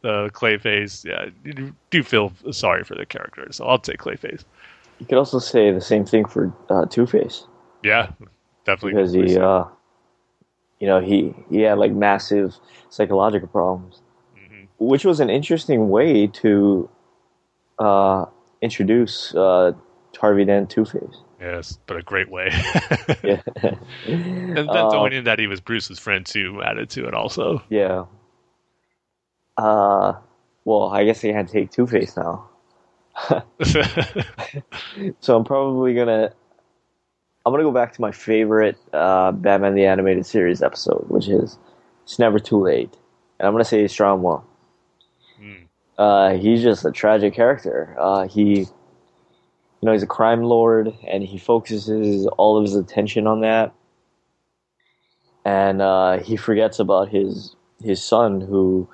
[0.03, 3.47] uh, Clayface, yeah, you do feel sorry for the character.
[3.51, 4.43] So I'll take Clayface.
[4.99, 7.47] You could also say the same thing for uh, two-face
[7.83, 8.11] Yeah,
[8.65, 8.91] definitely.
[8.93, 9.65] because he uh
[10.79, 12.55] you know he he had like massive
[12.89, 14.01] psychological problems
[14.37, 14.67] Mhm.
[14.79, 16.89] which was an interesting way to
[17.79, 18.25] uh
[18.61, 19.71] introduce uh
[20.17, 22.49] harvey dent two-face Yes, but a great way.
[23.23, 23.41] yeah
[24.05, 27.61] and then Uh, throwing in that he was Bruce's friend too added to it also.
[27.69, 28.05] yeah
[29.57, 30.13] uh
[30.63, 32.49] well i guess they had to take two-face now
[35.19, 36.31] so i'm probably gonna
[37.45, 41.57] i'm gonna go back to my favorite uh batman the animated series episode which is
[42.03, 42.95] it's never too late
[43.39, 44.43] and i'm gonna say Stromwell
[45.37, 45.63] Hmm.
[45.97, 47.95] uh, he's just a tragic character.
[47.99, 48.67] Uh, he, you
[49.81, 53.73] know, he's a crime lord, and he focuses all of his attention on that,
[55.43, 58.87] and uh, he forgets about his his son, who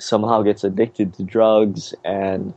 [0.00, 2.54] somehow gets addicted to drugs, and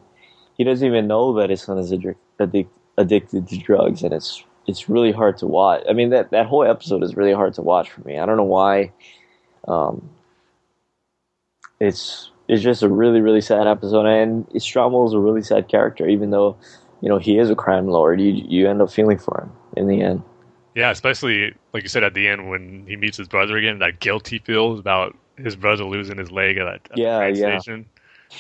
[0.58, 2.68] he doesn't even know that his son is addic- addic-
[2.98, 5.84] addicted to drugs, and it's it's really hard to watch.
[5.90, 8.18] I mean, that that whole episode is really hard to watch for me.
[8.20, 8.92] I don't know why.
[9.68, 10.10] Um,
[11.80, 16.08] it's it's just a really really sad episode and Stromwell is a really sad character
[16.08, 16.56] even though
[17.02, 19.88] you know he is a crime lord you you end up feeling for him in
[19.88, 20.24] the end
[20.76, 24.00] Yeah, especially like you said at the end when he meets his brother again, that
[24.00, 27.60] guilt he feels about his brother losing his leg at that Yeah, yeah.
[27.60, 27.86] station.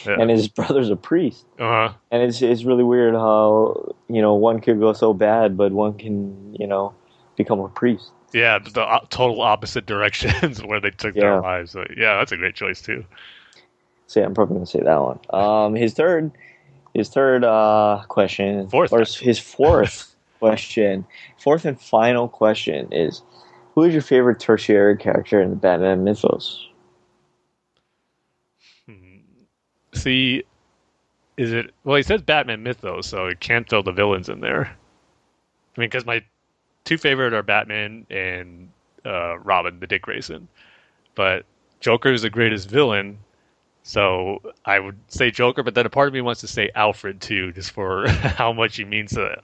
[0.06, 0.18] Yeah.
[0.20, 1.94] and his brother's a priest uh huh.
[2.12, 5.98] and it's it's really weird how you know one could go so bad but one
[5.98, 6.94] can you know
[7.36, 11.22] become a priest Yeah, the o- total opposite directions where they took Yeah.
[11.22, 11.72] their lives.
[11.72, 13.06] So, yeah, that's a great choice too.
[14.08, 16.32] so yeah, I'm probably gonna say that one um his third
[16.94, 21.06] his third uh question Fourth, or his fourth question
[21.40, 23.22] fourth and final question is
[23.76, 26.68] who is your favorite tertiary character in the Batman mythos
[28.88, 29.20] Hmm.
[29.94, 30.44] See,
[31.38, 31.74] is it?
[31.84, 34.66] Well, he says Batman mythos, so it can't throw the villains in there.
[34.66, 36.24] I mean, because my
[36.84, 38.70] two favorite are Batman and
[39.06, 40.48] uh, Robin, the Dick Grayson.
[41.16, 41.46] But
[41.80, 43.20] Joker is the greatest villain,
[43.84, 45.64] so I would say Joker.
[45.64, 48.78] But then a part of me wants to say Alfred too, just for how much
[48.78, 49.42] he means to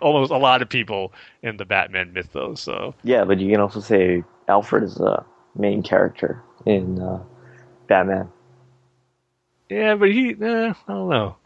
[0.00, 1.12] almost a lot of people
[1.42, 2.60] in the Batman mythos.
[2.60, 7.22] So Yeah, but you can also say Alfred is the main character in uh,
[7.86, 8.30] Batman.
[9.68, 11.36] Yeah, but he, eh, I don't know.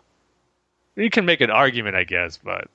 [0.97, 2.69] you can make an argument, I guess, but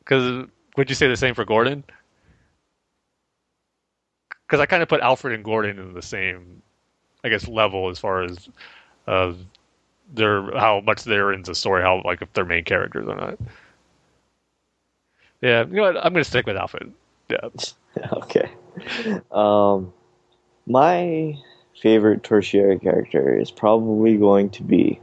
[0.00, 1.84] because would you say the same for Gordon?
[4.46, 6.62] Because I kind of put Alfred and Gordon in the same,
[7.24, 8.48] I guess, level as far as
[9.08, 9.32] uh,
[10.14, 13.38] their how much they're into the story, how like if they're main characters or not.
[15.40, 15.96] Yeah, you know what?
[15.96, 16.92] I'm gonna stick with Alfred.
[17.28, 17.48] Yeah.
[18.12, 18.50] okay.
[19.30, 19.92] Um,
[20.66, 21.36] my
[21.80, 25.00] favorite tertiary character is probably going to be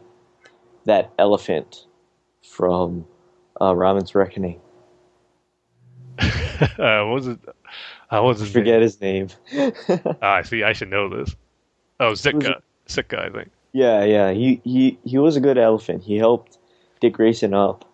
[0.86, 1.86] that elephant
[2.44, 3.06] from
[3.62, 4.60] uh, Robin's Reckoning.
[6.20, 6.26] uh,
[6.78, 7.40] what was it?
[8.10, 8.82] I was his Forget name?
[8.82, 9.28] his name.
[10.22, 11.36] Ah, see, I should know this.
[12.00, 12.62] Oh, Zitka.
[12.88, 13.52] Zitka, I think.
[13.72, 14.32] yeah, yeah.
[14.32, 16.04] He he he was a good elephant.
[16.04, 16.58] He helped
[17.00, 17.86] Dick Grayson up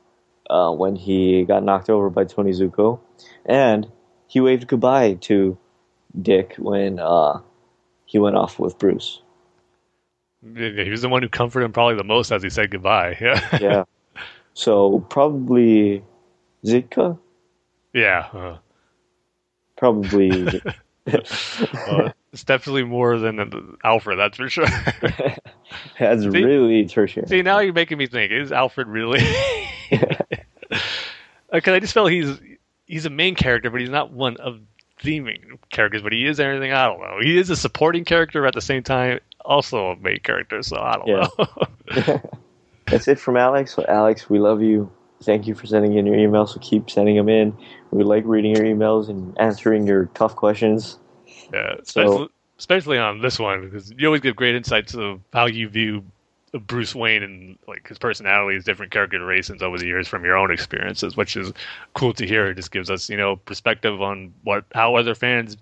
[0.50, 3.00] uh, when he got knocked over by Tony Zucco,
[3.46, 3.88] and
[4.28, 5.58] he waved goodbye to
[6.20, 7.40] Dick when uh,
[8.10, 9.22] he went off with Bruce.
[10.42, 13.16] Yeah, He was the one who comforted him probably the most as he said goodbye.
[13.22, 13.58] Yeah.
[13.62, 13.84] Yeah.
[14.56, 16.04] so probably
[16.66, 17.20] Zitka.
[17.94, 18.28] yeah.
[18.34, 18.58] uh,
[19.78, 20.30] Probably
[21.06, 24.66] well, it's definitely more than uh, Alfred, that's for sure.
[26.00, 27.28] that's See- really tertiary.
[27.28, 29.22] See, now you're making me think: Is Alfred really?
[29.90, 32.40] Because I just felt he's
[32.88, 34.60] he's a main character, but he's not one of
[35.04, 36.02] the main characters.
[36.02, 36.72] But he is everything.
[36.72, 37.18] I don't know.
[37.22, 40.62] He is a supporting character at the same time, also a main character.
[40.64, 41.28] So I don't Yeah.
[41.38, 42.22] know.
[42.88, 43.76] That's it from Alex.
[43.76, 44.92] So Alex, we love you.
[45.24, 46.50] Thank you for sending in your emails.
[46.50, 47.56] So keep sending them in.
[47.92, 50.98] We like reading your emails and answering your tough questions.
[51.54, 52.28] yeah, So- especially,
[52.58, 56.04] especially on this one because you always give great insights of how you view
[56.52, 60.38] Bruce Wayne and like his personality, is different character characterizations over the years from your
[60.38, 61.54] own experiences, which is
[61.94, 62.48] cool to hear.
[62.48, 65.58] It just gives us, you know, perspective on what how other fans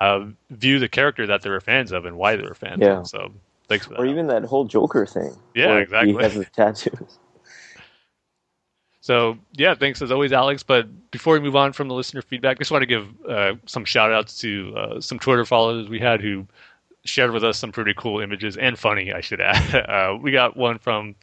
[0.00, 2.80] uh, view the character that they were fans of and why they were fans.
[2.80, 3.00] Yeah.
[3.00, 3.08] Of.
[3.08, 3.32] So
[3.68, 4.00] thanks for that.
[4.00, 5.36] Or even that whole Joker thing.
[5.54, 6.12] Yeah, exactly.
[6.12, 7.18] He has tattoos.
[9.08, 10.62] So yeah, thanks as always, Alex.
[10.62, 13.54] But before we move on from the listener feedback, I just want to give uh,
[13.64, 16.46] some shout outs to uh, some Twitter followers we had who
[17.08, 19.86] shared with us some pretty cool images and funny, I should add.
[19.88, 21.14] Uh, we got one from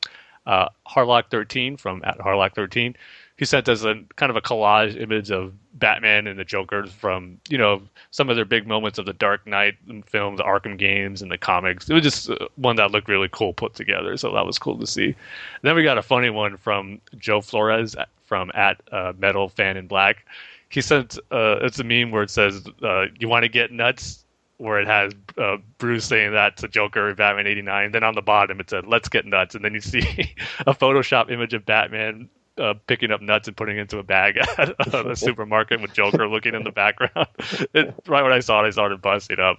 [0.46, 2.96] uh, Harlock13 from at Harlock13.
[3.38, 7.40] He sent us a kind of a collage image of Batman and the Joker from
[7.50, 7.82] you know
[8.12, 9.76] some of their big moments of the Dark Knight
[10.06, 11.90] films, the Arkham games, and the comics.
[11.90, 14.78] It was just uh, one that looked really cool put together, so that was cool
[14.80, 15.16] to see.
[15.64, 17.96] Then we got a funny one from Joe Flores
[18.26, 20.26] from at uh, Metal Fan in Black.
[20.70, 24.25] He sent uh, it's a meme where it says, uh, "You want to get nuts."
[24.58, 27.92] Where it has uh, Bruce saying that to Joker in Batman '89.
[27.92, 30.00] Then on the bottom it said, "Let's get nuts," and then you see
[30.60, 34.38] a Photoshop image of Batman uh, picking up nuts and putting it into a bag
[34.58, 37.28] at a supermarket with Joker looking in the background.
[37.74, 39.58] It, right when I saw it, I started busting up.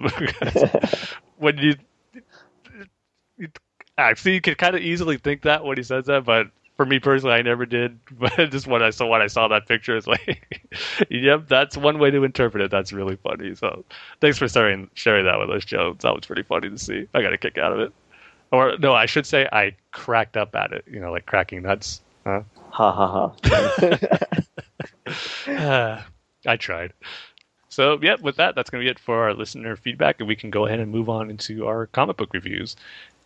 [1.37, 1.75] when you,
[3.37, 3.49] you
[3.99, 6.99] actually, you could kind of easily think that when he says that, but for me
[6.99, 7.99] personally, I never did.
[8.19, 10.61] But just when I saw when I saw that picture, it's like,
[11.11, 12.71] yep, that's one way to interpret it.
[12.71, 13.55] That's really funny.
[13.55, 13.85] So
[14.21, 15.97] thanks for sharing sharing that with us, Joe.
[16.01, 17.09] That was pretty funny to see.
[17.15, 17.93] I got a kick out of it.
[18.53, 20.85] Or no, I should say I cracked up at it.
[20.87, 22.01] You know, like cracking nuts.
[22.25, 22.43] Huh?
[22.71, 23.33] Ha ha
[25.07, 26.05] ha.
[26.47, 26.93] I tried.
[27.69, 30.35] So, yeah, with that, that's going to be it for our listener feedback, and we
[30.35, 32.75] can go ahead and move on into our comic book reviews.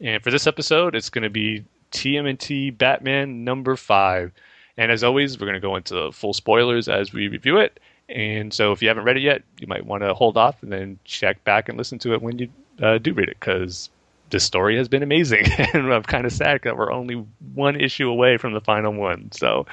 [0.00, 4.32] And for this episode, it's going to be TMNT Batman number five.
[4.76, 7.80] And as always, we're going to go into full spoilers as we review it.
[8.08, 10.72] And so, if you haven't read it yet, you might want to hold off and
[10.72, 12.48] then check back and listen to it when you
[12.82, 13.88] uh, do read it, because
[14.30, 15.44] this story has been amazing.
[15.74, 19.30] and I'm kind of sad that we're only one issue away from the final one.
[19.32, 19.66] So,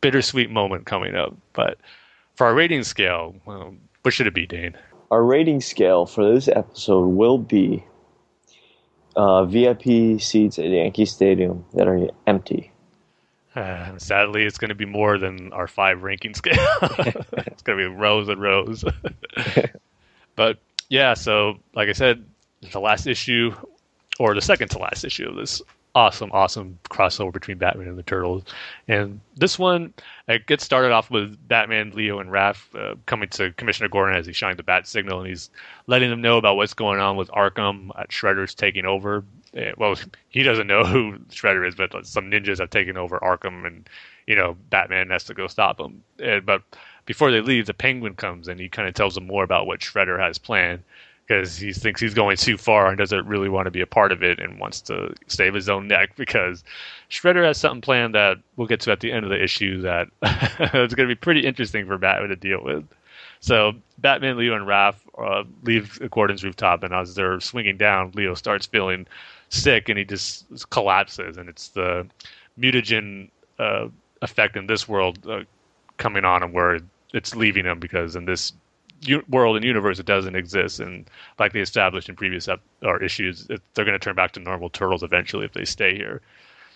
[0.00, 1.36] bittersweet moment coming up.
[1.52, 1.78] But
[2.36, 4.76] for our rating scale, well, what should it be, Dane?
[5.10, 7.84] Our rating scale for this episode will be
[9.16, 12.70] uh, VIP seats at Yankee Stadium that are empty.
[13.54, 16.54] Uh, sadly, it's going to be more than our five ranking scale.
[16.82, 18.84] it's going to be rows and rows.
[20.36, 20.58] but
[20.88, 22.24] yeah, so like I said,
[22.72, 23.52] the last issue,
[24.18, 25.62] or the second to last issue of this
[25.94, 28.44] awesome, awesome crossover between Batman and the Turtles.
[28.88, 29.92] And this one,
[30.28, 34.26] it gets started off with Batman, Leo, and Raph uh, coming to Commissioner Gordon as
[34.26, 35.50] he's shines the bat signal, and he's
[35.86, 37.90] letting them know about what's going on with Arkham.
[37.94, 39.24] Uh, Shredder's taking over.
[39.56, 39.96] Uh, well,
[40.28, 43.88] he doesn't know who Shredder is, but some ninjas have taken over Arkham, and
[44.26, 46.02] you know Batman has to go stop him.
[46.24, 46.62] Uh, but
[47.06, 49.80] before they leave, the Penguin comes and he kind of tells them more about what
[49.80, 50.84] Shredder has planned
[51.30, 54.10] because he thinks he's going too far and doesn't really want to be a part
[54.10, 56.64] of it and wants to save his own neck because
[57.08, 60.08] Shredder has something planned that we'll get to at the end of the issue that
[60.22, 62.84] it's going to be pretty interesting for Batman to deal with.
[63.38, 68.34] So Batman, Leo, and Raph uh, leave Gordon's rooftop, and as they're swinging down, Leo
[68.34, 69.06] starts feeling
[69.50, 72.08] sick and he just collapses, and it's the
[72.58, 73.30] mutagen
[73.60, 73.86] uh,
[74.20, 75.44] effect in this world uh,
[75.96, 76.80] coming on and where
[77.14, 78.52] it's leaving him because in this
[79.02, 81.08] u- world and universe it doesn't exist and
[81.38, 84.40] like they established in previous ep- or issues it, they're going to turn back to
[84.40, 86.20] normal turtles eventually if they stay here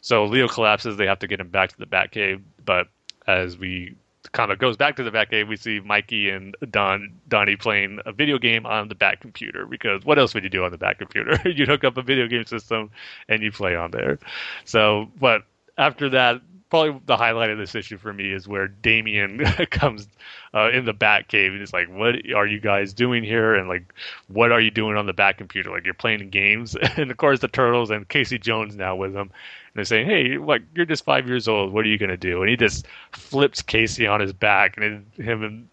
[0.01, 2.89] so leo collapses they have to get him back to the batcave but
[3.27, 3.95] as we
[4.33, 8.13] kind of goes back to the Batcave, we see Mikey and Don Donnie playing a
[8.13, 10.99] video game on the Bat computer because what else would you do on the Bat
[10.99, 11.39] computer?
[11.49, 12.91] you'd hook up a video game system
[13.29, 14.19] and you play on there.
[14.65, 15.43] So, but
[15.79, 16.41] after that,
[16.75, 19.39] probably the highlight of this issue for me is where Damian
[19.71, 20.09] comes
[20.55, 23.69] uh, in the Bat cave and it's like, "What are you guys doing here?" And
[23.69, 23.95] like,
[24.27, 25.71] "What are you doing on the Bat computer?
[25.71, 29.21] Like, you're playing games." and of course, the Turtles and Casey Jones now with him,
[29.21, 29.31] and
[29.75, 30.63] they're saying, "Hey, what?
[30.75, 31.73] you're just five years old.
[31.73, 35.45] What are you gonna do?" And he just flips Casey on his back, and him
[35.45, 35.69] and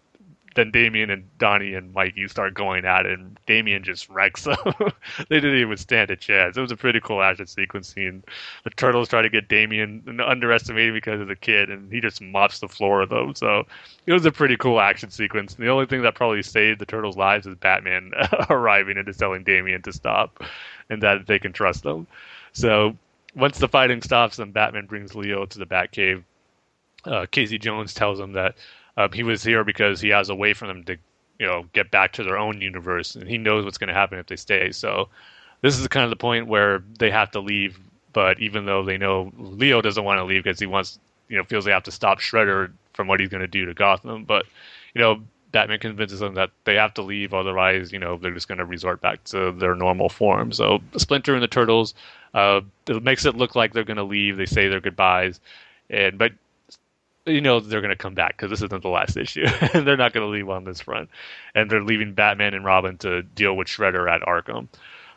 [0.54, 4.56] then Damian and Donnie and Mikey start going at it, and Damian just wrecks them.
[5.28, 6.56] they didn't even stand a chance.
[6.56, 8.22] It was a pretty cool action sequence scene.
[8.64, 12.60] The turtles try to get Damian and because of the kid, and he just mops
[12.60, 13.34] the floor of them.
[13.34, 13.66] So
[14.06, 15.54] it was a pretty cool action sequence.
[15.54, 18.12] The only thing that probably saved the turtles' lives is Batman
[18.50, 20.42] arriving and just telling Damian to stop,
[20.90, 22.06] and that they can trust them.
[22.52, 22.96] So
[23.34, 26.24] once the fighting stops, and Batman brings Leo to the Batcave.
[27.04, 28.54] Uh, Casey Jones tells him that
[28.96, 30.96] um, he was here because he has a way for them to,
[31.38, 34.18] you know, get back to their own universe, and he knows what's going to happen
[34.18, 34.72] if they stay.
[34.72, 35.08] So
[35.60, 37.78] this is kind of the point where they have to leave.
[38.12, 40.98] But even though they know Leo doesn't want to leave because he wants,
[41.28, 43.72] you know, feels they have to stop Shredder from what he's going to do to
[43.72, 44.44] Gotham, but
[44.94, 48.48] you know, Batman convinces them that they have to leave, otherwise, you know, they're just
[48.48, 50.52] going to resort back to their normal form.
[50.52, 51.94] So Splinter and the Turtles,
[52.34, 54.36] uh, it makes it look like they're going to leave.
[54.36, 55.40] They say their goodbyes,
[55.90, 56.32] and but
[57.26, 59.96] you know they're going to come back because this isn't the last issue, and they're
[59.96, 61.08] not going to leave on this front,
[61.54, 64.68] and they're leaving Batman and Robin to deal with Shredder at Arkham.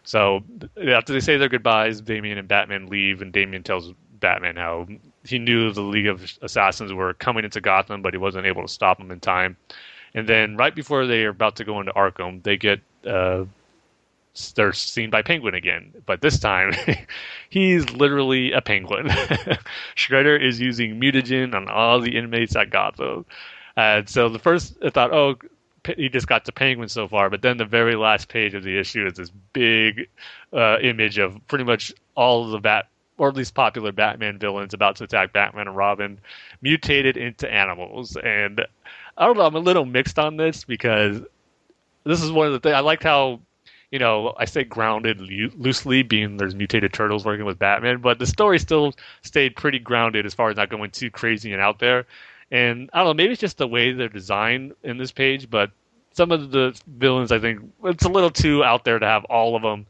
[0.04, 0.44] So
[0.88, 4.88] after they say their goodbyes, Damian and Batman leave, and Damian tells Batman how
[5.24, 8.68] he knew the League of Assassins were coming into Gotham, but he wasn't able to
[8.68, 9.58] stop them in time.
[10.14, 13.46] And then right before they are about to go into Arkham, they get uh,
[14.56, 16.72] they're seen by Penguin again, but this time
[17.50, 19.08] he's literally a penguin.
[19.96, 23.26] Shredder is using mutagen on all the inmates at Gotham.
[23.78, 25.36] And so the first I thought, oh,
[25.98, 28.78] he just got to Penguin so far, but then the very last page of the
[28.78, 30.08] issue is this big
[30.54, 32.88] uh, image of pretty much all of the Bat,
[33.18, 36.20] or at least popular Batman villains about to attack Batman and Robin,
[36.62, 38.18] mutated into animals.
[38.18, 38.66] And
[39.18, 41.22] I don't know, I'm a little mixed on this because
[42.04, 43.40] this is one of the things I liked how
[43.96, 48.28] you know, I say grounded loosely, being there's mutated turtles working with Batman, but the
[48.28, 52.06] story still stayed pretty grounded as far as not going too crazy and out there.
[52.52, 55.72] And I don't know, maybe it's just the way they're designed in this page, but
[56.12, 59.56] some of the villains, I think, it's a little too out there to have all
[59.56, 59.86] of them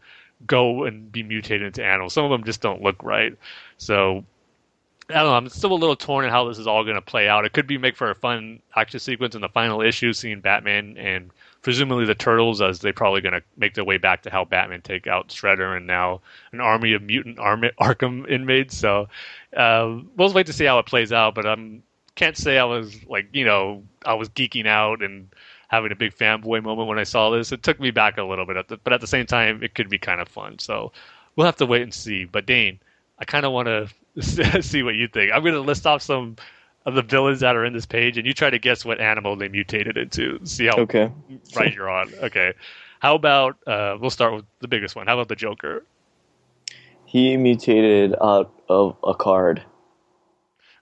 [0.45, 2.13] go and be mutated into animals.
[2.13, 3.35] Some of them just don't look right.
[3.79, 4.23] So
[5.09, 5.33] I don't know.
[5.33, 7.43] I'm still a little torn on how this is all going to play out.
[7.43, 10.95] It could be make for a fun action sequence in the final issue, seeing Batman
[10.99, 11.31] and
[11.65, 14.81] presumably the Turtles, as they're probably going to make their way back to help Batman
[14.81, 16.21] take out Shredder and now
[16.51, 18.77] an army of mutant Arm- Arkham inmates.
[18.77, 19.09] So
[19.57, 21.33] uh, we'll wait to see how it plays out.
[21.33, 21.55] But I
[22.13, 25.27] can't say I was like you know I was geeking out and
[25.69, 27.51] having a big fanboy moment when I saw this.
[27.51, 29.73] It took me back a little bit, at the, but at the same time, it
[29.73, 30.59] could be kind of fun.
[30.59, 30.91] So
[31.35, 32.25] we'll have to wait and see.
[32.25, 32.79] But Dane,
[33.17, 35.31] I kind of want to see what you think.
[35.33, 36.35] I'm going to list off some
[36.85, 39.35] of the villains that are in this page, and you try to guess what animal
[39.35, 40.39] they mutated into.
[40.45, 41.11] See how Okay.
[41.55, 42.13] right you're on.
[42.23, 42.53] Okay.
[42.99, 45.07] How about uh, we'll start with the biggest one.
[45.07, 45.85] How about the Joker?
[47.05, 49.63] He mutated out of a card.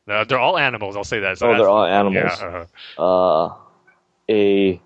[0.07, 0.95] No, they're all animals.
[0.97, 1.37] I'll say that.
[1.37, 2.37] So Oh, they're all animals.
[2.39, 2.65] Yeah.
[2.97, 3.55] uh Uh,
[4.29, 4.81] a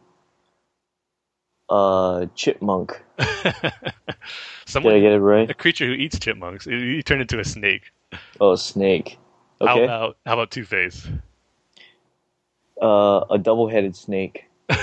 [1.70, 3.02] uh chipmunk.
[3.18, 5.50] Did I get it right?
[5.50, 6.66] a creature who eats chipmunks.
[6.66, 7.92] He he turned into a snake.
[8.40, 9.18] Oh, a snake.
[9.60, 11.08] How about how about Two Face?
[12.82, 14.46] Uh, a double-headed snake.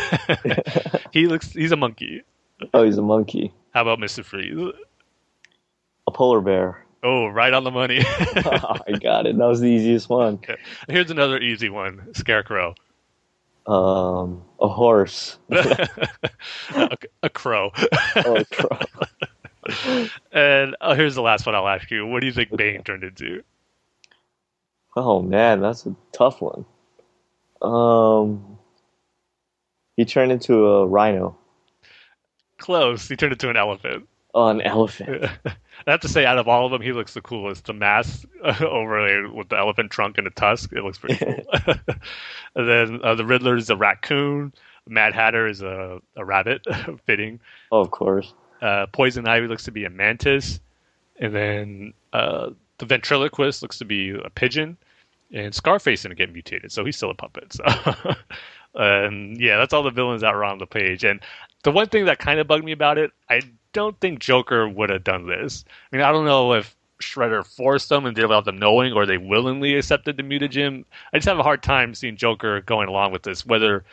[1.12, 1.52] he looks.
[1.52, 2.22] He's a monkey.
[2.72, 3.52] Oh, he's a monkey.
[3.72, 4.72] How about Mister Freeze?
[6.06, 6.84] A polar bear.
[7.02, 8.01] Oh, right on the money.
[8.06, 9.36] I got it.
[9.36, 10.40] That was the easiest one.
[10.88, 12.74] Here's another easy one: Scarecrow.
[13.66, 15.38] Um, a horse.
[15.51, 15.88] a,
[17.22, 17.70] a crow.
[18.16, 20.09] Oh, a crow.
[20.32, 22.06] and uh, here's the last one I'll ask you.
[22.06, 23.42] What do you think Bane turned into?
[24.97, 26.65] Oh man, that's a tough one.
[27.62, 28.59] Um,
[29.97, 31.37] he turned into a rhino.
[32.59, 33.09] Close.
[33.09, 34.09] He turned into an elephant.
[34.35, 35.25] Oh, an elephant.
[35.87, 37.66] I have to say, out of all of them, he looks the coolest.
[37.66, 38.25] The mask
[38.61, 41.45] over there with the elephant trunk and the tusk, it looks pretty cool.
[42.57, 44.53] and then uh, the Riddler is a raccoon.
[44.89, 46.62] Mad Hatter is a, a rabbit,
[47.07, 47.41] fitting.
[47.73, 48.35] Oh, of course.
[48.61, 50.61] Uh, Poison Ivy looks to be a mantis.
[51.19, 54.77] And then uh, the the ventriloquist looks to be a pigeon,
[55.32, 57.52] and Scarface didn't get mutated, so he's still a puppet.
[57.52, 57.64] So,
[58.74, 61.05] and yeah, that's all the villains were on the page.
[61.05, 61.20] And
[61.62, 63.40] the one thing that kind of bugged me about it, I
[63.72, 65.64] don't think Joker would have done this.
[65.92, 68.92] I mean, I don't know if Shredder forced them and did it without them knowing,
[68.92, 70.84] or they willingly accepted the mutagen.
[71.12, 73.84] I just have a hard time seeing Joker going along with this, whether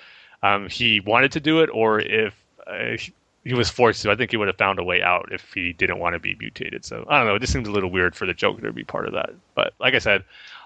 [0.43, 2.35] um, he wanted to do it or if
[2.67, 2.97] uh,
[3.43, 4.11] he was forced to.
[4.11, 6.35] I think he would have found a way out if he didn't want to be
[6.39, 6.85] mutated.
[6.85, 7.35] So I don't know.
[7.35, 9.31] It just seems a little weird for the Joker to be part of that.
[9.55, 10.23] But like I said,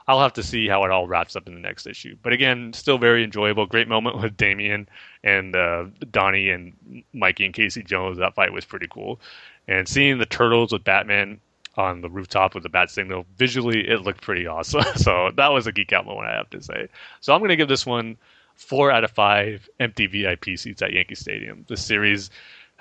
[0.08, 2.16] I'll have to see how it all wraps up in the next issue.
[2.22, 3.66] But again, still very enjoyable.
[3.66, 4.88] Great moment with Damian
[5.24, 8.20] and uh, Donnie and Mikey and Casey Jones.
[8.20, 9.20] That fight was pretty cool.
[9.68, 11.40] And seeing the turtles with Batman
[11.76, 14.84] on the rooftop with the bat signal, visually it looked pretty awesome.
[14.96, 16.88] so that was a geek out moment, I have to say.
[17.22, 18.18] So I'm going to give this one
[18.56, 21.66] four out of five empty VIP seats at Yankee Stadium.
[21.68, 22.30] The series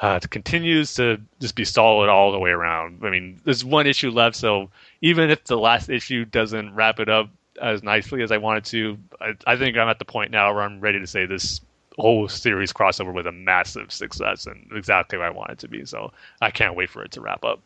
[0.01, 3.01] uh, continues to just be solid all the way around.
[3.05, 4.71] I mean, there's one issue left, so
[5.05, 7.29] even if the last issue doesn't wrap it up
[7.61, 10.63] as nicely as I wanted to, I, I think I'm at the point now where
[10.63, 11.61] I'm ready to say this
[11.99, 15.85] whole series crossover was a massive success and exactly what I want it to be.
[15.85, 16.11] So
[16.41, 17.61] I can't wait for it to wrap up.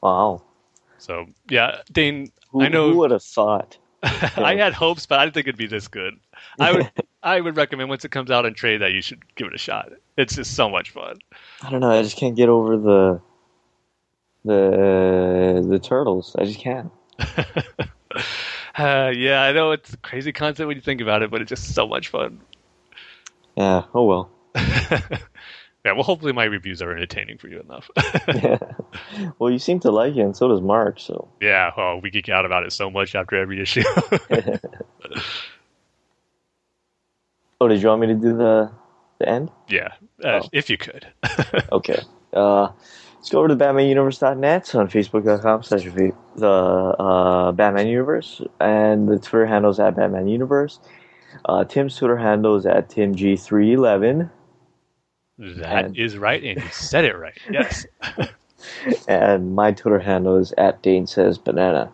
[0.00, 0.42] Wow.
[0.98, 3.76] So yeah, Dane, Who, I know who would have thought?
[4.04, 6.14] I had hopes, but I didn't think it'd be this good.
[6.60, 6.90] I would
[7.24, 9.58] I would recommend once it comes out in trade that you should give it a
[9.58, 9.90] shot.
[10.16, 11.16] It's just so much fun.
[11.60, 11.90] I don't know.
[11.90, 13.20] I just can't get over the
[14.44, 16.34] the the turtles.
[16.38, 16.90] I just can't.
[18.78, 21.48] uh, yeah, I know it's a crazy concept when you think about it, but it's
[21.48, 22.40] just so much fun.
[23.56, 23.84] Yeah.
[23.94, 24.30] Oh well.
[24.54, 25.92] yeah.
[25.92, 27.90] Well, hopefully my reviews are entertaining for you enough.
[28.28, 28.58] yeah.
[29.38, 30.98] Well, you seem to like it, and so does Mark.
[30.98, 31.28] So.
[31.40, 31.70] yeah.
[31.76, 33.82] Oh, we geek out about it so much after every issue.
[37.60, 38.70] Oh, did you want me to do the
[39.18, 39.50] the end?
[39.68, 39.88] yeah.
[40.22, 40.48] Uh, Oh.
[40.52, 41.06] If you could.
[41.72, 42.00] Okay.
[42.32, 42.68] Uh,
[43.24, 45.84] let's go over to BatmanUniverse.net on Facebook.com slash
[46.36, 50.78] the uh, Batman Universe, and the Twitter handle is at Batman Universe.
[51.46, 54.30] Uh, Tim's Twitter handle is at TimG311,
[55.38, 57.32] That is right, and you said it right.
[57.50, 57.86] Yes.
[59.08, 61.90] and my Twitter handle is at Dane Says Banana.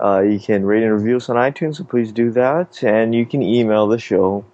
[0.00, 2.84] Uh, you can rate and review us on iTunes, so please do that.
[2.84, 4.44] And you can email the show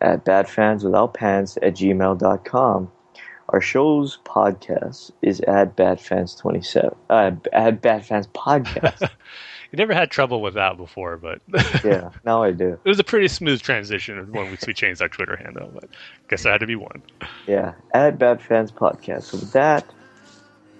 [0.00, 2.90] at badfanswithoutpants at gmail.com.
[3.56, 6.94] Our show's podcast is at badfans27.
[7.08, 9.00] Uh, at badfans podcast.
[9.72, 11.40] you never had trouble with that before, but
[11.82, 12.78] yeah, now I do.
[12.84, 15.70] it was a pretty smooth transition when we we changed our Twitter handle.
[15.72, 15.88] But I
[16.28, 17.02] guess I had to be one.
[17.46, 19.22] Yeah, at badfans podcast.
[19.22, 19.90] So with that,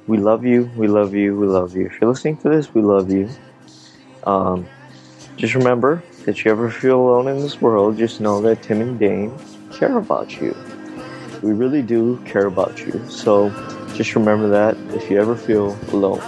[0.07, 1.87] we love you, we love you, we love you.
[1.87, 3.31] If you're listening to this, we love you.
[4.25, 4.69] Um,
[5.39, 8.99] just remember that you ever feel alone in this world, just know that Tim and
[8.99, 9.33] Dane
[9.73, 10.55] care about you.
[11.47, 13.01] We really do care about you.
[13.09, 13.51] So
[13.95, 16.21] just remember that if you ever feel alone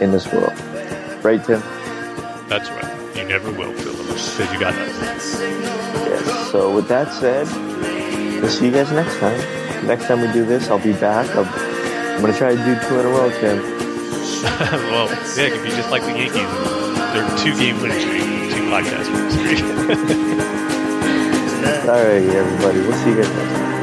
[0.00, 0.58] in this world.
[1.22, 1.60] Right, Tim?
[2.48, 2.90] That's right.
[3.14, 5.38] You never will feel alone because you got us.
[5.38, 6.50] Yes.
[6.50, 7.46] So with that said,
[8.40, 9.38] we'll see you guys next time.
[9.86, 11.28] Next time we do this, I'll be back.
[11.36, 13.60] I'll, I'm going to try to do two in a row, Tim.
[14.88, 15.06] well,
[15.36, 16.48] yeah, if you just like the Yankees.
[17.12, 18.24] They're two game winning streak,
[18.54, 19.60] two podcast winning streak.
[21.84, 22.80] All right, everybody.
[22.80, 23.73] We'll see you guys next time.